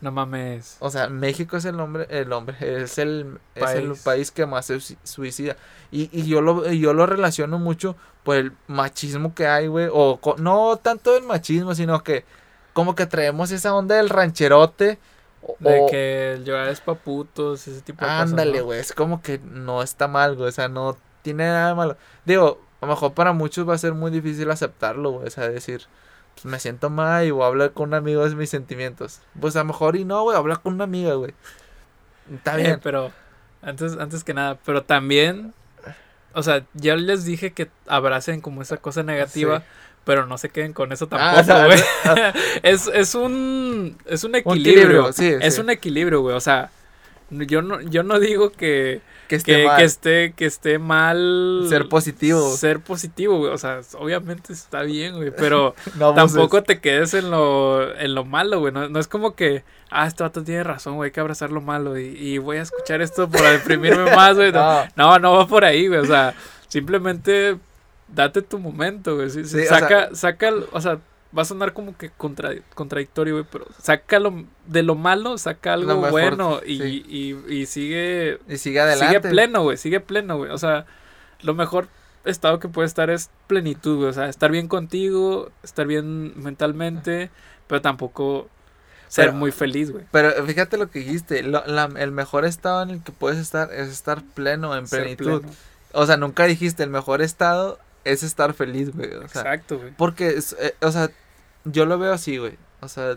No 0.03 0.11
mames. 0.13 0.77
O 0.81 0.91
sea, 0.91 1.09
México 1.09 1.57
es 1.57 1.65
el 1.65 1.81
hombre, 1.81 2.07
el 2.11 2.31
hombre, 2.33 2.57
es 2.61 2.99
el, 2.99 3.39
es 3.55 3.71
el 3.71 3.87
País. 3.89 4.03
país 4.03 4.31
que 4.31 4.45
más 4.45 4.67
se 4.67 4.77
sui- 4.81 4.99
suicida. 5.05 5.57
Y, 5.91 6.11
y 6.13 6.27
yo 6.27 6.41
lo, 6.43 6.71
yo 6.71 6.93
lo 6.93 7.07
relaciono 7.07 7.59
mucho 7.59 7.97
por 8.25 8.37
el 8.37 8.53
machismo 8.67 9.35
que 9.35 9.47
hay, 9.47 9.69
güey. 9.69 9.89
O 9.91 10.19
co- 10.21 10.37
no 10.39 10.77
tanto 10.77 11.17
el 11.17 11.23
machismo, 11.23 11.75
sino 11.75 12.03
que 12.03 12.25
como 12.75 12.95
que 12.95 13.07
traemos 13.07 13.51
esa 13.53 13.75
onda 13.75 13.95
del 13.97 14.09
rancherote. 14.11 14.99
o- 15.41 15.57
De 15.61 15.81
o- 15.81 15.87
que 15.89 16.33
el 16.35 16.45
llorar 16.45 16.69
es 16.69 16.81
pa' 16.81 16.95
putos, 16.97 17.67
ese 17.69 17.81
tipo 17.83 18.01
de 18.05 18.11
cosas. 18.11 18.23
ándale, 18.31 18.59
¿no? 18.59 18.65
güey. 18.67 18.81
Es 18.81 18.93
como 18.93 19.23
que 19.23 19.39
no 19.39 19.83
está 19.83 20.09
mal, 20.09 20.35
güey. 20.37 20.49
O 20.49 20.53
sea, 20.53 20.69
no 20.69 20.97
tiene 21.23 21.45
nada 21.45 21.69
de 21.69 21.75
malo. 21.77 21.97
Digo, 22.25 22.61
a 22.81 22.87
lo 22.87 22.93
mejor 22.93 23.13
para 23.15 23.33
muchos 23.33 23.69
va 23.69 23.75
a 23.75 23.79
ser 23.79 23.93
muy 23.95 24.11
difícil 24.11 24.51
aceptarlo, 24.51 25.11
güey. 25.13 25.29
O 25.29 25.31
sea, 25.31 25.49
decir, 25.49 25.83
pues 26.35 26.45
me 26.47 26.59
siento 26.59 26.91
mal 26.91 27.27
y 27.27 27.31
voy 27.31 27.45
a 27.45 27.47
hablar 27.47 27.73
con 27.73 27.91
un 27.91 27.95
amigo 27.95 28.29
de 28.29 28.35
mis 28.35 28.51
sentimientos. 28.51 29.21
Pues 29.41 29.55
a 29.57 29.61
lo 29.61 29.67
mejor 29.67 29.97
y 29.97 30.05
no, 30.05 30.23
güey, 30.23 30.37
hablar 30.37 30.61
con 30.61 30.75
una 30.75 30.85
amiga, 30.85 31.15
güey. 31.15 31.33
Está 32.35 32.59
Eh, 32.59 32.63
bien. 32.63 32.81
pero 32.83 33.13
antes, 33.63 33.97
antes 33.99 34.25
que 34.25 34.35
nada, 34.35 34.59
pero 34.65 34.83
también, 34.83 35.53
o 36.35 36.43
sea, 36.43 36.65
ya 36.75 36.97
les 36.97 37.25
dije 37.25 37.53
que 37.53 37.69
abracen 37.87 38.41
como 38.41 38.63
esa 38.63 38.77
cosa 38.79 39.03
negativa, 39.03 39.59
Sí. 39.61 39.65
pero 40.05 40.27
no 40.27 40.39
se 40.39 40.49
queden 40.49 40.73
con 40.73 40.91
eso 40.93 41.09
Ah, 41.13 41.43
tampoco, 41.47 41.67
güey. 41.67 41.81
es, 42.63 42.89
es 42.89 43.15
un 43.15 43.97
es 44.07 44.25
un 44.25 44.31
Un 44.31 44.37
equilibrio, 44.37 44.73
equilibrio, 45.09 45.13
sí, 45.13 45.37
es 45.41 45.55
sí. 45.57 45.61
un 45.61 45.71
equilibrio, 45.71 46.21
güey, 46.23 46.35
o 46.37 46.41
sea, 46.41 46.71
yo 47.31 47.63
no, 47.63 47.81
yo 47.83 48.03
no 48.03 48.19
digo 48.19 48.51
que, 48.53 49.01
Que 49.33 49.37
esté 49.37 49.57
que, 49.57 49.65
mal. 49.65 49.77
que 49.79 49.85
esté, 49.85 50.33
que 50.37 50.45
esté 50.45 50.79
mal. 50.79 51.65
Ser 51.67 51.89
positivo. 51.89 52.55
Ser 52.55 52.81
positivo, 52.81 53.39
güey. 53.39 53.51
O 53.51 53.57
sea, 53.57 53.81
obviamente 53.99 54.53
está 54.53 54.83
bien, 54.83 55.15
güey. 55.17 55.33
Pero 55.35 55.75
No 55.95 56.13
tampoco 56.13 56.63
te 56.63 56.81
quedes 56.81 57.15
en 57.15 57.31
lo, 57.31 57.97
en 57.97 58.15
lo 58.15 58.27
malo, 58.27 58.61
güey. 58.61 58.75
No, 58.75 58.91
no 58.91 59.01
es 59.01 59.09
como 59.09 59.35
que, 59.35 59.65
ah, 59.89 60.07
este 60.07 60.23
vato 60.23 60.45
tiene 60.45 60.65
razón, 60.65 60.97
güey. 60.97 61.09
Hay 61.09 61.13
que 61.13 61.21
abrazar 61.21 61.51
lo 61.51 61.63
malo. 61.63 61.99
Y, 61.99 62.09
y 62.09 62.37
voy 62.37 62.59
a 62.59 62.61
escuchar 62.63 63.01
esto 63.01 63.27
para 63.31 63.53
deprimirme 63.53 64.11
más, 64.15 64.37
güey. 64.37 64.53
No, 64.53 64.85
No. 64.97 65.19
no, 65.19 65.33
va 65.33 65.47
por 65.47 65.65
ahí, 65.65 65.89
güey. 65.89 66.01
O 66.01 66.05
sea, 66.05 66.35
simplemente 66.69 67.57
date 68.09 68.43
tu 68.43 68.59
momento, 68.59 69.17
güey. 69.17 69.31
Sí, 69.31 69.47
sí, 69.47 69.61
o 69.61 69.65
saca, 69.67 70.15
saca, 70.15 70.53
o 70.73 70.81
sea, 70.83 70.99
va 71.37 71.43
a 71.43 71.45
sonar 71.47 71.73
como 71.73 71.97
que 71.97 72.11
contra- 72.11 72.55
contradictorio, 72.75 73.35
güey, 73.35 73.47
pero 73.51 73.67
sácalo 73.79 74.45
de 74.67 74.83
lo 74.83 74.95
malo, 74.95 75.39
saca 75.39 75.73
algo 75.75 75.89
Lo 75.95 75.97
mejor, 75.97 76.11
bueno 76.11 76.61
y, 76.67 76.79
sí. 76.79 77.05
y, 77.09 77.55
y 77.55 77.67
sigue, 77.67 78.39
Y 78.49 78.59
sigue 78.59 78.81
adelante. 78.81 79.07
sigue 79.07 79.21
pleno, 79.31 79.63
güey, 79.63 79.77
sigue 79.77 80.01
pleno, 80.01 80.37
güey. 80.37 80.51
O 80.51 80.59
sea, 80.59 80.85
lo 81.41 81.55
mejor 81.55 81.89
estado 82.25 82.61
que 82.61 82.69
puede 82.69 82.87
estar 82.87 83.11
es 83.11 83.31
plenitud, 83.47 83.97
güey. 83.97 84.09
O 84.11 84.13
sea, 84.13 84.29
estar 84.29 84.51
bien 84.51 84.69
contigo, 84.69 85.51
estar 85.63 85.87
bien 85.87 86.33
mentalmente, 86.41 87.31
pero 87.67 87.81
tampoco 87.81 88.49
ser 89.09 89.27
Pero- 89.27 89.37
muy 89.39 89.53
feliz, 89.53 89.91
güey. 89.91 90.05
Pero 90.11 90.33
fíjate 90.47 90.77
lo 90.77 90.91
que 90.91 90.99
dijiste. 91.01 91.43
lo- 91.43 91.65
la- 91.67 91.91
el 91.99 92.13
mejor 92.13 92.45
estado 92.45 92.83
en 92.83 92.91
el 92.91 93.03
que 93.03 93.13
puedes 93.13 93.39
estar 93.39 93.73
es 93.73 93.89
estar 93.89 94.23
pleno, 94.23 94.77
en 94.77 94.87
plenitud. 94.87 95.41
pleno. 95.41 95.55
O 95.93 96.07
sea, 96.07 96.17
nunca 96.17 96.45
dijiste 96.45 96.83
el 96.83 96.91
mejor 96.91 97.21
estado 97.23 97.79
es 98.05 98.23
estar 98.23 98.55
feliz, 98.55 98.95
güey. 98.95 99.09
O 99.15 99.29
sea, 99.29 99.43
Exacto, 99.43 99.79
güey. 99.79 99.93
porque, 99.97 100.39
eh, 100.61 100.75
o 100.81 100.91
sea, 100.91 101.11
yo 101.65 101.87
lo 101.87 101.99
veo 101.99 102.13
así, 102.13 102.39
güey. 102.39 102.57
O 102.81 102.89
sea, 102.89 103.17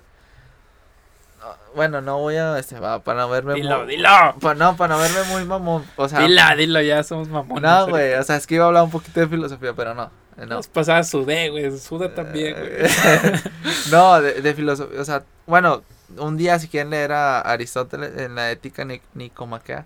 no, 1.40 1.56
bueno, 1.76 2.02
no 2.02 2.20
voy 2.20 2.36
a, 2.38 2.58
este, 2.60 2.76
para 2.78 3.22
no 3.22 3.30
verme 3.30 3.54
Dilo, 3.56 3.80
muy, 3.80 3.88
dilo. 3.96 4.10
no, 4.56 4.76
para 4.78 4.96
no 4.96 5.00
verme 5.00 5.24
muy 5.32 5.46
mamón. 5.46 5.86
O 5.96 6.08
sea, 6.10 6.20
Dilo, 6.22 6.42
dilo, 6.58 6.82
ya 6.82 7.04
somos 7.04 7.28
mamones. 7.28 7.62
no, 7.64 7.88
güey. 7.90 8.14
O 8.14 8.24
sea, 8.24 8.36
es 8.38 8.48
que 8.48 8.56
iba 8.56 8.66
a 8.66 8.68
hablar 8.68 8.84
un 8.84 8.92
poquito 8.92 9.20
de 9.20 9.28
filosofía, 9.28 9.74
pero 9.74 9.94
no. 9.94 10.06
eh, 10.38 10.46
No. 10.48 10.56
Las 10.58 10.68
pasadas 10.68 11.10
sudé, 11.10 11.50
güey. 11.50 11.78
Suda 11.78 12.14
también, 12.14 12.56
güey. 12.56 12.72
no, 13.92 14.22
de, 14.22 14.42
de 14.42 14.54
filosofía, 14.54 15.02
o 15.02 15.06
sea, 15.06 15.24
bueno, 15.46 15.84
un 16.18 16.38
día 16.38 16.58
si 16.60 16.68
quieren 16.68 16.90
leer 16.92 17.12
a 17.12 17.42
Aristóteles 17.42 18.18
en 18.18 18.36
la 18.36 18.52
ética 18.52 18.86
ni- 18.86 19.02
nicomaquea, 19.14 19.86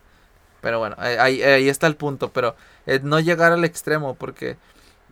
pero 0.61 0.79
bueno, 0.79 0.95
ahí, 0.99 1.15
ahí- 1.17 1.41
ahí 1.43 1.69
está 1.69 1.87
el 1.87 1.95
punto, 1.95 2.29
pero 2.31 2.55
eh, 2.85 2.99
no 3.01 3.19
llegar 3.19 3.51
al 3.53 3.63
extremo, 3.65 4.15
porque, 4.15 4.57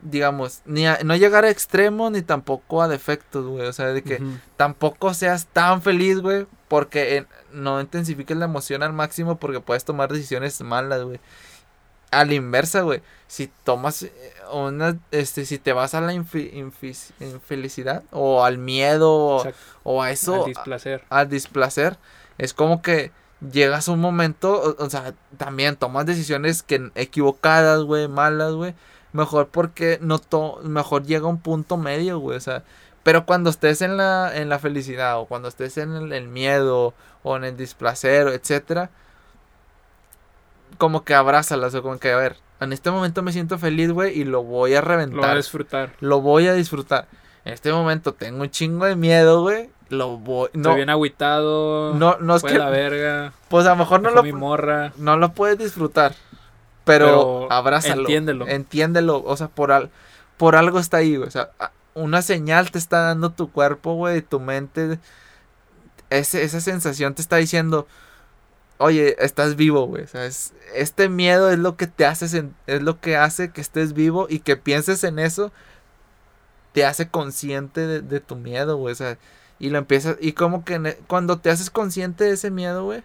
digamos, 0.01 0.62
ni 0.65 0.86
a- 0.88 0.99
no 1.03 1.15
llegar 1.15 1.43
a 1.45 1.49
extremo 1.49 2.10
ni 2.10 2.21
tampoco 2.21 2.81
a 2.81 2.88
defectos, 2.88 3.45
güey, 3.45 3.65
o 3.67 3.73
sea, 3.73 3.88
de 3.88 4.03
que 4.03 4.21
tampoco 4.55 5.13
seas 5.13 5.47
tan 5.47 5.81
feliz, 5.81 6.19
güey, 6.19 6.45
porque 6.67 7.25
no 7.51 7.79
intensifiques 7.81 8.38
la 8.38 8.45
emoción 8.45 8.83
al 8.83 8.93
máximo 8.93 9.38
porque 9.38 9.60
puedes 9.60 9.86
tomar 9.86 10.12
decisiones 10.12 10.62
malas, 10.62 11.03
güey. 11.03 11.19
A 12.12 12.23
la 12.23 12.36
inversa, 12.36 12.81
güey, 12.81 13.01
si 13.27 13.51
tomas 13.65 14.03
eh, 14.03 14.12
una, 14.53 14.97
este, 15.12 15.45
si 15.45 15.57
te 15.57 15.73
vas 15.73 15.93
a 15.93 15.99
la 15.99 16.13
infi- 16.13 16.53
infis- 16.53 17.12
infelicidad 17.19 18.03
o 18.12 18.45
al 18.45 18.57
miedo 18.57 19.43
o, 19.83 20.01
a 20.01 20.12
eso, 20.12 20.36
Al 20.43 20.45
displacer. 20.45 21.03
a- 21.10 21.19
al 21.19 21.29
displacer, 21.29 21.97
es 22.38 22.53
como 22.53 22.81
que 22.81 23.12
llegas 23.51 23.89
a 23.89 23.91
un 23.91 23.99
momento, 23.99 24.53
o, 24.79 24.83
o 24.86 24.89
sea, 24.89 25.13
también 25.38 25.75
tomas 25.75 26.05
decisiones 26.05 26.63
que 26.63 26.91
equivocadas, 26.95 27.81
güey, 27.81 28.07
malas, 28.07 28.53
güey. 28.53 28.73
Mejor 29.17 29.47
porque 29.47 29.97
no 30.01 30.19
to 30.19 30.60
mejor 30.63 31.03
llega 31.03 31.27
un 31.27 31.39
punto 31.39 31.75
medio, 31.77 32.19
güey, 32.19 32.38
o 32.38 32.39
sea, 32.39 32.63
pero 33.03 33.25
cuando 33.25 33.49
estés 33.49 33.82
en 33.82 33.97
la 33.97 34.32
en 34.36 34.47
la 34.49 34.60
felicidad 34.60 35.19
o 35.19 35.25
cuando 35.25 35.47
estés 35.47 35.77
en 35.77 35.93
el, 35.95 36.13
el 36.13 36.27
miedo 36.27 36.93
o 37.23 37.36
en 37.36 37.43
el 37.43 37.58
displacer, 37.58 38.27
etcétera, 38.27 38.89
como 40.77 41.03
que 41.03 41.13
abrázalas 41.15 41.73
o 41.75 41.82
como 41.82 41.97
que 41.99 42.12
a 42.12 42.17
ver, 42.17 42.38
en 42.60 42.73
este 42.73 42.91
momento 42.91 43.23
me 43.23 43.32
siento 43.32 43.58
feliz, 43.58 43.91
güey, 43.91 44.19
y 44.19 44.23
lo 44.23 44.43
voy 44.43 44.75
a 44.75 44.82
Lo 44.82 44.88
va 44.88 44.93
a 44.93 44.95
reventar 44.97 45.38
disfrutar. 45.38 45.93
lo 45.99 46.21
voy 46.21 46.47
a 46.47 46.53
disfrutar. 46.53 47.08
En 47.45 47.53
este 47.53 47.71
momento 47.71 48.13
tengo 48.13 48.41
un 48.41 48.49
chingo 48.49 48.86
de 48.86 48.95
miedo, 48.95 49.41
güey. 49.41 49.69
Lo 49.89 50.17
voy. 50.17 50.49
No, 50.53 50.71
Estoy 50.71 50.75
bien 50.75 50.89
agüitado. 50.89 51.93
no, 51.95 52.17
no 52.19 52.36
es 52.36 52.43
que. 52.43 52.58
la 52.60 52.69
verga. 52.69 53.32
Pues 53.47 53.65
a 53.65 53.69
lo 53.69 53.77
mejor 53.77 54.01
no 54.01 54.10
No 54.10 54.15
lo, 54.17 54.23
mi 54.23 54.34
morra. 54.34 54.91
no 54.97 55.15
lo 55.15 55.32
puedes 55.32 55.58
disfrutar. 55.58 56.13
Pero, 56.88 57.06
Pero 57.08 57.52
abrázalo. 57.52 58.02
entiéndelo. 58.02 58.47
Entiéndelo. 58.47 59.23
O 59.23 59.38
sea, 59.38 59.47
por, 59.50 59.71
al, 59.71 59.91
por 60.38 60.56
algo 60.56 60.80
está 60.80 60.97
ahí, 60.97 61.15
güey. 61.17 61.28
O 61.28 61.32
sea, 61.32 61.52
una 61.93 62.21
señal 62.21 62.71
te 62.71 62.78
está 62.80 63.02
dando 63.02 63.32
tu 63.32 63.52
cuerpo, 63.52 63.93
güey, 63.95 64.21
tu 64.21 64.39
mente. 64.39 64.97
Ese, 66.10 66.43
esa 66.43 66.62
sensación 66.62 67.13
te 67.15 67.21
está 67.21 67.36
diciendo. 67.38 67.88
Oye, 68.80 69.15
estás 69.19 69.56
vivo, 69.56 69.88
güey. 69.88 70.04
O 70.04 70.08
sea, 70.08 70.26
es- 70.26 70.54
este 70.76 71.10
miedo 71.10 71.50
es 71.52 71.58
lo 71.60 71.76
que 71.78 71.88
te 71.88 72.06
hace, 72.06 72.26
es 72.67 72.82
lo 72.82 73.00
que 73.02 73.17
hace 73.17 73.50
que 73.52 73.62
estés 73.62 73.93
vivo 73.93 74.28
y 74.30 74.39
que 74.39 74.56
pienses 74.56 75.04
en 75.04 75.19
eso. 75.19 75.52
Te 76.73 76.86
hace 76.86 77.10
consciente 77.10 77.82
de, 77.88 78.02
de 78.02 78.19
tu 78.19 78.36
miedo, 78.36 78.78
güey. 78.78 78.91
O 78.91 78.95
sea, 78.95 79.17
y 79.60 79.69
lo 79.71 79.80
empiezas. 79.80 80.17
Y 80.21 80.34
como 80.34 80.63
que 80.63 80.76
e- 80.76 81.00
cuando 81.08 81.39
te 81.39 81.50
haces 81.50 81.71
consciente 81.71 82.23
de 82.26 82.32
ese 82.34 82.52
miedo, 82.52 82.84
güey. 82.86 83.04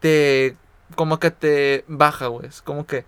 Te. 0.00 0.56
Como 0.96 1.18
que 1.18 1.30
te 1.30 1.84
baja, 1.88 2.26
güey. 2.28 2.46
Es 2.46 2.62
como 2.62 2.86
que. 2.86 3.04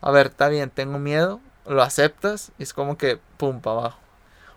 A 0.00 0.10
ver, 0.10 0.28
está 0.28 0.48
bien, 0.48 0.70
tengo 0.70 0.98
miedo. 0.98 1.40
Lo 1.66 1.82
aceptas. 1.82 2.52
Y 2.58 2.64
es 2.64 2.72
como 2.72 2.96
que. 2.98 3.18
Pum, 3.36 3.60
para 3.60 3.78
abajo. 3.78 3.98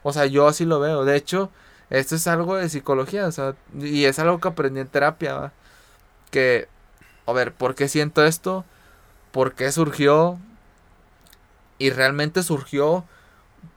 O 0.04 0.14
sea, 0.14 0.26
yo 0.26 0.48
así 0.48 0.66
lo 0.66 0.80
veo. 0.80 1.06
De 1.06 1.16
hecho, 1.16 1.50
esto 1.90 2.16
es 2.16 2.28
algo 2.28 2.56
de 2.56 2.70
psicología. 2.70 3.28
O 3.28 3.32
sea, 3.32 3.56
y 3.80 4.06
es 4.06 4.20
algo 4.20 4.40
que 4.40 4.48
aprendí 4.48 4.80
en 4.80 4.88
terapia. 4.88 5.36
¿va? 5.36 5.54
Que. 6.32 6.68
A 7.28 7.34
ver, 7.34 7.54
¿por 7.54 7.76
qué 7.76 7.88
siento 7.88 8.24
esto? 8.26 8.66
¿Por 9.32 9.54
qué 9.54 9.72
surgió? 9.72 10.40
Y 11.78 11.90
realmente 11.90 12.44
surgió 12.44 13.06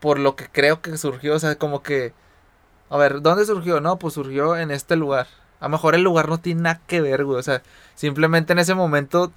por 0.01 0.19
lo 0.19 0.37
que 0.37 0.49
creo 0.49 0.83
que 0.83 0.97
surgió. 0.99 1.35
O 1.35 1.39
sea, 1.39 1.57
como 1.57 1.83
que. 1.83 2.13
A 2.91 2.97
ver, 2.97 3.23
¿dónde 3.23 3.45
surgió? 3.45 3.81
No, 3.81 3.99
pues 3.99 4.15
surgió 4.15 4.57
en 4.57 4.71
este 4.71 4.97
lugar. 4.97 5.27
A 5.61 5.67
lo 5.67 5.71
mejor 5.71 5.95
el 5.95 6.03
lugar 6.03 6.29
no 6.29 6.39
tiene 6.39 6.63
nada 6.63 6.81
que 6.87 7.01
ver, 7.01 7.25
güey. 7.25 7.39
O 7.39 7.43
sea, 7.43 7.63
simplemente 7.95 8.53
en 8.53 8.59
ese 8.59 8.75
momento 8.75 9.33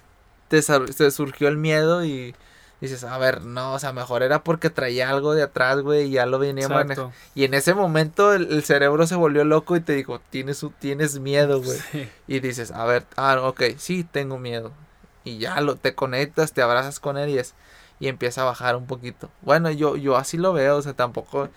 te, 0.48 0.60
te 0.60 1.10
surgió 1.10 1.48
el 1.48 1.56
miedo 1.56 2.04
y 2.04 2.34
dices, 2.82 3.04
a 3.04 3.16
ver, 3.16 3.42
no, 3.42 3.74
o 3.74 3.78
sea, 3.78 3.92
mejor 3.92 4.24
era 4.24 4.42
porque 4.42 4.68
traía 4.68 5.08
algo 5.08 5.34
de 5.34 5.42
atrás, 5.44 5.80
güey, 5.80 6.08
y 6.08 6.10
ya 6.10 6.26
lo 6.26 6.38
venía 6.40 6.68
manejando. 6.68 7.12
Y 7.34 7.44
en 7.44 7.54
ese 7.54 7.74
momento 7.74 8.34
el, 8.34 8.52
el 8.52 8.64
cerebro 8.64 9.06
se 9.06 9.14
volvió 9.14 9.44
loco 9.44 9.76
y 9.76 9.80
te 9.80 9.92
dijo, 9.92 10.20
tienes, 10.30 10.66
tienes 10.80 11.18
miedo, 11.20 11.62
güey. 11.62 11.78
Sí. 11.92 12.08
Y 12.26 12.40
dices, 12.40 12.72
a 12.72 12.84
ver, 12.84 13.04
ah, 13.16 13.40
ok, 13.42 13.62
sí, 13.76 14.04
tengo 14.04 14.38
miedo. 14.38 14.72
Y 15.24 15.38
ya 15.38 15.60
lo, 15.60 15.76
te 15.76 15.94
conectas, 15.94 16.52
te 16.52 16.62
abrazas 16.62 16.98
con 16.98 17.16
él 17.18 17.30
y 17.30 17.38
es, 17.38 17.54
y 18.00 18.08
empieza 18.08 18.42
a 18.42 18.46
bajar 18.46 18.74
un 18.74 18.86
poquito. 18.86 19.30
Bueno, 19.42 19.70
yo, 19.70 19.96
yo 19.96 20.16
así 20.16 20.36
lo 20.36 20.52
veo, 20.52 20.76
o 20.76 20.82
sea, 20.82 20.94
tampoco. 20.94 21.48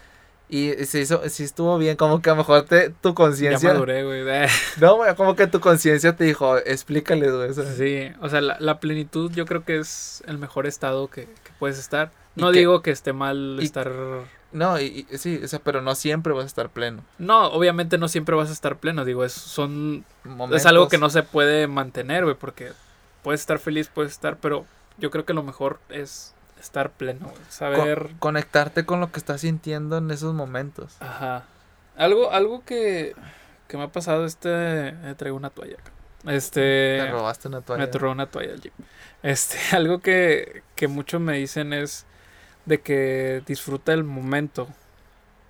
Y 0.47 0.71
se 0.85 0.99
hizo, 0.99 1.27
sí 1.27 1.43
estuvo 1.43 1.77
bien, 1.79 1.97
como 1.97 2.21
que 2.21 2.29
a 2.29 2.33
lo 2.33 2.37
mejor 2.37 2.63
te, 2.65 2.91
tu 2.91 3.09
Ya 3.09 3.15
conciencia. 3.15 3.73
maduré, 3.73 4.03
güey. 4.03 4.23
No, 4.79 4.97
güey, 4.97 5.15
como 5.15 5.35
que 5.35 5.47
tu 5.47 5.59
conciencia 5.59 6.15
te 6.15 6.23
dijo, 6.23 6.57
explícale, 6.57 7.31
güey. 7.31 7.51
Sí, 7.75 8.11
o 8.21 8.29
sea, 8.29 8.41
la, 8.41 8.57
la 8.59 8.79
plenitud 8.79 9.31
yo 9.31 9.45
creo 9.45 9.63
que 9.65 9.77
es 9.79 10.23
el 10.27 10.37
mejor 10.37 10.67
estado 10.67 11.07
que, 11.09 11.23
que 11.25 11.51
puedes 11.57 11.79
estar. 11.79 12.11
No 12.35 12.51
que- 12.51 12.59
digo 12.59 12.81
que 12.83 12.91
esté 12.91 13.11
mal 13.13 13.57
y- 13.59 13.65
estar... 13.65 13.91
No, 14.51 14.79
y, 14.79 15.07
y- 15.11 15.17
sí, 15.17 15.41
o 15.43 15.47
sea, 15.47 15.59
pero 15.59 15.81
no 15.81 15.95
siempre 15.95 16.31
vas 16.31 16.43
a 16.43 16.47
estar 16.47 16.69
pleno. 16.69 17.03
No, 17.17 17.47
obviamente 17.47 17.97
no 17.97 18.07
siempre 18.07 18.35
vas 18.35 18.49
a 18.49 18.53
estar 18.53 18.77
pleno, 18.77 19.03
digo, 19.03 19.25
es, 19.25 19.33
son, 19.33 20.05
Momentos, 20.23 20.61
es 20.61 20.65
algo 20.67 20.87
que 20.89 20.97
no 20.99 21.09
se 21.09 21.23
puede 21.23 21.67
mantener, 21.67 22.23
güey, 22.23 22.35
porque 22.35 22.71
puedes 23.23 23.41
estar 23.41 23.57
feliz, 23.57 23.89
puedes 23.91 24.11
estar, 24.11 24.37
pero 24.37 24.65
yo 24.99 25.09
creo 25.11 25.25
que 25.25 25.33
lo 25.33 25.41
mejor 25.43 25.79
es 25.89 26.34
estar 26.59 26.91
pleno, 26.91 27.31
saber... 27.49 28.11
conectarte 28.19 28.85
con 28.85 28.99
lo 28.99 29.11
que 29.11 29.19
estás 29.19 29.41
sintiendo 29.41 29.97
en 29.97 30.11
esos 30.11 30.33
momentos. 30.33 30.95
Ajá. 30.99 31.45
Algo, 31.95 32.31
algo 32.31 32.63
que, 32.65 33.15
que 33.67 33.77
me 33.77 33.83
ha 33.83 33.91
pasado, 33.91 34.25
este, 34.25 34.93
me 35.03 35.15
traigo 35.15 35.37
una 35.37 35.49
toalla 35.49 35.77
acá. 35.79 35.91
Este... 36.31 36.99
Te 37.01 37.11
robaste 37.11 37.47
una 37.47 37.61
toalla. 37.61 37.83
Me 37.83 37.83
atoró 37.85 38.11
una 38.11 38.25
toalla 38.27 38.53
al 38.53 38.61
gym. 38.61 38.71
Este, 39.23 39.57
algo 39.75 39.99
que, 39.99 40.63
que 40.75 40.87
muchos 40.87 41.21
me 41.21 41.37
dicen 41.37 41.73
es 41.73 42.05
de 42.65 42.81
que 42.81 43.43
disfruta 43.45 43.93
el 43.93 44.03
momento. 44.03 44.67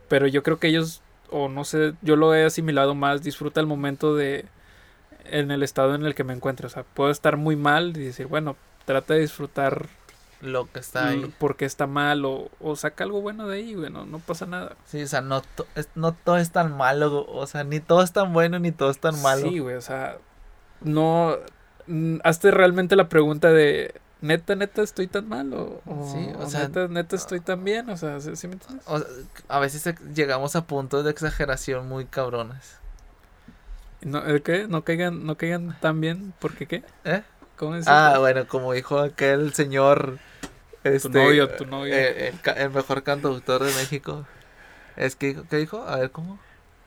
Pero 0.07 0.27
yo 0.27 0.43
creo 0.43 0.59
que 0.59 0.67
ellos, 0.67 1.01
o 1.29 1.49
no 1.49 1.63
sé, 1.63 1.93
yo 2.01 2.15
lo 2.15 2.35
he 2.35 2.45
asimilado 2.45 2.93
más, 2.93 3.23
disfruta 3.23 3.59
el 3.59 3.67
momento 3.67 4.15
de 4.15 4.45
en 5.25 5.49
el 5.49 5.63
estado 5.63 5.95
en 5.95 6.05
el 6.05 6.13
que 6.13 6.23
me 6.23 6.33
encuentro. 6.33 6.67
O 6.67 6.69
sea, 6.69 6.83
puedo 6.83 7.09
estar 7.09 7.37
muy 7.37 7.55
mal 7.55 7.97
y 7.97 8.05
decir, 8.05 8.27
bueno, 8.27 8.55
trata 8.85 9.15
de 9.15 9.21
disfrutar 9.21 9.87
Lo 10.45 10.71
que 10.71 10.79
está 10.79 11.07
ahí. 11.09 11.19
l- 11.23 11.31
por 11.37 11.55
qué 11.57 11.65
está 11.65 11.87
mal 11.87 12.23
o, 12.25 12.49
o 12.59 12.75
saca 12.75 13.03
algo 13.03 13.21
bueno 13.21 13.47
de 13.47 13.57
ahí, 13.57 13.73
güey, 13.73 13.89
no, 13.91 14.05
no 14.05 14.19
pasa 14.19 14.45
nada. 14.45 14.75
Sí, 14.85 15.01
o 15.03 15.07
sea, 15.07 15.21
no, 15.21 15.41
to- 15.41 15.67
es- 15.75 15.89
no 15.95 16.13
todo 16.13 16.37
es 16.37 16.51
tan 16.51 16.75
malo, 16.77 17.25
o 17.27 17.47
sea, 17.47 17.63
ni 17.63 17.79
todo 17.79 18.01
es 18.03 18.11
tan 18.13 18.31
bueno 18.33 18.59
ni 18.59 18.71
todo 18.71 18.89
es 18.89 18.99
tan 18.99 19.21
malo. 19.21 19.49
Sí, 19.49 19.59
güey, 19.59 19.75
o 19.75 19.81
sea, 19.81 20.17
no, 20.81 21.35
mm, 21.87 22.17
hazte 22.23 22.51
realmente 22.51 22.95
la 22.95 23.09
pregunta 23.09 23.49
de, 23.51 23.93
neta, 24.21 24.55
neta, 24.55 24.81
estoy 24.81 25.07
tan 25.07 25.27
mal 25.27 25.53
o, 25.53 25.81
o- 25.85 26.11
Sí, 26.11 26.29
o 26.39 26.43
o 26.43 26.49
sea, 26.49 26.67
neta, 26.67 26.87
neta, 26.87 27.15
estoy 27.15 27.39
tan 27.39 27.63
bien, 27.63 27.89
o 27.89 27.97
sea, 27.97 28.19
¿sí, 28.19 28.35
sí 28.35 28.47
me 28.47 28.53
entiendes? 28.53 28.85
O 28.87 28.99
sea, 28.99 29.07
a 29.47 29.59
veces 29.59 29.93
llegamos 30.13 30.55
a 30.55 30.65
puntos 30.65 31.03
de 31.03 31.11
exageración 31.11 31.87
muy 31.87 32.05
cabrones. 32.05 32.77
No, 34.01 34.23
¿el 34.23 34.43
¿Qué? 34.43 34.67
¿No 34.67 34.83
caigan, 34.83 35.25
no 35.25 35.35
caigan 35.35 35.75
tan 35.79 35.99
bien? 35.99 36.31
¿Por 36.39 36.53
qué 36.53 36.67
qué? 36.67 36.83
¿Eh? 37.05 37.23
¿Cómo 37.57 37.75
es 37.75 37.87
Ah, 37.87 38.17
bueno, 38.19 38.47
como 38.47 38.73
dijo 38.73 38.99
aquel 38.99 39.53
señor. 39.53 40.17
Este, 40.83 41.09
novio, 41.09 41.49
tu 41.49 41.65
novio. 41.65 41.93
eh, 41.95 42.29
el, 42.33 42.41
ca- 42.41 42.51
el 42.53 42.69
mejor 42.69 43.03
cantautor 43.03 43.63
de 43.63 43.73
México. 43.73 44.25
Es 44.97 45.15
que, 45.15 45.35
¿qué 45.49 45.57
dijo? 45.57 45.83
A 45.87 45.97
ver, 45.97 46.11
¿cómo? 46.11 46.39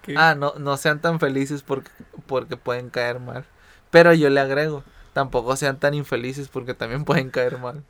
¿Qué? 0.02 0.14
Ah, 0.16 0.34
no, 0.34 0.54
no 0.58 0.76
sean 0.76 1.00
tan 1.00 1.20
felices 1.20 1.62
porque, 1.62 1.90
porque 2.26 2.56
pueden 2.56 2.90
caer 2.90 3.20
mal. 3.20 3.44
Pero 3.90 4.12
yo 4.14 4.30
le 4.30 4.40
agrego, 4.40 4.82
tampoco 5.14 5.56
sean 5.56 5.78
tan 5.78 5.94
infelices 5.94 6.48
porque 6.48 6.74
también 6.74 7.04
pueden 7.04 7.30
caer 7.30 7.58
mal. 7.58 7.82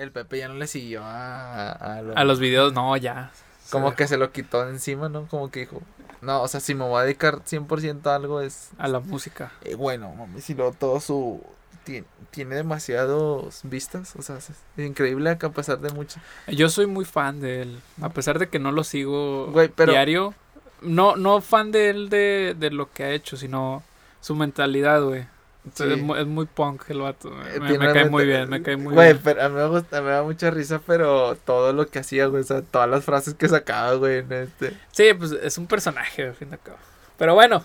El 0.00 0.12
Pepe 0.12 0.38
ya 0.38 0.48
no 0.48 0.54
le 0.54 0.66
siguió 0.66 1.02
a, 1.04 1.72
a, 1.72 2.02
lo- 2.02 2.16
A 2.16 2.24
los 2.24 2.38
videos, 2.40 2.72
no, 2.72 2.96
ya. 2.96 3.30
Como 3.70 3.94
que 3.94 4.06
se 4.08 4.16
lo 4.16 4.32
quitó 4.32 4.64
de 4.64 4.70
encima, 4.72 5.08
¿no? 5.08 5.26
Como 5.28 5.50
que 5.50 5.60
dijo, 5.60 5.80
no, 6.22 6.42
o 6.42 6.48
sea, 6.48 6.58
si 6.60 6.74
me 6.74 6.84
voy 6.84 7.00
a 7.00 7.04
dedicar 7.04 7.40
100% 7.44 8.06
a 8.06 8.14
algo 8.16 8.40
es... 8.40 8.70
A 8.78 8.88
la 8.88 9.00
música. 9.00 9.52
eh, 9.62 9.74
bueno, 9.74 10.12
mami, 10.14 10.40
si 10.40 10.54
luego 10.54 10.72
todo 10.72 11.00
su... 11.00 11.42
Tiene, 11.84 12.06
tiene 12.30 12.56
demasiados 12.56 13.60
vistas, 13.62 14.14
o 14.16 14.22
sea, 14.22 14.36
es, 14.36 14.50
increíble 14.76 15.30
a 15.30 15.36
pesar 15.38 15.78
de 15.80 15.90
mucho... 15.90 16.20
Yo 16.48 16.68
soy 16.68 16.86
muy 16.86 17.04
fan 17.04 17.40
de 17.40 17.62
él. 17.62 17.80
A 18.02 18.08
pesar 18.10 18.38
de 18.38 18.48
que 18.48 18.58
no 18.58 18.72
lo 18.72 18.84
sigo 18.84 19.46
Güey, 19.52 19.68
pero- 19.68 19.92
diario. 19.92 20.34
No, 20.82 21.14
no 21.16 21.40
fan 21.42 21.72
de 21.72 21.90
él 21.90 22.08
de, 22.08 22.56
de 22.58 22.70
lo 22.70 22.90
que 22.90 23.04
ha 23.04 23.10
hecho, 23.10 23.36
sino 23.36 23.82
su 24.20 24.34
mentalidad, 24.34 25.02
güey. 25.02 25.26
Sí. 25.74 25.84
Es, 25.92 25.98
mu- 26.02 26.14
es 26.16 26.26
muy 26.26 26.46
punk 26.46 26.88
el 26.88 27.00
vato. 27.00 27.30
Me, 27.30 27.54
Eh, 27.54 27.60
me- 27.60 27.68
tiene 27.68 27.86
me 27.86 27.92
cae 27.92 28.08
muy 28.08 28.24
bien, 28.24 28.48
me 28.48 28.62
cae 28.62 28.76
muy 28.76 28.94
Güey, 28.94 29.12
bien. 29.12 29.20
pero 29.22 29.42
a 29.44 29.48
mí 29.50 29.54
me, 29.56 29.66
gusta, 29.68 30.00
me 30.00 30.10
da 30.10 30.22
mucha 30.22 30.50
risa, 30.50 30.80
pero 30.86 31.36
todo 31.36 31.72
lo 31.74 31.86
que 31.86 31.98
hacía, 31.98 32.26
güey, 32.26 32.42
o 32.42 32.46
sea, 32.46 32.62
todas 32.62 32.88
las 32.88 33.04
frases 33.04 33.34
que 33.34 33.46
sacaba, 33.48 33.92
güey, 33.94 34.18
en 34.20 34.32
este... 34.32 34.72
Sí, 34.92 35.12
pues 35.14 35.32
es 35.32 35.58
un 35.58 35.66
personaje, 35.66 36.28
al 36.28 36.34
fin 36.34 36.48
y 36.50 36.52
al 36.54 36.60
cabo. 36.60 36.78
Pero 37.18 37.34
bueno, 37.34 37.62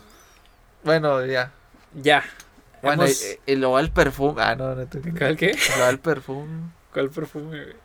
Bueno, 0.83 1.25
ya. 1.25 1.51
ya. 1.93 2.23
Bueno, 2.81 3.03
Hemos- 3.05 3.23
y, 3.47 3.51
y 3.53 3.55
luego 3.55 3.79
el 3.79 3.89
perfume... 3.91 4.41
Ah, 4.43 4.55
no, 4.55 4.75
no 4.75 4.85
te... 4.85 4.99
¿Cuál 4.99 5.37
qué? 5.37 5.57
Luego 5.77 5.89
el 5.89 5.99
perfume... 5.99 6.69
¿Cuál 6.93 7.09
perfume? 7.09 7.63
güey? 7.63 7.75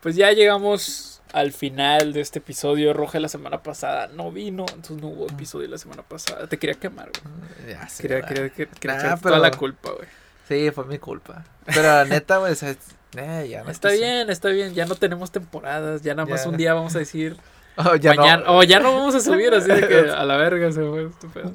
Pues 0.00 0.16
ya 0.16 0.32
llegamos 0.32 1.19
al 1.32 1.52
final 1.52 2.12
de 2.12 2.20
este 2.20 2.38
episodio. 2.40 2.92
Roja 2.92 3.20
la 3.20 3.28
semana 3.28 3.62
pasada 3.62 4.08
no 4.08 4.30
vino, 4.32 4.66
entonces 4.68 5.00
no 5.00 5.08
hubo 5.08 5.26
episodio 5.26 5.68
la 5.68 5.78
semana 5.78 6.02
pasada. 6.02 6.46
Te 6.46 6.58
quería 6.58 6.74
quemar, 6.74 7.10
güey. 7.22 7.72
Ya 7.74 7.88
sé, 7.88 8.02
Quería, 8.02 8.22
quería, 8.22 8.48
quería, 8.50 8.72
quería 8.78 8.96
Nah, 8.96 9.02
pero- 9.16 9.20
toda 9.34 9.38
la 9.38 9.50
culpa, 9.50 9.90
güey. 9.92 10.08
Sí, 10.48 10.70
fue 10.72 10.84
mi 10.86 10.98
culpa. 10.98 11.44
Pero 11.66 11.82
la 11.82 12.04
neta, 12.04 12.38
güey, 12.38 12.52
o 12.52 12.56
sea, 12.56 12.70
eh, 13.16 13.46
ya 13.48 13.62
no 13.64 13.70
Está 13.70 13.90
bien, 13.90 14.30
está 14.30 14.48
bien. 14.48 14.74
Ya 14.74 14.84
no 14.86 14.94
tenemos 14.96 15.30
temporadas. 15.30 16.02
Ya 16.02 16.14
nada 16.14 16.28
más 16.28 16.44
Ya. 16.44 16.50
un 16.50 16.56
día 16.56 16.74
vamos 16.74 16.94
a 16.96 16.98
decir. 17.00 17.36
Oh, 17.76 17.94
ya 17.94 18.14
no. 18.14 18.58
O 18.58 18.62
ya 18.64 18.78
no 18.80 18.92
vamos 18.94 19.14
a 19.14 19.20
subir, 19.20 19.54
así 19.54 19.68
de 19.68 19.86
que 19.88 19.94
a 20.10 20.24
la 20.24 20.36
verga 20.36 20.70
se 20.72 20.80
fue 20.84 21.08
pedo. 21.32 21.54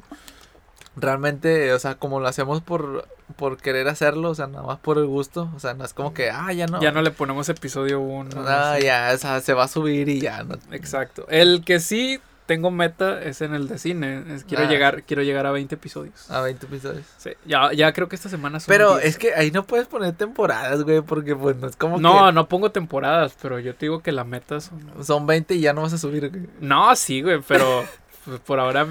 Realmente, 0.95 1.73
o 1.73 1.79
sea, 1.79 1.95
como 1.95 2.19
lo 2.19 2.27
hacemos 2.27 2.61
por, 2.61 3.07
por 3.35 3.57
querer 3.57 3.87
hacerlo, 3.87 4.29
o 4.29 4.35
sea, 4.35 4.47
nada 4.47 4.65
más 4.65 4.79
por 4.79 4.97
el 4.97 5.05
gusto, 5.05 5.49
o 5.55 5.59
sea, 5.59 5.73
no 5.73 5.83
es 5.83 5.93
como 5.93 6.13
que, 6.13 6.29
ah, 6.29 6.51
ya 6.53 6.67
no. 6.67 6.79
Ya 6.81 6.91
no 6.91 7.01
le 7.01 7.11
ponemos 7.11 7.49
episodio 7.49 7.99
1. 7.99 8.29
No, 8.41 8.79
ya, 8.79 9.11
o 9.13 9.17
sea, 9.17 9.41
se 9.41 9.53
va 9.53 9.65
a 9.65 9.67
subir 9.67 10.07
y 10.09 10.21
ya, 10.21 10.43
no. 10.43 10.55
Exacto. 10.71 11.25
El 11.29 11.63
que 11.65 11.79
sí 11.79 12.19
tengo 12.45 12.69
meta 12.69 13.21
es 13.23 13.41
en 13.41 13.55
el 13.55 13.67
de 13.67 13.79
cine. 13.79 14.23
Es- 14.35 14.43
quiero 14.43 14.65
Ah. 14.65 14.67
llegar 14.69 15.01
quiero 15.03 15.23
llegar 15.23 15.47
a 15.47 15.51
20 15.51 15.73
episodios. 15.75 16.29
A 16.29 16.41
20 16.41 16.67
episodios. 16.67 17.03
Sí, 17.17 17.31
ya, 17.45 17.73
ya 17.73 17.91
creo 17.91 18.07
que 18.07 18.15
esta 18.15 18.29
semana 18.29 18.59
son 18.59 18.67
Pero 18.71 18.93
10. 18.97 19.05
es 19.05 19.17
que 19.17 19.33
ahí 19.33 19.49
no 19.49 19.63
puedes 19.65 19.87
poner 19.87 20.13
temporadas, 20.13 20.83
güey, 20.83 21.01
porque 21.01 21.35
pues 21.35 21.55
no 21.57 21.67
es 21.67 21.75
como 21.75 21.97
No, 21.97 22.31
no 22.31 22.47
pongo 22.47 22.69
temporadas, 22.71 23.35
pero 23.41 23.59
yo 23.59 23.73
te 23.73 23.87
digo 23.87 24.01
que 24.03 24.11
la 24.11 24.23
meta 24.25 24.61
son... 24.61 24.79
son 25.03 25.25
20 25.25 25.55
y 25.55 25.61
ya 25.61 25.73
no 25.73 25.81
vas 25.81 25.93
a 25.93 25.97
subir, 25.97 26.29
güey. 26.29 26.47
No, 26.61 26.95
sí, 26.95 27.21
güey, 27.23 27.41
pero 27.47 27.83
pues, 28.25 28.39
por 28.41 28.59
ahora... 28.59 28.85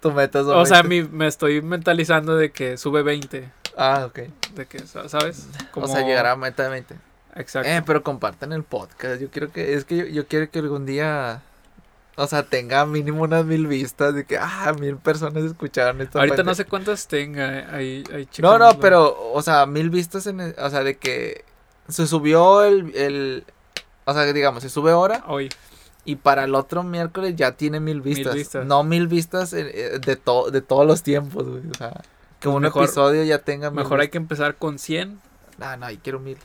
Tu 0.00 0.12
meta 0.12 0.42
son 0.42 0.56
O 0.56 0.64
sea, 0.66 0.82
20. 0.82 0.88
mi- 1.10 1.18
me 1.18 1.26
estoy 1.26 1.60
mentalizando 1.62 2.36
de 2.36 2.50
que 2.52 2.76
sube 2.76 3.02
20. 3.02 3.50
Ah, 3.76 4.04
ok. 4.06 4.20
De 4.54 4.66
que, 4.66 4.78
sa- 4.86 5.08
¿sabes? 5.08 5.46
O 5.74 5.86
sea, 5.88 6.00
llegará 6.06 6.32
a 6.32 6.36
meta 6.36 6.62
de 6.64 6.68
20. 6.70 6.94
Exacto. 7.36 7.68
Eh, 7.68 7.82
pero 7.86 8.02
compartan 8.02 8.52
el 8.52 8.62
podcast. 8.64 9.20
Yo 9.20 9.28
quiero 9.30 9.52
que, 9.52 9.74
es 9.74 9.84
que 9.84 9.96
yo, 9.96 10.04
yo 10.06 10.26
quiero 10.26 10.50
que 10.50 10.58
algún 10.58 10.84
día, 10.86 11.42
o 12.16 12.26
sea, 12.26 12.42
tenga 12.42 12.84
mínimo 12.86 13.22
unas 13.22 13.44
mil 13.44 13.66
vistas 13.66 14.14
de 14.14 14.24
que, 14.24 14.36
ah, 14.38 14.74
mil 14.78 14.96
personas 14.96 15.44
escucharon 15.44 16.00
esto. 16.00 16.18
Ahorita 16.18 16.42
no 16.42 16.54
sé 16.54 16.64
cuántas 16.64 17.06
tenga. 17.06 17.58
eh, 17.60 17.66
Ahí, 17.70 18.04
ahí 18.14 18.28
No, 18.38 18.58
no, 18.58 18.78
pero, 18.80 19.32
o 19.32 19.42
sea, 19.42 19.66
mil 19.66 19.90
vistas 19.90 20.26
en, 20.26 20.40
el- 20.40 20.54
o 20.58 20.70
sea, 20.70 20.82
de 20.82 20.96
que 20.98 21.44
se 21.88 22.06
subió 22.06 22.62
el, 22.64 22.94
el, 22.96 23.44
o 24.06 24.12
sea, 24.12 24.24
digamos, 24.32 24.62
se 24.62 24.70
sube 24.70 24.90
ahora 24.92 25.22
Hoy. 25.28 25.50
Y 26.04 26.16
para 26.16 26.44
el 26.44 26.54
otro 26.54 26.82
miércoles 26.82 27.36
ya 27.36 27.52
tiene 27.52 27.80
mil 27.80 28.00
vistas. 28.00 28.34
vistas. 28.34 28.66
No 28.66 28.82
mil 28.84 29.06
vistas 29.08 29.52
eh, 29.52 29.70
eh, 29.94 29.98
de, 30.04 30.16
to- 30.16 30.50
de 30.50 30.60
todos 30.62 30.86
los 30.86 31.02
tiempos, 31.02 31.46
güey. 31.48 31.62
O 31.70 31.74
sea, 31.74 32.00
que 32.40 32.48
un 32.48 32.62
Mejor- 32.62 32.84
episodio 32.84 33.22
ya 33.24 33.38
tenga 33.40 33.70
mil 33.70 33.80
Mejor 33.80 34.00
hay 34.00 34.08
que 34.08 34.18
empezar 34.18 34.56
con 34.56 34.78
100. 34.78 35.18
No, 35.58 35.76
no, 35.76 35.86
ahí 35.86 35.98
quiero 35.98 36.18
mil. 36.20 36.38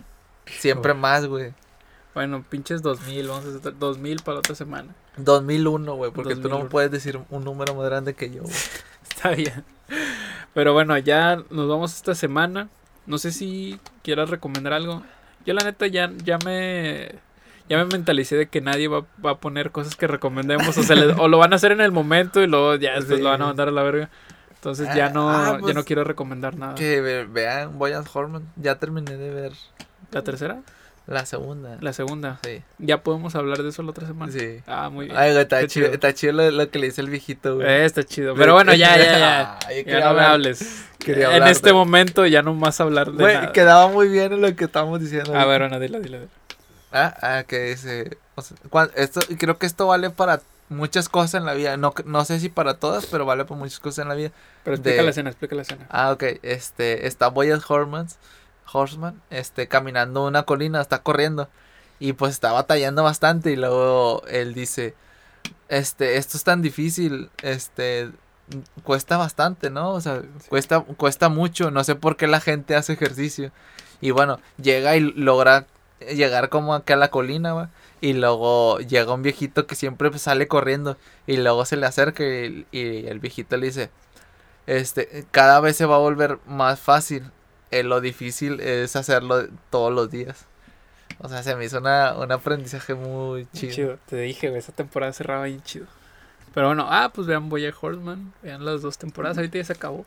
Siempre 0.46 0.92
Uy. 0.94 1.00
más, 1.00 1.26
güey. 1.26 1.54
Bueno, 2.14 2.44
pinches 2.50 2.82
2000. 2.82 3.28
Vamos 3.28 3.46
a 3.46 3.58
hacer 3.58 3.78
2000 3.80 4.22
para 4.24 4.36
la 4.36 4.40
otra 4.40 4.56
semana. 4.56 4.94
2001, 5.18 5.96
güey, 5.96 6.12
porque 6.12 6.36
tú 6.36 6.44
no 6.44 6.50
2001. 6.50 6.70
puedes 6.70 6.92
decir 6.92 7.20
un 7.30 7.44
número 7.44 7.74
más 7.76 7.86
grande 7.86 8.14
que 8.14 8.30
yo, 8.32 8.42
güey. 8.44 8.54
Está 9.10 9.30
bien. 9.32 9.64
Pero 10.54 10.74
bueno, 10.74 10.98
ya 10.98 11.38
nos 11.50 11.68
vamos 11.70 11.94
esta 11.96 12.16
semana. 12.16 12.70
No 13.06 13.18
sé 13.18 13.32
si 13.32 13.80
quieras 14.04 14.30
recomendar 14.30 14.74
algo. 14.74 15.04
Yo 15.46 15.54
la 15.54 15.64
neta 15.64 15.88
ya, 15.88 16.12
ya 16.24 16.38
me 16.46 17.12
ya 17.70 17.78
me 17.78 17.86
mentalicé 17.86 18.36
de 18.36 18.48
que 18.48 18.62
nadie 18.62 18.88
va, 18.88 19.04
va 19.26 19.32
a 19.32 19.38
poner 19.38 19.72
cosas 19.72 19.96
que 19.96 20.08
recomendemos. 20.08 20.78
O, 20.78 20.84
sea, 20.84 20.96
les- 20.96 21.18
o 21.18 21.28
lo 21.28 21.38
van 21.38 21.54
a 21.54 21.56
hacer 21.58 21.72
en 21.72 21.82
el 21.82 21.92
momento 21.92 22.42
y 22.42 22.48
luego 22.48 22.76
ya 22.76 22.94
después 22.96 23.18
Sí. 23.18 23.24
lo 23.24 23.30
van 23.30 23.42
a 23.42 23.46
mandar 23.48 23.68
a 23.68 23.72
la 23.72 23.84
verga. 23.84 24.10
Entonces 24.56 24.88
ya 24.96 25.10
no, 25.10 25.30
Ah, 25.30 25.54
ya 25.54 25.58
pues, 25.60 25.76
no 25.76 25.84
quiero 25.84 26.04
recomendar 26.04 26.58
nada. 26.58 26.74
Que 26.76 27.00
ve- 27.02 27.26
vean 27.26 27.78
Boyan 27.78 28.04
Horman. 28.12 28.44
Ya 28.56 28.76
terminé 28.76 29.16
de 29.16 29.30
ver 29.30 29.52
¿La 30.12 30.24
tercera? 30.24 30.58
la 31.06 31.24
segunda. 31.28 31.78
La 31.82 31.94
segunda. 31.94 32.40
Sí. 32.44 32.64
Ya 32.80 33.04
podemos 33.04 33.36
hablar 33.36 33.62
de 33.62 33.70
eso 33.70 33.84
la 33.84 33.92
otra 33.92 34.08
semana. 34.08 34.32
Sí. 34.32 34.62
Ah, 34.66 34.90
muy 34.90 35.06
bien. 35.06 35.18
Ay, 35.18 35.32
güey, 35.34 35.44
está 35.44 35.68
chido, 35.68 35.86
está 35.88 36.14
chido 36.16 36.34
lo, 36.34 36.50
lo 36.50 36.70
que 36.72 36.80
le 36.80 36.88
dice 36.88 37.02
el 37.02 37.10
viejito, 37.12 37.58
güey. 37.58 37.68
Eh, 37.68 37.86
está 37.86 38.04
chido. 38.04 38.34
Pero 38.34 38.54
bueno, 38.56 38.74
ya, 38.74 38.98
ya, 38.98 39.20
ya. 39.20 39.60
Ay, 39.68 39.84
Ya 39.86 40.00
no 40.00 40.14
me 40.16 40.22
hables. 40.22 40.84
quería 40.98 41.38
en 41.38 41.44
este 41.44 41.72
momento 41.72 42.26
ya 42.26 42.42
no 42.42 42.56
más 42.56 42.82
hablar 42.82 43.12
de 43.12 43.22
Güey, 43.24 43.36
nada. 43.36 43.52
quedaba 43.52 43.88
muy 43.88 44.08
bien 44.08 44.34
en 44.34 44.42
lo 44.42 44.56
que 44.56 44.64
estábamos 44.66 45.00
diciendo. 45.00 45.36
A 45.36 45.46
ver, 45.46 45.62
bueno, 45.62 45.80
dile, 45.80 46.00
dile. 46.00 46.18
dile. 46.22 46.30
Ah, 46.98 47.14
ah, 47.22 47.44
que 47.44 47.60
dice. 47.72 48.18
o 48.36 48.42
sea, 48.42 48.56
cuan- 48.70 48.92
esto, 48.96 49.20
creo 49.38 49.58
que 49.58 49.66
esto 49.66 49.88
vale 49.88 50.10
para 50.10 50.42
muchas 50.70 51.10
cosas 51.10 51.34
en 51.36 51.46
la 51.46 51.54
vida. 51.54 51.76
No, 51.78 51.94
no 52.06 52.24
sé 52.26 52.40
si 52.40 52.50
para 52.50 52.76
todas, 52.76 53.06
pero 53.06 53.26
vale 53.26 53.44
para 53.46 53.60
muchas 53.60 53.80
cosas 53.80 54.00
en 54.04 54.10
la 54.10 54.16
vida. 54.16 54.32
Pero 54.64 54.76
explica 54.76 54.98
De- 54.98 55.04
la 55.04 55.10
escena, 55.10 55.30
explica 55.30 55.56
la 55.56 55.62
escena. 55.64 55.86
Ah, 55.90 56.12
ok. 56.12 56.24
Este, 56.42 57.06
está 57.08 57.28
Boyan 57.28 57.62
Horman, 57.68 58.08
Horseman, 58.72 59.22
este, 59.30 59.68
caminando 59.68 60.26
una 60.26 60.44
colina, 60.44 60.80
está 60.82 61.00
corriendo. 61.04 61.50
Y 62.00 62.14
pues 62.14 62.32
está 62.34 62.52
batallando 62.52 63.04
bastante. 63.04 63.52
Y 63.52 63.56
luego 63.58 64.24
él 64.28 64.54
dice, 64.54 64.96
este, 65.70 66.18
esto 66.18 66.38
es 66.38 66.44
tan 66.44 66.62
difícil, 66.62 67.30
este, 67.42 68.10
cuesta 68.84 69.18
bastante, 69.18 69.70
¿no? 69.70 69.92
O 69.92 70.02
sea, 70.02 70.22
cuesta, 70.50 70.80
cuesta 70.82 71.30
mucho. 71.30 71.72
No 71.72 71.84
sé 71.84 71.96
por 71.96 72.16
qué 72.18 72.28
la 72.28 72.40
gente 72.42 72.76
hace 72.76 72.94
ejercicio. 72.94 73.52
Y 74.02 74.12
bueno, 74.12 74.40
llega 74.58 74.96
y 74.96 75.00
logra 75.00 75.66
llegar 76.00 76.50
como 76.50 76.74
acá 76.74 76.96
a 76.96 76.98
la 76.98 77.10
colina, 77.10 77.54
va. 77.54 77.70
Y 78.02 78.14
luego 78.14 78.80
llega 78.80 79.14
un 79.14 79.24
viejito 79.24 79.68
que 79.68 79.76
siempre 79.76 80.18
sale 80.20 80.48
corriendo. 80.48 80.98
Y 81.28 81.38
luego 81.38 81.66
se 81.66 81.78
le 81.78 81.86
acerca 81.86 82.24
y, 82.24 82.66
y 82.72 83.08
el 83.08 83.20
viejito 83.20 83.58
le 83.58 83.68
dice, 83.68 83.90
este, 84.68 85.26
cada 85.32 85.60
vez 85.60 85.78
se 85.78 85.86
va 85.86 85.96
a 85.96 86.00
volver 86.00 86.40
más 86.46 86.80
fácil. 86.80 87.24
Eh, 87.72 87.84
lo 87.84 88.02
difícil 88.02 88.60
es 88.60 88.96
hacerlo 88.96 89.48
todos 89.70 89.92
los 89.92 90.10
días. 90.10 90.46
O 91.20 91.30
sea, 91.30 91.44
se 91.44 91.56
me 91.56 91.66
hizo 91.66 91.80
una, 91.80 92.14
un 92.14 92.32
aprendizaje 92.32 92.94
muy 92.94 93.48
chido. 93.54 93.74
Chido. 93.74 94.00
Te 94.08 94.18
dije, 94.18 94.56
esa 94.58 94.72
temporada 94.72 95.14
cerraba 95.14 95.46
bien 95.46 95.62
chido. 95.62 95.88
Pero 96.54 96.68
bueno, 96.68 96.88
ah, 96.90 97.12
pues 97.14 97.28
vean 97.28 97.50
Boya 97.50 97.74
Horseman. 97.80 98.34
Vean 98.42 98.66
las 98.66 98.82
dos 98.82 98.98
temporadas. 98.98 99.38
Ahorita 99.38 99.58
ya 99.58 99.66
se 99.66 99.74
acabó. 99.74 100.06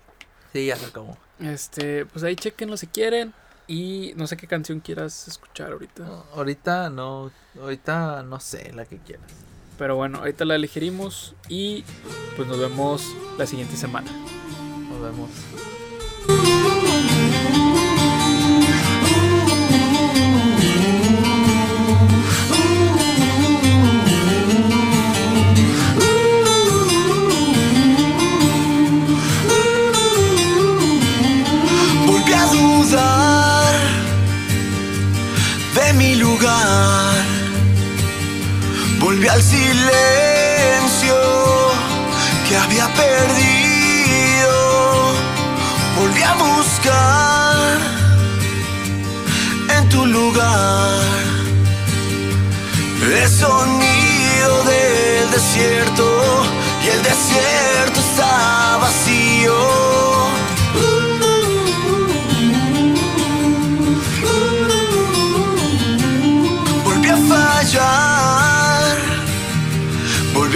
Sí, 0.52 0.66
ya 0.66 0.76
se 0.76 0.86
acabó. 0.86 1.16
Este, 1.40 2.06
pues 2.06 2.24
ahí 2.24 2.36
chequenlo 2.36 2.76
si 2.76 2.86
quieren. 2.86 3.34
Y 3.68 4.14
no 4.16 4.26
sé 4.26 4.38
qué 4.38 4.46
canción 4.46 4.80
quieras 4.80 5.28
escuchar 5.28 5.72
ahorita. 5.72 6.04
No, 6.04 6.24
ahorita 6.34 6.90
no, 6.90 7.30
ahorita 7.60 8.22
no 8.22 8.40
sé, 8.40 8.72
la 8.72 8.86
que 8.86 8.96
quieras. 8.98 9.30
Pero 9.76 9.94
bueno, 9.94 10.18
ahorita 10.18 10.46
la 10.46 10.56
elegiremos. 10.56 11.34
Y 11.48 11.84
pues 12.36 12.48
nos 12.48 12.58
vemos 12.58 13.04
la 13.36 13.46
siguiente 13.46 13.76
semana. 13.76 14.10
Nos 14.90 15.02
vemos. 15.02 16.67
mi 35.94 36.14
lugar, 36.16 37.24
volví 39.00 39.26
al 39.28 39.42
silencio 39.42 41.16
que 42.48 42.56
había 42.56 42.86
perdido, 42.88 44.54
volví 45.98 46.22
a 46.22 46.34
buscar 46.34 47.78
en 49.76 49.88
tu 49.88 50.06
lugar 50.06 50.98
el 53.02 53.28
sonido 53.28 54.64
del 54.64 55.30
desierto 55.30 56.44
y 56.84 56.88
el 56.88 57.02
desierto 57.02 58.00
está 58.00 58.78
vacío. 58.80 60.07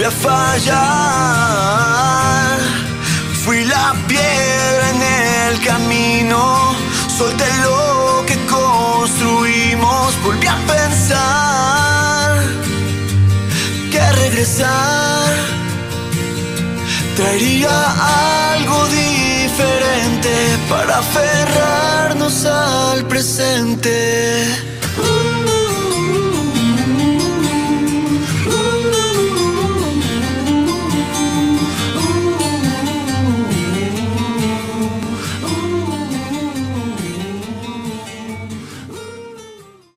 A 0.05 0.11
fallar. 0.11 0.83
Fui 3.43 3.63
la 3.65 3.93
piedra 4.07 4.89
en 4.89 5.01
el 5.49 5.59
camino, 5.61 6.75
solté 7.17 7.45
lo 7.63 8.25
que 8.25 8.37
construimos, 8.45 10.21
volví 10.23 10.47
a 10.47 10.57
pensar 10.75 12.41
que 13.91 14.11
regresar 14.23 15.33
traería 17.15 17.75
algo 18.51 18.87
diferente 18.87 20.33
para 20.69 20.99
aferrarnos 20.99 22.45
al 22.45 23.05
presente. 23.05 24.72